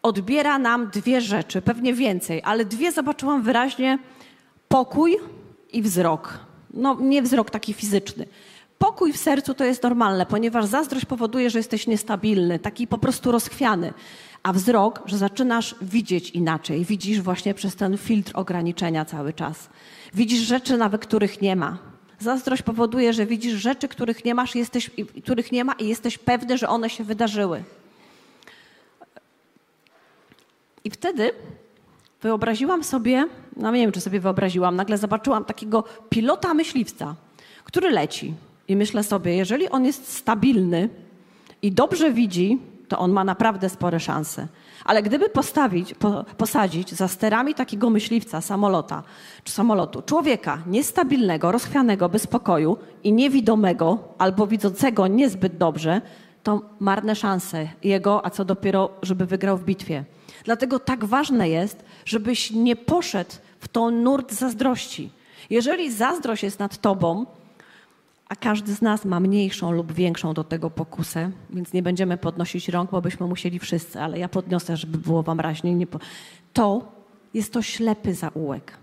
odbiera 0.03 0.59
nam 0.59 0.91
dwie 0.91 1.21
rzeczy, 1.21 1.63
pewnie 1.63 1.95
więcej, 1.95 2.43
ale 2.45 2.65
dwie 2.65 2.93
zobaczyłam 2.93 3.43
wyraźnie 3.43 3.99
Pokój 4.69 5.17
i 5.73 5.83
wzrok. 5.83 6.39
No 6.75 6.97
nie 7.01 7.23
wzrok 7.23 7.51
taki 7.51 7.73
fizyczny. 7.75 8.27
Pokój 8.79 9.13
w 9.13 9.17
sercu 9.17 9.55
to 9.55 9.65
jest 9.65 9.83
normalne, 9.83 10.27
ponieważ 10.27 10.65
zazdrość 10.65 11.05
powoduje, 11.05 11.51
że 11.51 11.59
jesteś 11.59 11.87
niestabilny, 11.87 12.59
taki 12.59 12.87
po 12.87 12.99
prostu 12.99 13.33
rozchwiany. 13.33 13.93
A 14.43 14.53
wzrok, 14.53 15.03
że 15.07 15.19
zaczynasz 15.19 15.75
widzieć 15.83 16.31
inaczej. 16.31 16.85
Widzisz 16.85 17.21
właśnie 17.21 17.55
przez 17.55 17.77
ten 17.77 17.99
filtr 17.99 18.33
ograniczenia 18.35 19.05
cały 19.05 19.33
czas. 19.33 19.69
Widzisz 20.15 20.41
rzeczy, 20.41 20.77
nawet 20.77 21.07
których 21.07 21.43
nie 21.43 21.57
ma. 21.57 21.79
Zazdrość 22.19 22.63
powoduje, 22.63 23.13
że 23.13 23.27
widzisz 23.27 23.55
rzeczy, 23.55 23.89
których 23.89 24.25
nie 24.25 24.35
masz, 24.35 24.55
jesteś, 24.55 24.91
których 25.23 25.53
nie 25.53 25.65
ma 25.65 25.73
i 25.73 25.89
jesteś 25.89 26.19
pewny, 26.19 26.59
że 26.59 26.69
one 26.69 26.91
się 26.91 27.05
wydarzyły. 27.05 27.65
I 30.85 30.91
wtedy 30.91 31.33
wyobraziłam 32.23 32.85
sobie, 32.85 33.27
no 33.59 33.71
nie 33.71 33.81
wiem, 33.81 33.93
czy 33.93 34.01
sobie 34.01 34.21
wyobraziłam, 34.21 34.77
nagle 34.77 34.99
zobaczyłam 34.99 35.45
takiego 35.45 35.85
pilota 36.09 36.55
myśliwca, 36.55 37.15
który 37.65 37.91
leci. 37.91 38.35
I 38.69 38.77
myślę 38.77 39.03
sobie, 39.03 39.37
jeżeli 39.37 39.69
on 39.69 39.85
jest 39.85 40.13
stabilny 40.13 40.89
i 41.63 41.73
dobrze 41.73 42.13
widzi, 42.13 42.59
to 42.89 42.99
on 42.99 43.13
ma 43.13 43.25
naprawdę 43.25 43.69
spore 43.69 44.01
szanse. 44.01 44.49
Ale 44.85 45.03
gdyby 45.03 45.29
postawić, 45.29 45.95
po, 45.95 46.25
posadzić 46.37 46.93
za 46.93 47.09
sterami 47.09 47.55
takiego 47.55 47.91
myśliwca, 47.91 48.41
samolota 48.41 49.03
czy 49.45 49.53
samolotu, 49.53 50.03
człowieka 50.03 50.63
niestabilnego, 50.67 51.53
rozchwianego, 51.53 52.09
bez 52.09 52.23
spokoju 52.23 52.77
i 53.05 53.13
niewidomego 53.13 53.99
albo 54.19 54.47
widzącego 54.47 55.07
niezbyt 55.07 55.57
dobrze, 55.57 56.01
to 56.43 56.63
marne 56.81 57.17
szanse 57.17 57.69
jego, 57.85 58.27
a 58.27 58.31
co 58.31 58.45
dopiero, 58.45 58.91
żeby 59.03 59.27
wygrał 59.27 59.57
w 59.57 59.65
bitwie. 59.65 60.05
Dlatego 60.45 60.79
tak 60.79 61.05
ważne 61.05 61.49
jest, 61.49 61.85
żebyś 62.05 62.51
nie 62.51 62.77
poszedł 62.77 63.31
w 63.61 63.69
tą 63.69 63.91
nurt 63.91 64.33
zazdrości. 64.33 65.11
Jeżeli 65.51 65.93
zazdrość 65.93 66.43
jest 66.43 66.59
nad 66.59 66.81
tobą, 66.81 67.27
a 68.29 68.37
każdy 68.37 68.75
z 68.75 68.83
nas 68.83 69.05
ma 69.05 69.21
mniejszą 69.21 69.73
lub 69.73 69.93
większą 69.93 70.35
do 70.35 70.45
tego 70.45 70.71
pokusę, 70.71 71.31
więc 71.51 71.73
nie 71.73 71.83
będziemy 71.83 72.17
podnosić 72.17 72.69
rąk, 72.69 72.91
bo 72.91 73.01
byśmy 73.01 73.27
musieli 73.27 73.59
wszyscy, 73.59 74.01
ale 74.01 74.19
ja 74.19 74.29
podniosę, 74.29 74.77
żeby 74.77 74.99
było 74.99 75.23
wam 75.23 75.41
raźniej. 75.41 75.87
To 76.53 76.93
jest 77.35 77.53
to 77.53 77.63
ślepy 77.63 78.15
zaułek. 78.15 78.79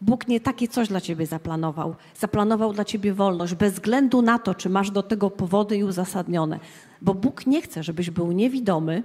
Bóg 0.00 0.28
nie 0.28 0.40
takie 0.40 0.68
coś 0.68 0.88
dla 0.88 1.00
ciebie 1.00 1.26
zaplanował. 1.26 1.94
Zaplanował 2.16 2.72
dla 2.72 2.84
ciebie 2.84 3.14
wolność, 3.14 3.54
bez 3.54 3.72
względu 3.72 4.22
na 4.22 4.38
to, 4.38 4.54
czy 4.54 4.68
masz 4.68 4.90
do 4.90 5.02
tego 5.02 5.30
powody 5.30 5.76
i 5.76 5.84
uzasadnione. 5.84 6.60
Bo 7.02 7.14
Bóg 7.14 7.46
nie 7.46 7.62
chce, 7.62 7.82
żebyś 7.82 8.10
był 8.10 8.32
niewidomy, 8.32 9.02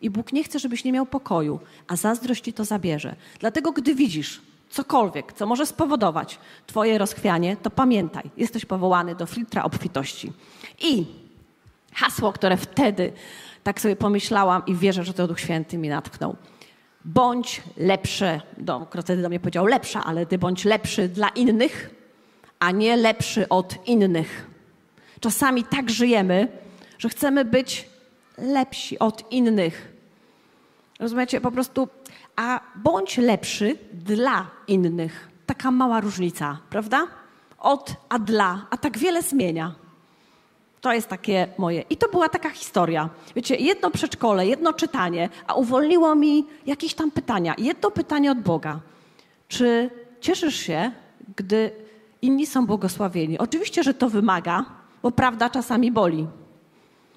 i 0.00 0.10
Bóg 0.10 0.32
nie 0.32 0.44
chce, 0.44 0.58
żebyś 0.58 0.84
nie 0.84 0.92
miał 0.92 1.06
pokoju, 1.06 1.60
a 1.88 1.96
zazdrość 1.96 2.44
ci 2.44 2.52
to 2.52 2.64
zabierze. 2.64 3.16
Dlatego, 3.40 3.72
gdy 3.72 3.94
widzisz 3.94 4.42
cokolwiek, 4.70 5.32
co 5.32 5.46
może 5.46 5.66
spowodować 5.66 6.38
Twoje 6.66 6.98
rozchwianie, 6.98 7.56
to 7.56 7.70
pamiętaj, 7.70 8.30
jesteś 8.36 8.64
powołany 8.64 9.14
do 9.14 9.26
filtra 9.26 9.64
obfitości. 9.64 10.32
I 10.80 11.06
hasło, 11.94 12.32
które 12.32 12.56
wtedy 12.56 13.12
tak 13.62 13.80
sobie 13.80 13.96
pomyślałam 13.96 14.62
i 14.66 14.74
wierzę, 14.74 15.04
że 15.04 15.14
to 15.14 15.28
Duch 15.28 15.40
Święty 15.40 15.78
mi 15.78 15.88
natknął. 15.88 16.36
Bądź 17.04 17.62
lepszy, 17.76 18.40
do, 18.58 18.86
wtedy 19.02 19.22
do 19.22 19.28
mnie 19.28 19.40
powiedział 19.40 19.66
lepsza, 19.66 20.04
ale 20.04 20.26
ty 20.26 20.38
bądź 20.38 20.64
lepszy 20.64 21.08
dla 21.08 21.28
innych, 21.28 21.90
a 22.58 22.70
nie 22.70 22.96
lepszy 22.96 23.48
od 23.48 23.88
innych. 23.88 24.46
Czasami 25.20 25.64
tak 25.64 25.90
żyjemy, 25.90 26.48
że 26.98 27.08
chcemy 27.08 27.44
być 27.44 27.88
lepsi 28.38 28.98
od 28.98 29.32
innych. 29.32 29.92
Rozumiecie? 30.98 31.40
Po 31.40 31.50
prostu, 31.50 31.88
a 32.38 32.60
bądź 32.74 33.18
lepszy 33.18 33.78
dla 33.92 34.46
innych. 34.68 35.28
Taka 35.46 35.70
mała 35.70 36.00
różnica, 36.00 36.58
prawda? 36.70 37.06
Od 37.58 37.94
a 38.08 38.18
dla, 38.18 38.66
a 38.70 38.76
tak 38.76 38.98
wiele 38.98 39.22
zmienia. 39.22 39.74
To 40.80 40.92
jest 40.92 41.08
takie 41.08 41.48
moje. 41.58 41.80
I 41.90 41.96
to 41.96 42.08
była 42.08 42.28
taka 42.28 42.50
historia. 42.50 43.08
Wiecie, 43.36 43.56
jedno 43.56 43.90
przedszkole, 43.90 44.46
jedno 44.46 44.72
czytanie, 44.72 45.28
a 45.46 45.54
uwolniło 45.54 46.14
mi 46.14 46.46
jakieś 46.66 46.94
tam 46.94 47.10
pytania. 47.10 47.54
Jedno 47.58 47.90
pytanie 47.90 48.30
od 48.32 48.40
Boga. 48.40 48.80
Czy 49.48 49.90
cieszysz 50.20 50.56
się, 50.56 50.92
gdy 51.36 51.70
inni 52.22 52.46
są 52.46 52.66
błogosławieni? 52.66 53.38
Oczywiście, 53.38 53.82
że 53.82 53.94
to 53.94 54.08
wymaga, 54.08 54.64
bo 55.02 55.10
prawda 55.10 55.50
czasami 55.50 55.92
boli. 55.92 56.26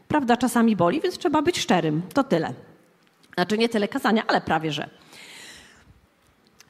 Prawda 0.07 0.37
czasami 0.37 0.75
boli, 0.75 1.01
więc 1.01 1.17
trzeba 1.17 1.41
być 1.41 1.59
szczerym. 1.59 2.01
To 2.13 2.23
tyle. 2.23 2.53
Znaczy 3.33 3.57
nie 3.57 3.69
tyle 3.69 3.87
kazania, 3.87 4.23
ale 4.27 4.41
prawie 4.41 4.71
że. 4.71 4.89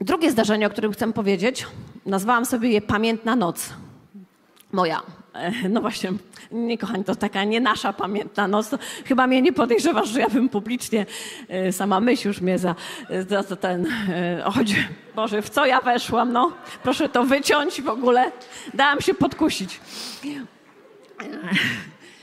Drugie 0.01 0.31
zdarzenie, 0.31 0.67
o 0.67 0.69
którym 0.69 0.91
chcę 0.91 1.13
powiedzieć, 1.13 1.67
nazwałam 2.05 2.45
sobie 2.45 2.69
je 2.69 2.81
Pamiętna 2.81 3.35
Noc. 3.35 3.69
Moja. 4.71 5.01
E, 5.33 5.69
no 5.69 5.81
właśnie, 5.81 6.11
nie 6.51 6.77
kochani, 6.77 7.03
to 7.03 7.15
taka 7.15 7.43
nie 7.43 7.61
nasza 7.61 7.93
pamiętna 7.93 8.47
noc. 8.47 8.69
To 8.69 8.77
chyba 9.05 9.27
mnie 9.27 9.41
nie 9.41 9.53
podejrzewasz, 9.53 10.09
że 10.09 10.19
ja 10.19 10.29
bym 10.29 10.49
publicznie, 10.49 11.05
e, 11.49 11.71
sama 11.71 11.99
myśl 11.99 12.27
już 12.27 12.41
mnie 12.41 12.59
za, 12.59 12.75
za, 13.29 13.43
za 13.43 13.55
ten, 13.55 13.87
e, 14.09 14.43
chodź, 14.53 14.75
Boże, 15.15 15.41
w 15.41 15.49
co 15.49 15.65
ja 15.65 15.81
weszłam, 15.81 16.31
no. 16.31 16.51
Proszę 16.83 17.09
to 17.09 17.23
wyciąć 17.23 17.81
w 17.81 17.89
ogóle. 17.89 18.31
Dałam 18.73 19.01
się 19.01 19.13
podkusić. 19.13 19.79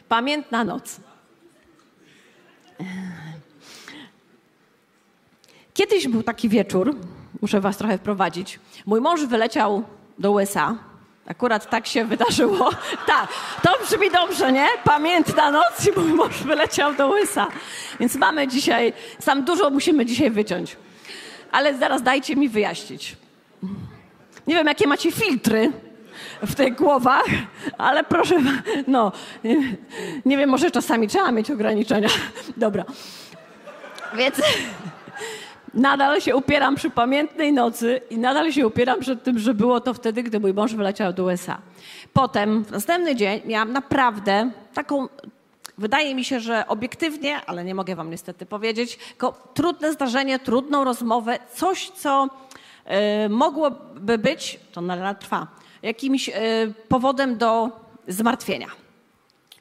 Pamiętna 0.08 0.64
noc. 0.64 1.00
Kiedyś 5.74 6.08
był 6.08 6.22
taki 6.22 6.48
wieczór, 6.48 6.96
muszę 7.41 7.61
was 7.61 7.76
trochę 7.76 7.99
wprowadzić. 7.99 8.61
Mój 8.86 9.01
mąż 9.01 9.24
wyleciał 9.24 9.82
do 10.18 10.32
USA. 10.32 10.74
Akurat 11.26 11.70
tak 11.70 11.86
się 11.86 12.05
wydarzyło. 12.05 12.70
tak, 13.07 13.28
to 13.62 13.74
brzmi 13.84 14.11
dobrze, 14.11 14.53
nie? 14.53 14.66
Pamiętna 14.84 15.51
noc 15.51 15.86
i 15.86 16.01
mój 16.01 16.12
mąż 16.12 16.43
wyleciał 16.43 16.95
do 16.95 17.09
USA. 17.09 17.47
Więc 18.01 18.14
mamy 18.14 18.49
dzisiaj, 18.49 18.93
sam 19.18 19.45
dużo 19.45 19.70
musimy 19.70 20.07
dzisiaj 20.07 20.30
wyciąć. 20.30 20.76
Ale 21.53 21.78
zaraz 21.78 22.03
dajcie 22.03 22.36
mi 22.36 22.49
wyjaśnić. 22.49 23.16
Nie 24.47 24.55
wiem, 24.55 24.66
jakie 24.66 24.86
macie 24.86 25.12
filtry 25.12 25.72
w 26.43 26.55
tych 26.55 26.74
głowach, 26.74 27.24
ale 27.78 28.05
proszę, 28.05 28.36
no, 28.86 29.12
nie, 29.45 29.76
nie 30.24 30.36
wiem, 30.36 30.51
może 30.51 30.70
czasami 30.70 31.09
trzeba 31.09 31.32
mieć 31.32 31.51
ograniczenia. 31.51 32.09
Dobra. 32.57 32.84
Więc 34.14 34.41
nadal 35.78 36.20
się 36.20 36.36
upieram 36.36 36.74
przy 36.74 36.90
pamiętnej 36.90 37.52
nocy 37.52 38.00
i 38.10 38.18
nadal 38.18 38.52
się 38.52 38.66
upieram 38.66 39.00
przed 39.00 39.22
tym, 39.22 39.38
że 39.38 39.54
było 39.54 39.80
to 39.80 39.94
wtedy, 39.94 40.22
gdy 40.22 40.40
mój 40.40 40.54
mąż 40.54 40.74
wyleciał 40.74 41.12
do 41.12 41.24
USA. 41.24 41.58
Potem, 42.12 42.64
w 42.64 42.70
następny 42.70 43.16
dzień, 43.16 43.40
miałam 43.44 43.72
naprawdę 43.72 44.50
taką, 44.74 45.08
wydaje 45.78 46.14
mi 46.14 46.24
się, 46.24 46.40
że 46.40 46.66
obiektywnie, 46.68 47.40
ale 47.46 47.64
nie 47.64 47.74
mogę 47.74 47.96
wam 47.96 48.10
niestety 48.10 48.46
powiedzieć, 48.46 48.98
trudne 49.54 49.92
zdarzenie, 49.92 50.38
trudną 50.38 50.84
rozmowę, 50.84 51.38
coś, 51.54 51.90
co 51.90 52.28
y, 53.26 53.28
mogłoby 53.28 54.18
być, 54.18 54.60
to 54.72 54.80
nadal 54.80 55.16
trwa, 55.16 55.46
jakimś 55.82 56.28
y, 56.28 56.32
powodem 56.88 57.38
do 57.38 57.70
zmartwienia. 58.08 58.88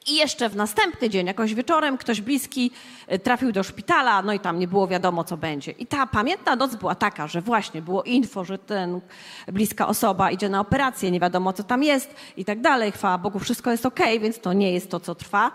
I 0.08 0.16
jeszcze 0.16 0.48
w 0.48 0.56
następny 0.56 1.10
dzień, 1.10 1.26
jakoś 1.26 1.54
wieczorem, 1.54 1.98
ktoś 1.98 2.20
bliski 2.20 2.70
e, 3.06 3.18
trafił 3.18 3.52
do 3.52 3.62
szpitala, 3.62 4.22
no 4.22 4.32
i 4.32 4.40
tam 4.40 4.58
nie 4.58 4.68
było 4.68 4.88
wiadomo, 4.88 5.24
co 5.24 5.36
będzie. 5.36 5.72
I 5.72 5.86
ta 5.86 6.06
pamiętna 6.06 6.56
noc 6.56 6.76
była 6.76 6.94
taka, 6.94 7.26
że 7.26 7.40
właśnie 7.40 7.82
było 7.82 8.02
info, 8.02 8.44
że 8.44 8.58
ten 8.58 9.00
bliska 9.48 9.88
osoba 9.88 10.30
idzie 10.30 10.48
na 10.48 10.60
operację, 10.60 11.10
nie 11.10 11.20
wiadomo, 11.20 11.52
co 11.52 11.62
tam 11.62 11.82
jest 11.82 12.14
i 12.36 12.44
tak 12.44 12.60
dalej. 12.60 12.92
Chwała 12.92 13.18
Bogu, 13.18 13.38
wszystko 13.38 13.70
jest 13.70 13.86
ok, 13.86 14.00
więc 14.20 14.40
to 14.40 14.52
nie 14.52 14.72
jest 14.72 14.90
to, 14.90 15.00
co 15.00 15.14
trwa. 15.14 15.50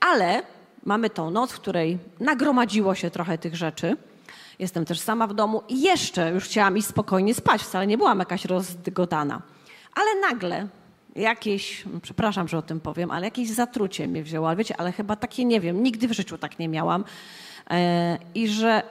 Ale 0.00 0.42
mamy 0.84 1.10
tą 1.10 1.30
noc, 1.30 1.52
w 1.52 1.60
której 1.60 1.98
nagromadziło 2.20 2.94
się 2.94 3.10
trochę 3.10 3.38
tych 3.38 3.56
rzeczy. 3.56 3.96
Jestem 4.58 4.84
też 4.84 5.00
sama 5.00 5.26
w 5.26 5.34
domu 5.34 5.62
i 5.68 5.82
jeszcze 5.82 6.30
już 6.30 6.44
chciałam 6.44 6.76
iść 6.76 6.88
spokojnie 6.88 7.34
spać, 7.34 7.62
wcale 7.62 7.86
nie 7.86 7.98
byłam 7.98 8.18
jakaś 8.18 8.44
rozdygodana. 8.44 9.42
Ale 9.94 10.20
nagle 10.20 10.68
jakieś, 11.20 11.84
przepraszam, 12.02 12.48
że 12.48 12.58
o 12.58 12.62
tym 12.62 12.80
powiem, 12.80 13.10
ale 13.10 13.26
jakieś 13.26 13.50
zatrucie 13.50 14.08
mnie 14.08 14.22
wzięło. 14.22 14.48
Ale 14.48 14.56
wiecie, 14.56 14.76
ale 14.76 14.92
chyba 14.92 15.16
takie 15.16 15.44
nie 15.44 15.60
wiem, 15.60 15.82
nigdy 15.82 16.08
w 16.08 16.12
życiu 16.12 16.38
tak 16.38 16.58
nie 16.58 16.68
miałam. 16.68 17.04
E, 17.70 18.18
I 18.34 18.48
że, 18.48 18.82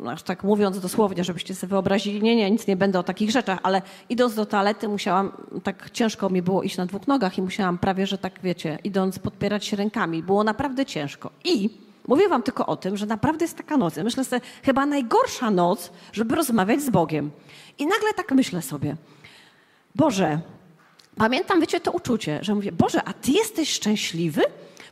no, 0.00 0.10
aż 0.10 0.22
tak 0.22 0.44
mówiąc 0.44 0.80
dosłownie, 0.80 1.24
żebyście 1.24 1.54
sobie 1.54 1.70
wyobrazili, 1.70 2.22
nie, 2.22 2.36
nie, 2.36 2.50
nic 2.50 2.66
nie 2.66 2.76
będę 2.76 2.98
o 2.98 3.02
takich 3.02 3.30
rzeczach, 3.30 3.58
ale 3.62 3.82
idąc 4.08 4.34
do 4.34 4.46
toalety 4.46 4.88
musiałam, 4.88 5.32
tak 5.62 5.90
ciężko 5.90 6.30
mi 6.30 6.42
było 6.42 6.62
iść 6.62 6.76
na 6.76 6.86
dwóch 6.86 7.06
nogach 7.06 7.38
i 7.38 7.42
musiałam 7.42 7.78
prawie, 7.78 8.06
że 8.06 8.18
tak 8.18 8.40
wiecie, 8.42 8.78
idąc 8.84 9.18
podpierać 9.18 9.64
się 9.64 9.76
rękami. 9.76 10.22
Było 10.22 10.44
naprawdę 10.44 10.86
ciężko. 10.86 11.30
I 11.44 11.70
mówię 12.08 12.28
wam 12.28 12.42
tylko 12.42 12.66
o 12.66 12.76
tym, 12.76 12.96
że 12.96 13.06
naprawdę 13.06 13.44
jest 13.44 13.56
taka 13.56 13.76
noc. 13.76 13.96
myślę 13.96 14.24
sobie, 14.24 14.40
chyba 14.62 14.86
najgorsza 14.86 15.50
noc, 15.50 15.92
żeby 16.12 16.34
rozmawiać 16.34 16.82
z 16.82 16.90
Bogiem. 16.90 17.30
I 17.78 17.86
nagle 17.86 18.14
tak 18.16 18.32
myślę 18.32 18.62
sobie, 18.62 18.96
Boże, 19.94 20.40
pamiętam, 21.16 21.60
wiecie, 21.60 21.80
to 21.80 21.92
uczucie, 21.92 22.38
że 22.42 22.54
mówię, 22.54 22.72
Boże, 22.72 23.02
a 23.04 23.12
Ty 23.12 23.32
jesteś 23.32 23.70
szczęśliwy? 23.70 24.42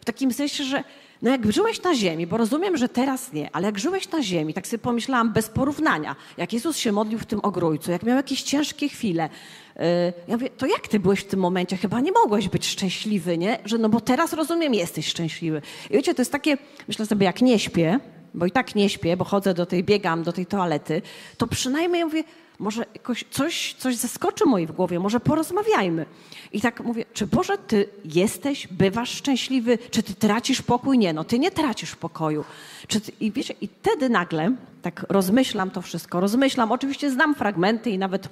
W 0.00 0.04
takim 0.04 0.32
sensie, 0.32 0.64
że 0.64 0.84
no 1.22 1.30
jak 1.30 1.52
żyłeś 1.52 1.82
na 1.82 1.94
ziemi, 1.94 2.26
bo 2.26 2.36
rozumiem, 2.36 2.76
że 2.76 2.88
teraz 2.88 3.32
nie, 3.32 3.50
ale 3.52 3.66
jak 3.66 3.78
żyłeś 3.78 4.10
na 4.10 4.22
ziemi, 4.22 4.54
tak 4.54 4.66
sobie 4.66 4.78
pomyślałam 4.78 5.32
bez 5.32 5.48
porównania, 5.48 6.16
jak 6.36 6.52
Jezus 6.52 6.76
się 6.76 6.92
modlił 6.92 7.18
w 7.18 7.26
tym 7.26 7.40
ogrójcu, 7.42 7.90
jak 7.90 8.02
miał 8.02 8.16
jakieś 8.16 8.42
ciężkie 8.42 8.88
chwile. 8.88 9.28
Yy, 9.76 9.82
ja 10.28 10.36
mówię, 10.36 10.50
to 10.50 10.66
jak 10.66 10.88
ty 10.88 11.00
byłeś 11.00 11.20
w 11.20 11.24
tym 11.24 11.40
momencie? 11.40 11.76
Chyba 11.76 12.00
nie 12.00 12.12
mogłeś 12.12 12.48
być 12.48 12.66
szczęśliwy, 12.66 13.38
nie? 13.38 13.58
Że 13.64 13.78
no 13.78 13.88
bo 13.88 14.00
teraz 14.00 14.32
rozumiem, 14.32 14.74
jesteś 14.74 15.08
szczęśliwy. 15.08 15.62
I 15.90 15.92
wiecie, 15.92 16.14
to 16.14 16.22
jest 16.22 16.32
takie, 16.32 16.58
myślę 16.88 17.06
sobie, 17.06 17.26
jak 17.26 17.42
nie 17.42 17.58
śpię, 17.58 18.00
bo 18.34 18.46
i 18.46 18.50
tak 18.50 18.74
nie 18.74 18.88
śpię, 18.88 19.16
bo 19.16 19.24
chodzę 19.24 19.54
do 19.54 19.66
tej, 19.66 19.84
biegam 19.84 20.22
do 20.22 20.32
tej 20.32 20.46
toalety, 20.46 21.02
to 21.36 21.46
przynajmniej 21.46 22.04
mówię, 22.04 22.24
może 22.58 22.86
jakoś 22.94 23.24
coś, 23.30 23.74
coś 23.78 23.96
zaskoczy 23.96 24.44
mojej 24.44 24.66
w 24.66 24.72
głowie, 24.72 25.00
może 25.00 25.20
porozmawiajmy. 25.20 26.06
I 26.52 26.60
tak 26.60 26.80
mówię, 26.80 27.04
czy 27.12 27.26
Boże, 27.26 27.58
Ty 27.58 27.88
jesteś, 28.04 28.66
bywasz 28.66 29.10
szczęśliwy, 29.10 29.78
czy 29.90 30.02
Ty 30.02 30.14
tracisz 30.14 30.62
pokój? 30.62 30.98
Nie, 30.98 31.12
no 31.12 31.24
Ty 31.24 31.38
nie 31.38 31.50
tracisz 31.50 31.96
pokoju. 31.96 32.44
Czy 32.86 33.00
ty, 33.00 33.12
I 33.20 33.32
wiecie, 33.32 33.54
i 33.60 33.68
wtedy 33.68 34.08
nagle 34.08 34.52
tak 34.82 35.06
rozmyślam 35.08 35.70
to 35.70 35.82
wszystko, 35.82 36.20
rozmyślam, 36.20 36.72
oczywiście 36.72 37.10
znam 37.10 37.34
fragmenty 37.34 37.90
i 37.90 37.98
nawet 37.98 38.28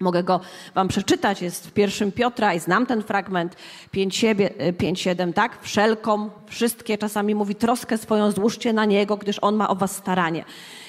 Mogę 0.00 0.22
go 0.22 0.40
wam 0.74 0.88
przeczytać, 0.88 1.42
jest 1.42 1.66
w 1.66 1.72
pierwszym 1.72 2.12
Piotra 2.12 2.54
i 2.54 2.60
znam 2.60 2.86
ten 2.86 3.02
fragment 3.02 3.56
5-7, 3.94 5.32
tak? 5.32 5.58
Wszelką, 5.62 6.30
wszystkie, 6.46 6.98
czasami 6.98 7.34
mówi 7.34 7.54
troskę 7.54 7.98
swoją 7.98 8.30
złóżcie 8.30 8.72
na 8.72 8.84
Niego, 8.84 9.16
gdyż 9.16 9.38
On 9.40 9.56
ma 9.56 9.68
o 9.68 9.74
was 9.74 9.96
staranie. 9.96 10.44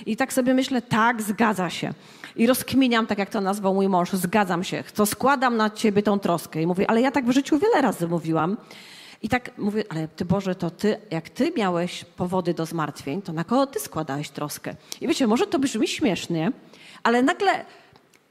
I 0.05 0.17
tak 0.17 0.33
sobie 0.33 0.53
myślę, 0.53 0.81
tak, 0.81 1.21
zgadza 1.21 1.69
się. 1.69 1.93
I 2.35 2.47
rozkminiam, 2.47 3.07
tak 3.07 3.17
jak 3.17 3.29
to 3.29 3.41
nazwał 3.41 3.73
mój 3.73 3.89
mąż, 3.89 4.11
zgadzam 4.11 4.63
się, 4.63 4.83
to 4.95 5.05
składam 5.05 5.57
na 5.57 5.69
ciebie 5.69 6.03
tą 6.03 6.19
troskę. 6.19 6.61
I 6.61 6.67
mówię, 6.67 6.89
ale 6.89 7.01
ja 7.01 7.11
tak 7.11 7.25
w 7.25 7.31
życiu 7.31 7.59
wiele 7.59 7.81
razy 7.81 8.07
mówiłam. 8.07 8.57
I 9.21 9.29
tak 9.29 9.57
mówię, 9.57 9.83
ale 9.89 10.07
ty 10.07 10.25
Boże, 10.25 10.55
to 10.55 10.69
ty, 10.69 10.97
jak 11.11 11.29
ty 11.29 11.51
miałeś 11.57 12.05
powody 12.05 12.53
do 12.53 12.65
zmartwień, 12.65 13.21
to 13.21 13.33
na 13.33 13.43
kogo 13.43 13.67
ty 13.67 13.79
składałeś 13.79 14.29
troskę? 14.29 14.75
I 15.01 15.07
wiecie, 15.07 15.27
może 15.27 15.47
to 15.47 15.59
brzmi 15.59 15.87
śmiesznie, 15.87 16.51
ale 17.03 17.23
nagle 17.23 17.65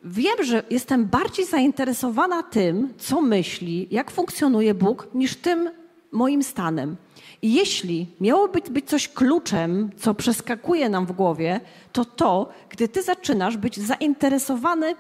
wiem, 0.05 0.45
że 0.45 0.63
jestem 0.71 1.05
bardziej 1.05 1.47
zainteresowana 1.47 2.43
tym, 2.43 2.95
co 2.99 3.21
myśli, 3.21 3.89
jak 3.91 4.11
funkcjonuje 4.11 4.75
Bóg, 4.75 5.09
niż 5.15 5.37
tym 5.37 5.71
moim 6.13 6.43
stanem. 6.43 6.97
I 7.43 7.55
jeśli 7.55 8.07
miało 8.21 8.49
być, 8.49 8.71
być 8.71 8.89
coś 8.89 9.09
kluczem, 9.09 9.91
co 9.97 10.15
przeskakuje 10.15 10.89
nam 10.89 11.07
w 11.07 11.13
głowie, 11.13 11.61
to 11.93 12.05
to, 12.05 12.49
gdy 12.71 12.89
ty 12.89 13.03
zaczynasz 13.03 13.57
być 13.57 13.77
zainteresowany 13.77 14.95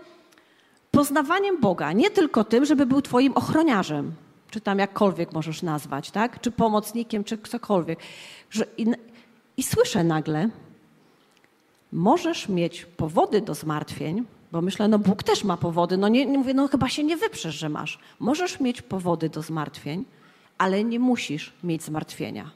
poznawaniem 0.90 1.60
Boga, 1.60 1.92
nie 1.92 2.10
tylko 2.10 2.44
tym, 2.44 2.64
żeby 2.64 2.86
był 2.86 3.02
twoim 3.02 3.32
ochroniarzem, 3.32 4.12
czy 4.50 4.60
tam 4.60 4.78
jakkolwiek 4.78 5.32
możesz 5.32 5.62
nazwać, 5.62 6.10
tak? 6.10 6.40
czy 6.40 6.50
pomocnikiem, 6.50 7.24
czy 7.24 7.38
cokolwiek. 7.38 7.98
Że 8.50 8.66
i, 8.76 8.86
I 9.56 9.62
słyszę 9.62 10.04
nagle, 10.04 10.48
możesz 11.92 12.48
mieć 12.48 12.84
powody 12.84 13.40
do 13.40 13.54
zmartwień, 13.54 14.24
Bo 14.52 14.60
myślę, 14.60 14.88
no 14.88 14.98
Bóg 14.98 15.22
też 15.22 15.44
ma 15.44 15.56
powody. 15.56 15.96
No 15.96 16.08
nie, 16.08 16.26
nie 16.26 16.38
mówię, 16.38 16.54
no 16.54 16.68
chyba 16.68 16.88
się 16.88 17.04
nie 17.04 17.16
wyprzesz, 17.16 17.54
że 17.54 17.68
masz. 17.68 17.98
Możesz 18.18 18.60
mieć 18.60 18.82
powody 18.82 19.28
do 19.28 19.42
zmartwień, 19.42 20.04
ale 20.58 20.84
nie 20.84 20.98
musisz 20.98 21.52
mieć 21.64 21.82
zmartwienia. 21.82 22.50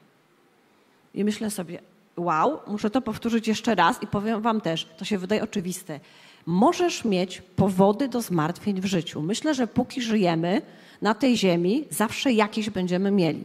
I 1.14 1.24
myślę 1.24 1.50
sobie, 1.50 1.78
wow, 2.16 2.58
muszę 2.66 2.90
to 2.90 3.00
powtórzyć 3.00 3.48
jeszcze 3.48 3.74
raz 3.74 4.02
i 4.02 4.06
powiem 4.06 4.40
wam 4.40 4.60
też, 4.60 4.88
to 4.98 5.04
się 5.04 5.18
wydaje 5.18 5.42
oczywiste. 5.42 6.00
Możesz 6.46 7.04
mieć 7.04 7.42
powody 7.56 8.08
do 8.08 8.22
zmartwień 8.22 8.80
w 8.80 8.84
życiu. 8.84 9.22
Myślę, 9.22 9.54
że 9.54 9.66
póki 9.66 10.02
żyjemy 10.02 10.62
na 11.02 11.14
tej 11.14 11.36
ziemi, 11.36 11.84
zawsze 11.90 12.32
jakieś 12.32 12.70
będziemy 12.70 13.10
mieli. 13.10 13.44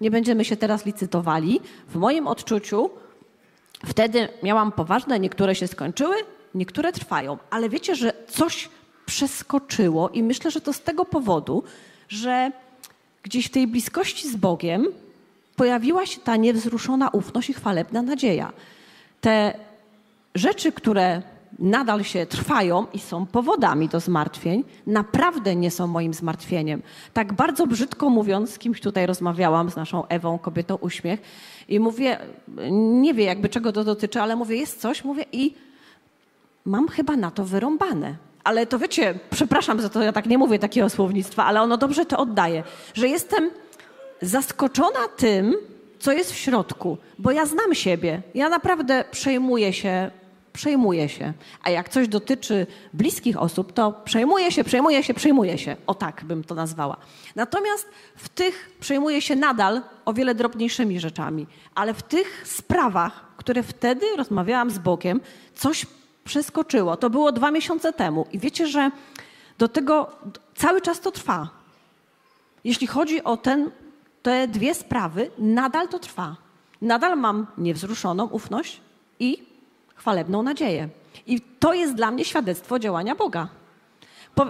Nie 0.00 0.10
będziemy 0.10 0.44
się 0.44 0.56
teraz 0.56 0.86
licytowali. 0.86 1.60
W 1.88 1.96
moim 1.96 2.26
odczuciu 2.26 2.90
wtedy 3.86 4.28
miałam 4.42 4.72
poważne, 4.72 5.20
niektóre 5.20 5.54
się 5.54 5.66
skończyły, 5.66 6.16
niektóre 6.54 6.92
trwają. 6.92 7.38
Ale 7.50 7.68
wiecie, 7.68 7.94
że 7.94 8.12
coś 8.28 8.68
przeskoczyło 9.06 10.08
i 10.08 10.22
myślę, 10.22 10.50
że 10.50 10.60
to 10.60 10.72
z 10.72 10.80
tego 10.80 11.04
powodu, 11.04 11.62
że 12.08 12.52
gdzieś 13.22 13.46
w 13.46 13.50
tej 13.50 13.66
bliskości 13.66 14.28
z 14.30 14.36
Bogiem 14.36 14.86
pojawiła 15.56 16.06
się 16.06 16.20
ta 16.20 16.36
niewzruszona 16.36 17.08
ufność 17.08 17.50
i 17.50 17.54
chwalebna 17.54 18.02
nadzieja. 18.02 18.52
Te 19.20 19.54
rzeczy, 20.34 20.72
które 20.72 21.22
nadal 21.58 22.04
się 22.04 22.26
trwają 22.26 22.86
i 22.92 22.98
są 22.98 23.26
powodami 23.26 23.88
do 23.88 24.00
zmartwień, 24.00 24.64
naprawdę 24.86 25.56
nie 25.56 25.70
są 25.70 25.86
moim 25.86 26.14
zmartwieniem. 26.14 26.82
Tak 27.12 27.32
bardzo 27.32 27.66
brzydko 27.66 28.10
mówiąc, 28.10 28.50
z 28.50 28.58
kimś 28.58 28.80
tutaj 28.80 29.06
rozmawiałam, 29.06 29.70
z 29.70 29.76
naszą 29.76 30.06
Ewą, 30.06 30.38
kobietą 30.38 30.76
uśmiech, 30.76 31.20
i 31.68 31.80
mówię, 31.80 32.18
nie 32.70 33.14
wie 33.14 33.24
jakby 33.24 33.48
czego 33.48 33.72
to 33.72 33.84
dotyczy, 33.84 34.20
ale 34.20 34.36
mówię, 34.36 34.56
jest 34.56 34.80
coś, 34.80 35.04
mówię 35.04 35.24
i 35.32 35.54
mam 36.64 36.88
chyba 36.88 37.16
na 37.16 37.30
to 37.30 37.44
wyrąbane. 37.44 38.27
Ale 38.48 38.66
to 38.66 38.78
wiecie, 38.78 39.18
przepraszam 39.30 39.80
za 39.80 39.88
to, 39.88 40.02
ja 40.02 40.12
tak 40.12 40.26
nie 40.26 40.38
mówię 40.38 40.58
takiego 40.58 40.90
słownictwa, 40.90 41.44
ale 41.44 41.62
ono 41.62 41.76
dobrze 41.76 42.06
to 42.06 42.18
oddaje, 42.18 42.62
że 42.94 43.08
jestem 43.08 43.50
zaskoczona 44.22 45.08
tym, 45.16 45.56
co 45.98 46.12
jest 46.12 46.32
w 46.32 46.36
środku, 46.36 46.98
bo 47.18 47.30
ja 47.30 47.46
znam 47.46 47.74
siebie. 47.74 48.22
Ja 48.34 48.48
naprawdę 48.48 49.04
przejmuję 49.10 49.72
się, 49.72 50.10
przejmuję 50.52 51.08
się. 51.08 51.32
A 51.62 51.70
jak 51.70 51.88
coś 51.88 52.08
dotyczy 52.08 52.66
bliskich 52.94 53.42
osób, 53.42 53.72
to 53.72 53.92
przejmuję 54.04 54.52
się, 54.52 54.64
przejmuję 54.64 55.02
się, 55.02 55.14
przejmuję 55.14 55.58
się. 55.58 55.76
O 55.86 55.94
tak 55.94 56.24
bym 56.24 56.44
to 56.44 56.54
nazwała. 56.54 56.96
Natomiast 57.36 57.88
w 58.16 58.28
tych 58.28 58.70
przejmuję 58.80 59.22
się 59.22 59.36
nadal 59.36 59.82
o 60.04 60.12
wiele 60.12 60.34
drobniejszymi 60.34 61.00
rzeczami, 61.00 61.46
ale 61.74 61.94
w 61.94 62.02
tych 62.02 62.42
sprawach, 62.46 63.36
które 63.36 63.62
wtedy 63.62 64.06
rozmawiałam 64.16 64.70
z 64.70 64.78
Bogiem, 64.78 65.20
coś 65.54 65.86
przeskoczyło. 66.28 66.96
To 66.96 67.10
było 67.10 67.32
dwa 67.32 67.50
miesiące 67.50 67.92
temu. 67.92 68.26
I 68.32 68.38
wiecie, 68.38 68.66
że 68.66 68.90
do 69.58 69.68
tego 69.68 70.10
cały 70.54 70.80
czas 70.80 71.00
to 71.00 71.10
trwa. 71.10 71.48
Jeśli 72.64 72.86
chodzi 72.86 73.24
o 73.24 73.36
ten 73.36 73.70
te 74.22 74.48
dwie 74.48 74.74
sprawy, 74.74 75.30
nadal 75.38 75.88
to 75.88 75.98
trwa. 75.98 76.36
Nadal 76.82 77.16
mam 77.18 77.46
niewzruszoną 77.58 78.26
ufność 78.26 78.80
i 79.20 79.42
chwalebną 79.94 80.42
nadzieję. 80.42 80.88
I 81.26 81.40
to 81.40 81.74
jest 81.74 81.94
dla 81.94 82.10
mnie 82.10 82.24
świadectwo 82.24 82.78
działania 82.78 83.14
Boga. 83.14 83.48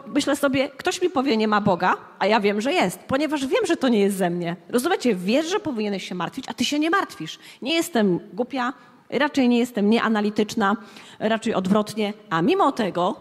myślę 0.07 0.37
sobie, 0.37 0.69
ktoś 0.69 1.03
mi 1.03 1.11
powie, 1.11 1.37
nie 1.37 1.49
ma 1.49 1.61
Boga, 1.61 1.97
a 2.19 2.27
ja 2.27 2.41
wiem, 2.41 2.61
że 2.61 2.73
jest, 2.73 2.99
ponieważ 2.99 3.47
wiem, 3.47 3.67
że 3.67 3.77
to 3.77 3.89
nie 3.89 4.01
jest 4.01 4.17
ze 4.17 4.31
mnie. 4.31 4.57
Rozumiecie? 4.69 5.15
Wiesz, 5.15 5.47
że 5.47 5.61
powinieneś 5.61 6.09
się 6.09 6.15
martwić, 6.15 6.45
a 6.49 6.55
ty 6.55 6.65
się 6.65 6.79
nie 6.79 6.91
martwisz. 6.91 7.39
Nie 7.63 7.75
jestem 7.75 8.21
głupia, 8.33 8.73
raczej 9.11 9.49
nie 9.49 9.59
jestem 9.59 9.91
nieanalityczna, 9.91 10.77
raczej 11.19 11.55
odwrotnie, 11.55 12.13
a 12.31 12.43
mimo 12.43 12.73
tego 12.73 13.17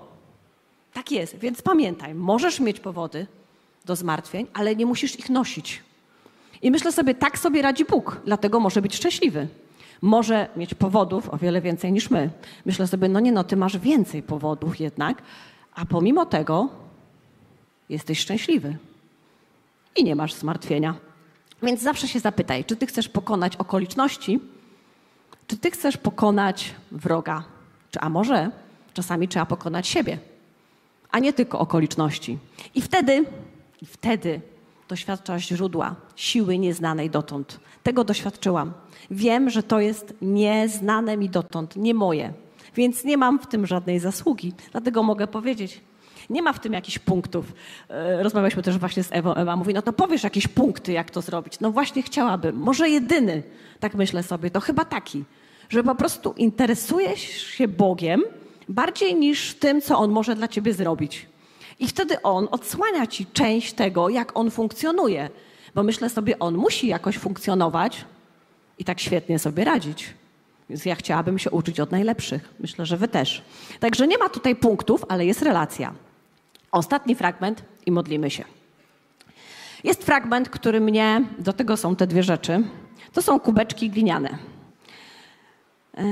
tak 0.94 1.12
jest. 1.12 1.38
Więc 1.38 1.62
pamiętaj, 1.62 2.16
możesz 2.16 2.60
mieć 2.60 2.80
powody 2.80 3.28
do 3.86 3.96
zmartwień, 3.96 4.48
ale 4.54 4.76
nie 4.76 4.86
musisz 4.86 5.20
ich 5.20 5.30
nosić. 5.30 5.84
I 6.62 6.72
myślę 6.72 6.92
sobie, 6.92 7.16
tak 7.16 7.40
sobie 7.40 7.62
radzi 7.62 7.86
Bóg, 7.86 8.22
dlatego 8.26 8.60
może 8.60 8.82
być 8.82 8.96
szczęśliwy. 8.96 9.48
Może 10.02 10.48
mieć 10.56 10.74
powodów 10.74 11.30
o 11.30 11.38
wiele 11.38 11.62
więcej 11.62 11.92
niż 11.92 12.10
my. 12.10 12.30
Myślę 12.66 12.88
sobie, 12.88 13.10
no 13.10 13.20
nie, 13.20 13.32
no 13.32 13.44
ty 13.44 13.56
masz 13.56 13.78
więcej 13.78 14.24
powodów 14.24 14.80
jednak, 14.80 15.22
a 15.76 15.86
pomimo 15.86 16.26
tego 16.26 16.70
jesteś 17.90 18.20
szczęśliwy 18.20 18.78
i 19.96 20.04
nie 20.04 20.16
masz 20.16 20.34
zmartwienia. 20.34 20.96
Więc 21.64 21.82
zawsze 21.82 22.08
się 22.08 22.20
zapytaj, 22.20 22.66
czy 22.66 22.76
ty 22.76 22.88
chcesz 22.88 23.10
pokonać 23.10 23.56
okoliczności, 23.56 24.40
czy 25.48 25.58
ty 25.58 25.72
chcesz 25.72 25.98
pokonać 25.98 26.76
wroga, 26.92 27.44
czy 27.92 28.00
a 28.00 28.10
może 28.10 28.52
czasami 28.94 29.28
trzeba 29.28 29.46
pokonać 29.46 29.88
siebie, 29.88 30.18
a 31.12 31.20
nie 31.20 31.34
tylko 31.34 31.60
okoliczności. 31.60 32.38
I 32.76 32.82
wtedy, 32.82 33.26
i 33.82 33.86
wtedy 33.86 34.42
doświadcza 34.88 35.40
źródła 35.40 35.96
siły 36.16 36.58
nieznanej 36.58 37.10
dotąd. 37.10 37.60
Tego 37.84 38.04
doświadczyłam. 38.04 38.74
Wiem, 39.12 39.50
że 39.50 39.64
to 39.64 39.80
jest 39.80 40.14
nieznane 40.22 41.18
mi 41.18 41.30
dotąd, 41.30 41.76
nie 41.76 41.94
moje. 41.94 42.34
Więc 42.76 43.04
nie 43.04 43.18
mam 43.18 43.40
w 43.40 43.48
tym 43.48 43.66
żadnej 43.66 44.00
zasługi. 44.00 44.54
Dlatego 44.72 45.04
mogę 45.04 45.28
powiedzieć, 45.28 45.82
nie 46.30 46.42
ma 46.42 46.54
w 46.54 46.60
tym 46.60 46.74
jakichś 46.74 47.00
punktów. 47.00 47.46
E, 47.90 48.24
rozmawialiśmy 48.24 48.64
też 48.64 48.78
właśnie 48.78 49.04
z 49.04 49.10
Ewą. 49.12 49.34
Ewa 49.34 49.56
mówi, 49.56 49.74
no 49.74 49.82
to 49.82 49.94
powiesz 49.94 50.24
jakieś 50.24 50.48
punkty, 50.48 50.92
jak 50.92 51.12
to 51.12 51.22
zrobić. 51.22 51.60
No 51.60 51.72
właśnie 51.72 52.04
chciałabym. 52.04 52.56
Może 52.56 52.90
jedyny, 52.90 53.44
tak 53.80 53.96
myślę 53.96 54.24
sobie, 54.24 54.52
to 54.52 54.60
chyba 54.60 54.86
taki, 54.86 55.24
że 55.70 55.84
po 55.84 55.96
prostu 55.96 56.34
interesujesz 56.38 57.22
się 57.48 57.68
Bogiem 57.68 58.24
bardziej 58.70 59.16
niż 59.16 59.56
tym, 59.56 59.82
co 59.82 59.98
On 59.98 60.12
może 60.12 60.36
dla 60.36 60.48
ciebie 60.48 60.74
zrobić. 60.74 61.26
I 61.80 61.88
wtedy 61.88 62.22
on 62.22 62.48
odsłania 62.52 63.08
ci 63.08 63.26
część 63.26 63.74
tego, 63.74 64.10
jak 64.10 64.38
on 64.38 64.52
funkcjonuje. 64.52 65.30
Bo 65.76 65.84
myślę 65.84 66.10
sobie, 66.10 66.40
on 66.40 66.56
musi 66.56 66.88
jakoś 66.88 67.18
funkcjonować 67.18 68.06
i 68.80 68.84
tak 68.84 69.00
świetnie 69.00 69.40
sobie 69.40 69.64
radzić. 69.64 70.14
Więc 70.70 70.86
ja 70.86 70.96
chciałabym 70.96 71.40
się 71.40 71.52
uczyć 71.52 71.80
od 71.80 71.92
najlepszych. 71.92 72.54
Myślę, 72.60 72.86
że 72.86 72.98
wy 72.98 73.08
też. 73.08 73.42
Także 73.80 74.08
nie 74.08 74.18
ma 74.18 74.30
tutaj 74.30 74.56
punktów, 74.56 75.06
ale 75.10 75.26
jest 75.26 75.42
relacja. 75.42 75.94
Ostatni 76.78 77.16
fragment 77.16 77.64
i 77.86 77.92
modlimy 77.92 78.30
się. 78.30 78.44
Jest 79.84 80.04
fragment, 80.04 80.50
który 80.50 80.82
mnie, 80.82 81.26
do 81.40 81.54
tego 81.54 81.78
są 81.78 81.96
te 81.96 82.08
dwie 82.08 82.24
rzeczy. 82.24 82.64
To 83.14 83.22
są 83.22 83.40
kubeczki 83.40 83.90
gliniane. 83.90 84.38
E, 85.94 86.04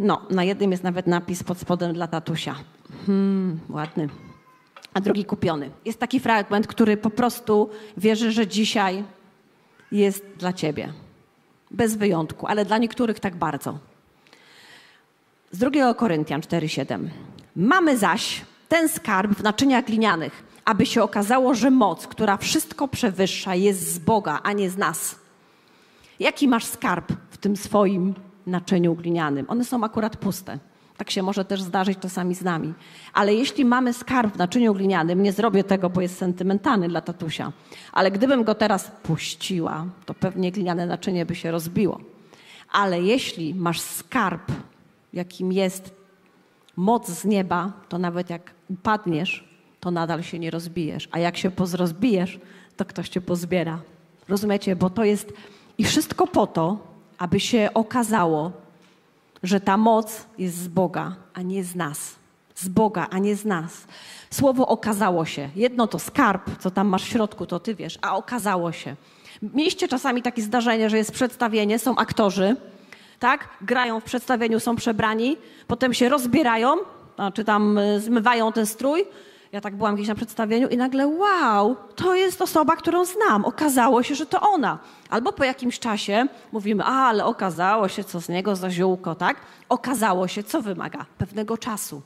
no, 0.00 0.22
na 0.30 0.44
jednym 0.44 0.70
jest 0.70 0.82
nawet 0.82 1.06
napis 1.06 1.42
pod 1.42 1.58
spodem 1.58 1.92
dla 1.92 2.06
tatusia. 2.06 2.54
Hmm, 3.06 3.60
ładny 3.68 4.08
a 4.94 5.00
drugi 5.00 5.24
kupiony. 5.24 5.70
Jest 5.84 5.98
taki 5.98 6.20
fragment, 6.20 6.66
który 6.66 6.96
po 6.96 7.10
prostu 7.10 7.70
wierzy, 7.96 8.32
że 8.32 8.46
dzisiaj 8.46 9.04
jest 9.92 10.24
dla 10.36 10.52
ciebie. 10.52 10.92
Bez 11.70 11.96
wyjątku, 11.96 12.46
ale 12.46 12.64
dla 12.64 12.78
niektórych 12.78 13.20
tak 13.20 13.36
bardzo. 13.36 13.78
Z 15.52 15.58
2 15.58 15.94
Koryntian 15.94 16.40
4:7. 16.40 17.08
Mamy 17.56 17.98
zaś 17.98 18.44
ten 18.68 18.88
skarb 18.88 19.32
w 19.32 19.42
naczyniach 19.42 19.84
glinianych, 19.84 20.44
aby 20.64 20.86
się 20.86 21.02
okazało, 21.02 21.54
że 21.54 21.70
moc, 21.70 22.06
która 22.06 22.36
wszystko 22.36 22.88
przewyższa, 22.88 23.54
jest 23.54 23.94
z 23.94 23.98
Boga, 23.98 24.40
a 24.42 24.52
nie 24.52 24.70
z 24.70 24.76
nas. 24.76 25.16
Jaki 26.20 26.48
masz 26.48 26.64
skarb 26.64 27.12
w 27.30 27.38
tym 27.38 27.56
swoim 27.56 28.14
naczyniu 28.46 28.94
glinianym? 28.94 29.46
One 29.48 29.64
są 29.64 29.84
akurat 29.84 30.16
puste. 30.16 30.58
Tak 30.96 31.10
się 31.10 31.22
może 31.22 31.44
też 31.44 31.62
zdarzyć 31.62 31.98
czasami 31.98 32.34
z 32.34 32.42
nami. 32.42 32.74
Ale 33.12 33.34
jeśli 33.34 33.64
mamy 33.64 33.92
skarb 33.92 34.34
w 34.34 34.38
naczyniu 34.38 34.74
glinianym, 34.74 35.22
nie 35.22 35.32
zrobię 35.32 35.64
tego, 35.64 35.90
bo 35.90 36.00
jest 36.00 36.18
sentymentalny 36.18 36.88
dla 36.88 37.00
tatusia, 37.00 37.52
ale 37.92 38.10
gdybym 38.10 38.44
go 38.44 38.54
teraz 38.54 38.90
puściła, 39.02 39.86
to 40.06 40.14
pewnie 40.14 40.52
gliniane 40.52 40.86
naczynie 40.86 41.26
by 41.26 41.34
się 41.34 41.50
rozbiło. 41.50 42.00
Ale 42.72 43.02
jeśli 43.02 43.54
masz 43.54 43.80
skarb, 43.80 44.52
jakim 45.12 45.52
jest 45.52 45.94
moc 46.76 47.08
z 47.08 47.24
nieba, 47.24 47.72
to 47.88 47.98
nawet 47.98 48.30
jak 48.30 48.57
upadniesz, 48.68 49.48
to 49.80 49.90
nadal 49.90 50.22
się 50.22 50.38
nie 50.38 50.50
rozbijesz. 50.50 51.08
A 51.12 51.18
jak 51.18 51.36
się 51.36 51.50
pozrozbijesz, 51.50 52.38
to 52.76 52.84
ktoś 52.84 53.08
cię 53.08 53.20
pozbiera. 53.20 53.78
Rozumiecie? 54.28 54.76
Bo 54.76 54.90
to 54.90 55.04
jest 55.04 55.32
i 55.78 55.84
wszystko 55.84 56.26
po 56.26 56.46
to, 56.46 56.78
aby 57.18 57.40
się 57.40 57.70
okazało, 57.74 58.52
że 59.42 59.60
ta 59.60 59.76
moc 59.76 60.26
jest 60.38 60.56
z 60.56 60.68
Boga, 60.68 61.16
a 61.34 61.42
nie 61.42 61.64
z 61.64 61.74
nas. 61.74 62.16
Z 62.54 62.68
Boga, 62.68 63.06
a 63.10 63.18
nie 63.18 63.36
z 63.36 63.44
nas. 63.44 63.86
Słowo 64.30 64.66
okazało 64.66 65.24
się. 65.24 65.48
Jedno 65.56 65.86
to 65.86 65.98
skarb, 65.98 66.50
co 66.58 66.70
tam 66.70 66.88
masz 66.88 67.04
w 67.04 67.08
środku, 67.08 67.46
to 67.46 67.60
ty 67.60 67.74
wiesz, 67.74 67.98
a 68.02 68.16
okazało 68.16 68.72
się. 68.72 68.96
Mieliście 69.42 69.88
czasami 69.88 70.22
takie 70.22 70.42
zdarzenie, 70.42 70.90
że 70.90 70.96
jest 70.96 71.12
przedstawienie, 71.12 71.78
są 71.78 71.96
aktorzy, 71.96 72.56
tak? 73.18 73.48
Grają 73.60 74.00
w 74.00 74.04
przedstawieniu, 74.04 74.60
są 74.60 74.76
przebrani, 74.76 75.36
potem 75.66 75.94
się 75.94 76.08
rozbierają, 76.08 76.76
czy 77.34 77.44
tam 77.44 77.78
y, 77.78 78.00
zmywają 78.00 78.52
ten 78.52 78.66
strój, 78.66 79.04
ja 79.52 79.60
tak 79.60 79.76
byłam 79.76 79.94
gdzieś 79.94 80.08
na 80.08 80.14
przedstawieniu 80.14 80.68
i 80.68 80.76
nagle, 80.76 81.06
wow, 81.06 81.76
to 81.96 82.14
jest 82.14 82.42
osoba, 82.42 82.76
którą 82.76 83.04
znam. 83.04 83.44
Okazało 83.44 84.02
się, 84.02 84.14
że 84.14 84.26
to 84.26 84.40
ona. 84.40 84.78
Albo 85.10 85.32
po 85.32 85.44
jakimś 85.44 85.78
czasie 85.78 86.26
mówimy, 86.52 86.84
a, 86.84 87.08
ale 87.08 87.24
okazało 87.24 87.88
się, 87.88 88.04
co 88.04 88.20
z 88.20 88.28
niego 88.28 88.56
za 88.56 88.70
ziółko, 88.70 89.14
tak? 89.14 89.36
Okazało 89.68 90.28
się, 90.28 90.42
co 90.42 90.62
wymaga 90.62 91.06
pewnego 91.18 91.58
czasu. 91.58 92.02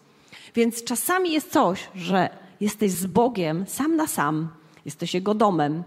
Więc 0.54 0.84
czasami 0.84 1.32
jest 1.32 1.52
coś, 1.52 1.88
że 1.94 2.30
jesteś 2.60 2.90
z 2.90 3.06
Bogiem 3.06 3.64
sam 3.68 3.96
na 3.96 4.06
sam, 4.06 4.48
jesteś 4.84 5.14
Jego 5.14 5.34
domem 5.34 5.82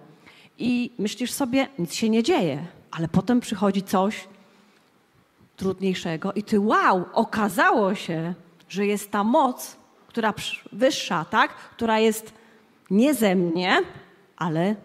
i 0.58 0.92
myślisz 1.00 1.32
sobie, 1.32 1.68
nic 1.80 1.94
się 1.94 2.10
nie 2.10 2.24
dzieje, 2.24 2.66
ale 2.92 3.08
potem 3.08 3.40
przychodzi 3.40 3.84
coś 3.84 4.28
trudniejszego 5.58 6.34
i 6.34 6.44
ty, 6.44 6.60
wow, 6.60 7.06
okazało 7.14 7.96
się, 7.96 8.34
że 8.70 8.86
jest 8.86 9.12
ta 9.12 9.24
moc, 9.24 9.78
która 10.08 10.34
wyższa, 10.72 11.26
tak? 11.26 11.56
Która 11.56 12.00
jest 12.00 12.34
nie 12.92 13.14
ze 13.14 13.36
mnie, 13.36 13.82
ale 14.38 14.76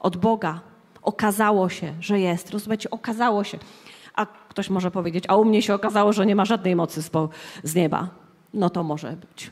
od 0.00 0.16
Boga. 0.16 0.60
Okazało 1.02 1.68
się, 1.68 1.94
że 2.00 2.20
jest. 2.20 2.50
Rozumiecie? 2.50 2.90
Okazało 2.90 3.44
się. 3.44 3.58
A 4.14 4.26
ktoś 4.26 4.70
może 4.70 4.90
powiedzieć, 4.90 5.24
a 5.28 5.36
u 5.36 5.44
mnie 5.44 5.62
się 5.62 5.74
okazało, 5.74 6.12
że 6.12 6.26
nie 6.26 6.36
ma 6.36 6.44
żadnej 6.44 6.76
mocy 6.76 7.02
z 7.62 7.74
nieba. 7.74 8.08
No 8.54 8.70
to 8.70 8.82
może 8.82 9.12
być. 9.12 9.50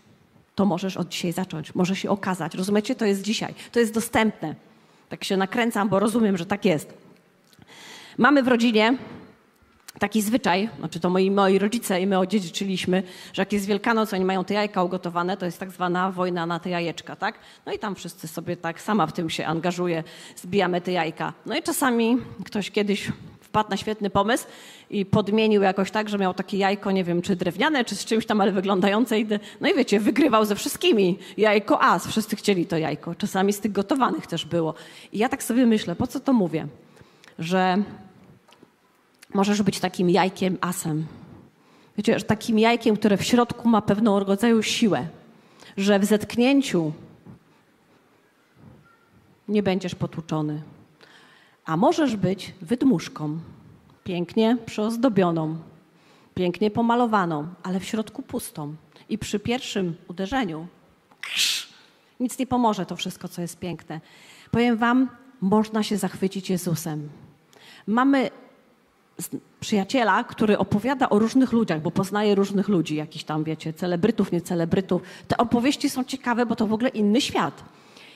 To 0.54 0.64
możesz 0.64 0.96
od 0.96 1.08
dzisiaj 1.08 1.32
zacząć. 1.32 1.74
Może 1.74 1.96
się 1.96 2.10
okazać. 2.10 2.54
Rozumiecie? 2.54 2.94
To 2.94 3.04
jest 3.04 3.22
dzisiaj. 3.22 3.54
To 3.72 3.80
jest 3.80 3.94
dostępne. 3.94 4.54
Tak 5.08 5.24
się 5.24 5.36
nakręcam, 5.36 5.88
bo 5.88 5.98
rozumiem, 5.98 6.36
że 6.36 6.46
tak 6.46 6.64
jest. 6.64 6.94
Mamy 8.18 8.42
w 8.42 8.48
rodzinie 8.48 8.98
taki 9.98 10.22
zwyczaj, 10.22 10.68
znaczy 10.78 11.00
to 11.00 11.10
moi, 11.10 11.30
moi 11.30 11.58
rodzice 11.58 12.00
i 12.00 12.06
my 12.06 12.18
odziedziczyliśmy, 12.18 13.02
że 13.32 13.42
jak 13.42 13.52
jest 13.52 13.66
Wielkanoc, 13.66 14.12
oni 14.12 14.24
mają 14.24 14.44
te 14.44 14.54
jajka 14.54 14.82
ugotowane, 14.82 15.36
to 15.36 15.46
jest 15.46 15.60
tak 15.60 15.70
zwana 15.70 16.10
wojna 16.10 16.46
na 16.46 16.58
te 16.60 16.70
jajeczka, 16.70 17.16
tak? 17.16 17.38
No 17.66 17.72
i 17.72 17.78
tam 17.78 17.94
wszyscy 17.94 18.28
sobie 18.28 18.56
tak, 18.56 18.80
sama 18.80 19.06
w 19.06 19.12
tym 19.12 19.30
się 19.30 19.46
angażuje, 19.46 20.04
zbijamy 20.36 20.80
te 20.80 20.92
jajka. 20.92 21.32
No 21.46 21.56
i 21.56 21.62
czasami 21.62 22.18
ktoś 22.44 22.70
kiedyś 22.70 23.12
wpadł 23.40 23.70
na 23.70 23.76
świetny 23.76 24.10
pomysł 24.10 24.46
i 24.90 25.06
podmienił 25.06 25.62
jakoś 25.62 25.90
tak, 25.90 26.08
że 26.08 26.18
miał 26.18 26.34
takie 26.34 26.56
jajko, 26.56 26.90
nie 26.90 27.04
wiem, 27.04 27.22
czy 27.22 27.36
drewniane, 27.36 27.84
czy 27.84 27.94
z 27.96 28.04
czymś 28.04 28.26
tam, 28.26 28.40
ale 28.40 28.52
wyglądające. 28.52 29.16
No 29.60 29.68
i 29.68 29.74
wiecie, 29.74 30.00
wygrywał 30.00 30.44
ze 30.44 30.54
wszystkimi. 30.54 31.18
Jajko 31.36 31.82
as, 31.82 32.06
wszyscy 32.06 32.36
chcieli 32.36 32.66
to 32.66 32.78
jajko. 32.78 33.14
Czasami 33.14 33.52
z 33.52 33.60
tych 33.60 33.72
gotowanych 33.72 34.26
też 34.26 34.44
było. 34.44 34.74
I 35.12 35.18
ja 35.18 35.28
tak 35.28 35.42
sobie 35.42 35.66
myślę, 35.66 35.96
po 35.96 36.06
co 36.06 36.20
to 36.20 36.32
mówię? 36.32 36.66
Że 37.38 37.82
możesz 39.34 39.62
być 39.62 39.80
takim 39.80 40.10
jajkiem 40.10 40.58
asem. 40.60 41.06
Wiecie, 41.96 42.20
takim 42.20 42.58
jajkiem, 42.58 42.96
które 42.96 43.16
w 43.16 43.24
środku 43.24 43.68
ma 43.68 43.82
pewną 43.82 44.20
rodzaju 44.20 44.62
siłę, 44.62 45.08
że 45.76 45.98
w 45.98 46.04
zetknięciu 46.04 46.92
nie 49.48 49.62
będziesz 49.62 49.94
potłuczony. 49.94 50.62
A 51.64 51.76
możesz 51.76 52.16
być 52.16 52.54
wydmuszką, 52.60 53.38
pięknie 54.04 54.56
przyozdobioną, 54.66 55.56
pięknie 56.34 56.70
pomalowaną, 56.70 57.48
ale 57.62 57.80
w 57.80 57.84
środku 57.84 58.22
pustą. 58.22 58.74
I 59.08 59.18
przy 59.18 59.38
pierwszym 59.38 59.96
uderzeniu 60.08 60.66
nic 62.20 62.38
nie 62.38 62.46
pomoże 62.46 62.86
to 62.86 62.96
wszystko, 62.96 63.28
co 63.28 63.42
jest 63.42 63.58
piękne. 63.58 64.00
Powiem 64.50 64.76
Wam, 64.76 65.08
można 65.40 65.82
się 65.82 65.96
zachwycić 65.96 66.50
Jezusem. 66.50 67.08
Mamy 67.86 68.30
przyjaciela, 69.60 70.24
który 70.24 70.58
opowiada 70.58 71.08
o 71.08 71.18
różnych 71.18 71.52
ludziach, 71.52 71.82
bo 71.82 71.90
poznaje 71.90 72.34
różnych 72.34 72.68
ludzi, 72.68 72.96
jakichś 72.96 73.24
tam, 73.24 73.44
wiecie, 73.44 73.72
celebrytów, 73.72 74.32
nie 74.32 74.40
celebrytów. 74.40 75.02
Te 75.28 75.36
opowieści 75.36 75.90
są 75.90 76.04
ciekawe, 76.04 76.46
bo 76.46 76.56
to 76.56 76.66
w 76.66 76.72
ogóle 76.72 76.88
inny 76.88 77.20
świat. 77.20 77.64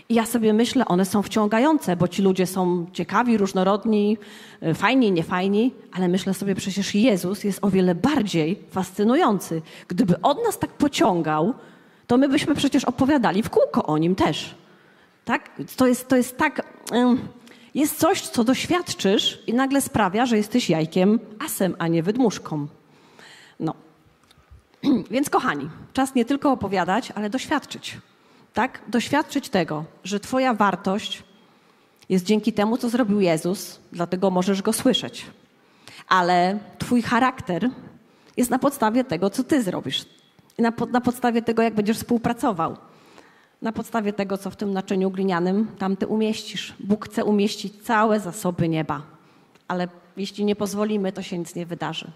I 0.08 0.14
ja 0.14 0.26
sobie 0.26 0.52
myślę, 0.52 0.84
one 0.84 1.04
są 1.04 1.22
wciągające, 1.22 1.96
bo 1.96 2.08
ci 2.08 2.22
ludzie 2.22 2.46
są 2.46 2.86
ciekawi, 2.92 3.36
różnorodni, 3.36 4.18
y, 4.62 4.74
fajni, 4.74 5.12
niefajni, 5.12 5.74
ale 5.92 6.08
myślę 6.08 6.34
sobie, 6.34 6.54
przecież 6.54 6.94
Jezus 6.94 7.44
jest 7.44 7.64
o 7.64 7.70
wiele 7.70 7.94
bardziej 7.94 8.58
fascynujący. 8.70 9.62
Gdyby 9.88 10.20
on 10.22 10.36
nas 10.44 10.58
tak 10.58 10.70
pociągał, 10.70 11.54
to 12.06 12.18
my 12.18 12.28
byśmy 12.28 12.54
przecież 12.54 12.84
opowiadali 12.84 13.42
w 13.42 13.50
kółko 13.50 13.86
o 13.86 13.98
nim 13.98 14.14
też. 14.14 14.54
Tak? 15.24 15.50
To 15.76 15.86
jest, 15.86 16.08
to 16.08 16.16
jest 16.16 16.36
tak. 16.36 16.62
Jest 17.74 17.98
coś, 17.98 18.22
co 18.22 18.44
doświadczysz 18.44 19.42
i 19.46 19.54
nagle 19.54 19.80
sprawia, 19.80 20.26
że 20.26 20.36
jesteś 20.36 20.70
jajkiem 20.70 21.20
asem, 21.46 21.76
a 21.78 21.88
nie 21.88 22.02
wydmuszką. 22.02 22.66
No. 23.60 23.74
Więc 25.10 25.30
kochani, 25.30 25.70
czas 25.92 26.14
nie 26.14 26.24
tylko 26.24 26.52
opowiadać, 26.52 27.10
ale 27.14 27.30
doświadczyć 27.30 27.98
tak? 28.54 28.80
Doświadczyć 28.88 29.48
tego, 29.48 29.84
że 30.04 30.20
Twoja 30.20 30.54
wartość 30.54 31.22
jest 32.08 32.24
dzięki 32.24 32.52
temu, 32.52 32.76
co 32.76 32.88
zrobił 32.88 33.20
Jezus, 33.20 33.80
dlatego 33.92 34.30
możesz 34.30 34.62
go 34.62 34.72
słyszeć. 34.72 35.26
Ale 36.08 36.58
Twój 36.78 37.02
charakter 37.02 37.70
jest 38.36 38.50
na 38.50 38.58
podstawie 38.58 39.04
tego, 39.04 39.30
co 39.30 39.44
Ty 39.44 39.62
zrobisz. 39.62 40.06
Na, 40.58 40.72
na 40.92 41.00
podstawie 41.00 41.42
tego, 41.42 41.62
jak 41.62 41.74
będziesz 41.74 41.98
współpracował. 41.98 42.76
Na 43.62 43.72
podstawie 43.72 44.12
tego, 44.12 44.38
co 44.38 44.50
w 44.50 44.56
tym 44.56 44.72
naczyniu 44.72 45.10
glinianym 45.10 45.66
tam 45.78 45.96
Ty 45.96 46.06
umieścisz. 46.06 46.74
Bóg 46.80 47.06
chce 47.06 47.24
umieścić 47.24 47.82
całe 47.82 48.20
zasoby 48.20 48.68
nieba. 48.68 49.02
Ale 49.68 49.88
jeśli 50.16 50.44
nie 50.44 50.56
pozwolimy, 50.56 51.12
to 51.12 51.22
się 51.22 51.38
nic 51.38 51.54
nie 51.54 51.66
wydarzy. 51.66 52.10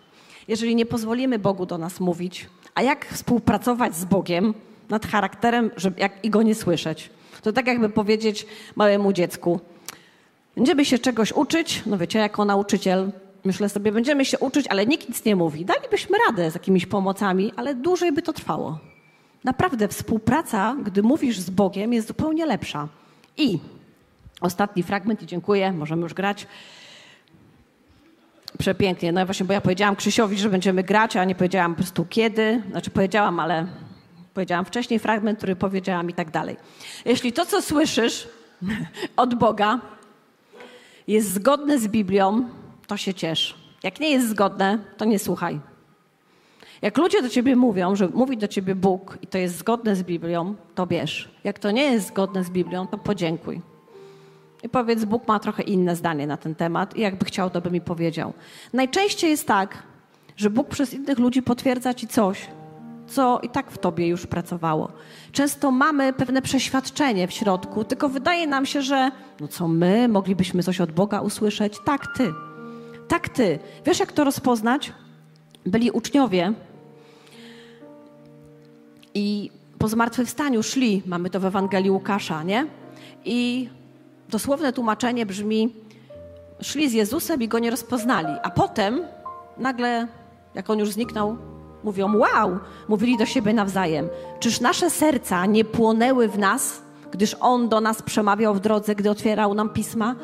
Jeżeli 0.49 0.75
nie 0.75 0.87
pozwolimy 0.87 1.39
Bogu 1.39 1.67
do 1.67 1.79
nas 1.79 2.01
mówić, 2.01 2.47
a 2.75 2.83
jak 2.83 3.07
współpracować 3.07 3.97
z 3.97 4.05
Bogiem, 4.05 4.55
nad 4.91 5.07
charakterem, 5.07 5.71
żeby 5.77 6.01
jak, 6.01 6.25
i 6.25 6.31
go 6.31 6.43
nie 6.43 6.55
słyszeć. 6.55 7.11
To 7.43 7.53
tak 7.53 7.67
jakby 7.67 7.89
powiedzieć 7.89 8.47
małemu 8.77 9.13
dziecku, 9.13 9.61
będziemy 10.57 10.85
się 10.85 10.99
czegoś 10.99 11.33
uczyć, 11.33 11.83
no 11.87 11.99
wiecie, 11.99 12.19
jako 12.19 12.45
nauczyciel, 12.45 13.13
myślę 13.45 13.69
sobie, 13.69 13.93
będziemy 13.93 14.25
się 14.25 14.39
uczyć, 14.39 14.67
ale 14.69 14.87
nikt 14.87 15.09
nic 15.09 15.25
nie 15.25 15.37
mówi. 15.37 15.65
Dalibyśmy 15.65 16.19
radę 16.29 16.51
z 16.51 16.55
jakimiś 16.55 16.87
pomocami, 16.87 17.53
ale 17.57 17.75
dłużej 17.75 18.13
by 18.13 18.23
to 18.23 18.33
trwało. 18.33 18.79
Naprawdę 19.45 19.89
współpraca, 19.89 20.77
gdy 20.85 21.03
mówisz 21.03 21.39
z 21.39 21.51
Bogiem, 21.51 21.93
jest 21.93 22.09
zupełnie 22.09 22.47
lepsza. 22.47 22.89
I 23.37 23.59
ostatni 24.41 24.83
fragment, 24.83 25.23
i 25.23 25.27
dziękuję, 25.27 25.73
możemy 25.73 26.03
już 26.03 26.15
grać. 26.15 26.47
Przepięknie. 28.59 29.13
No 29.13 29.27
właśnie, 29.27 29.47
bo 29.47 29.53
ja 29.53 29.61
powiedziałam 29.61 29.97
Krzysiowi, 29.97 30.39
że 30.39 30.51
będziemy 30.51 30.83
grać, 30.83 31.17
a 31.17 31.25
nie 31.25 31.35
powiedziałam 31.35 31.75
po 31.75 31.83
prostu 31.83 32.05
kiedy. 32.05 32.63
Znaczy 32.71 32.91
powiedziałam, 32.91 33.41
ale 33.41 33.67
powiedziałam 34.35 34.65
wcześniej, 34.65 34.99
fragment, 34.99 35.39
który 35.39 35.57
powiedziałam 35.57 36.11
i 36.11 36.15
tak 36.15 36.31
dalej. 36.31 36.57
Jeśli 37.05 37.33
to, 37.33 37.47
co 37.47 37.63
słyszysz 37.63 38.29
od 39.17 39.35
Boga, 39.35 39.81
jest 41.09 41.33
zgodne 41.33 41.79
z 41.79 41.89
Biblią, 41.89 42.49
to 42.87 42.97
się 42.97 43.15
ciesz. 43.15 43.55
Jak 43.83 44.01
nie 44.01 44.11
jest 44.11 44.29
zgodne, 44.29 44.79
to 44.97 45.05
nie 45.05 45.19
słuchaj. 45.19 45.61
Jak 46.85 46.99
ludzie 46.99 47.23
do 47.23 47.29
ciebie 47.29 47.57
mówią, 47.57 47.97
że 47.97 48.09
mówi 48.09 48.37
do 48.37 48.49
ciebie 48.49 48.75
Bóg 48.75 49.19
i 49.23 49.27
to 49.27 49.39
jest 49.39 49.57
zgodne 49.57 49.97
z 49.97 50.03
Biblią, 50.03 50.55
to 50.75 50.87
bierz. 50.87 51.31
Jak 51.45 51.59
to 51.59 51.71
nie 51.71 51.83
jest 51.83 52.07
zgodne 52.07 52.45
z 52.45 52.51
Biblią, 52.51 52.87
to 52.87 52.99
podziękuj. 52.99 53.61
I 54.63 54.69
powiedz, 54.69 55.05
Bóg 55.05 55.29
ma 55.29 55.39
trochę 55.39 55.63
inne 55.63 55.97
zdanie 55.97 56.27
na 56.27 56.37
ten 56.37 56.55
temat 56.55 56.97
i 56.97 57.01
jakby 57.01 57.25
chciał, 57.25 57.51
to 57.51 57.61
by 57.61 57.71
mi 57.71 57.81
powiedział. 57.81 58.33
Najczęściej 58.73 59.31
jest 59.31 59.47
tak, 59.47 59.83
że 60.37 60.51
Bóg 60.51 60.69
przez 60.69 60.95
innych 60.95 61.19
ludzi 61.19 61.43
potwierdza 61.43 61.95
ci 61.95 62.09
coś, 62.09 62.47
co 63.07 63.41
i 63.43 63.49
tak 63.49 63.71
w 63.71 63.79
tobie 63.79 64.09
już 64.09 64.27
pracowało. 64.27 64.93
Często 65.33 65.71
mamy 65.71 66.13
pewne 66.13 66.43
przeświadczenie 66.43 67.29
w 67.29 67.33
środku, 67.33 67.85
tylko 67.85 68.09
wydaje 68.09 68.47
nam 68.47 68.67
się, 68.67 68.83
że 68.83 69.11
no 69.41 69.49
co 69.49 69.69
my 69.69 70.09
moglibyśmy 70.09 70.63
coś 70.63 70.81
od 70.81 70.93
Boga 70.93 71.21
usłyszeć? 71.21 71.79
Tak, 71.85 72.07
ty. 72.17 72.33
Tak, 73.09 73.29
ty. 73.29 73.59
Wiesz, 73.87 74.01
jak 74.01 74.13
to 74.13 74.25
rozpoznać? 74.25 74.93
Byli 75.67 75.91
uczniowie 75.91 76.53
i 79.15 79.51
po 79.79 79.89
zmartwychwstaniu 79.89 80.63
szli, 80.63 81.03
mamy 81.07 81.31
to 81.31 81.41
w 81.41 81.45
Ewangelii 81.45 81.91
Łukasza, 81.91 82.43
nie? 82.43 82.67
I 83.25 83.69
dosłowne 84.29 84.73
tłumaczenie 84.73 85.27
brzmi: 85.27 85.75
szli 86.61 86.91
z 86.91 86.93
Jezusem 86.93 87.43
i 87.43 87.49
go 87.49 87.59
nie 87.59 87.71
rozpoznali, 87.71 88.35
a 88.43 88.51
potem 88.51 89.01
nagle, 89.59 90.09
jak 90.55 90.71
on 90.71 90.79
już 90.79 90.91
zniknął, 90.91 91.37
Mówią, 91.85 92.17
wow, 92.17 92.59
mówili 92.89 93.19
do 93.19 93.27
siebie 93.27 93.53
nawzajem. 93.53 94.09
Czyż 94.41 94.61
nasze 94.61 94.91
serca 94.91 95.47
nie 95.47 95.65
płonęły 95.65 96.29
w 96.29 96.39
nas, 96.39 96.83
gdyż 97.13 97.37
On 97.41 97.69
do 97.69 97.81
nas 97.81 98.03
przemawiał 98.03 98.55
w 98.55 98.61
drodze, 98.61 98.95
gdy 98.95 99.11
otwierał 99.11 99.55
nam 99.55 99.69
pisma? 99.69 100.15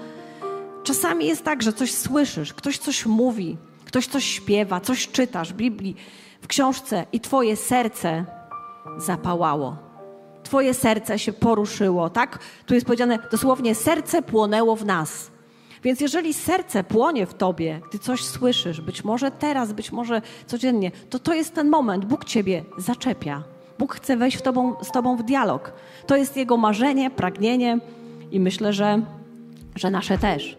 Czasami 0.82 1.26
jest 1.26 1.44
tak, 1.44 1.62
że 1.62 1.72
coś 1.72 1.94
słyszysz, 1.94 2.54
ktoś 2.54 2.78
coś 2.78 3.06
mówi, 3.06 3.56
ktoś 3.84 4.06
coś 4.06 4.24
śpiewa, 4.24 4.80
coś 4.80 5.08
czytasz 5.08 5.52
w 5.52 5.56
Biblii, 5.56 5.96
w 6.40 6.46
książce 6.46 7.06
i 7.12 7.20
Twoje 7.20 7.56
serce 7.56 8.24
zapałało. 8.98 9.76
Twoje 10.42 10.74
serce 10.74 11.18
się 11.18 11.32
poruszyło, 11.32 12.10
tak? 12.10 12.38
Tu 12.66 12.74
jest 12.74 12.86
powiedziane 12.86 13.18
dosłownie, 13.30 13.74
serce 13.74 14.22
płonęło 14.22 14.76
w 14.76 14.84
nas. 14.84 15.30
Więc 15.82 16.00
jeżeli 16.00 16.34
serce 16.34 16.84
płonie 16.84 17.26
w 17.26 17.34
tobie, 17.34 17.80
gdy 17.88 17.98
coś 17.98 18.24
słyszysz, 18.24 18.80
być 18.80 19.04
może 19.04 19.30
teraz, 19.30 19.72
być 19.72 19.92
może 19.92 20.22
codziennie, 20.46 20.90
to 21.10 21.18
to 21.18 21.34
jest 21.34 21.54
ten 21.54 21.68
moment. 21.68 22.04
Bóg 22.04 22.24
ciebie 22.24 22.64
zaczepia. 22.78 23.42
Bóg 23.78 23.94
chce 23.94 24.16
wejść 24.16 24.36
w 24.36 24.42
tobą, 24.42 24.74
z 24.82 24.90
tobą 24.90 25.16
w 25.16 25.22
dialog. 25.22 25.72
To 26.06 26.16
jest 26.16 26.36
jego 26.36 26.56
marzenie, 26.56 27.10
pragnienie 27.10 27.78
i 28.30 28.40
myślę, 28.40 28.72
że, 28.72 29.02
że 29.74 29.90
nasze 29.90 30.18
też. 30.18 30.58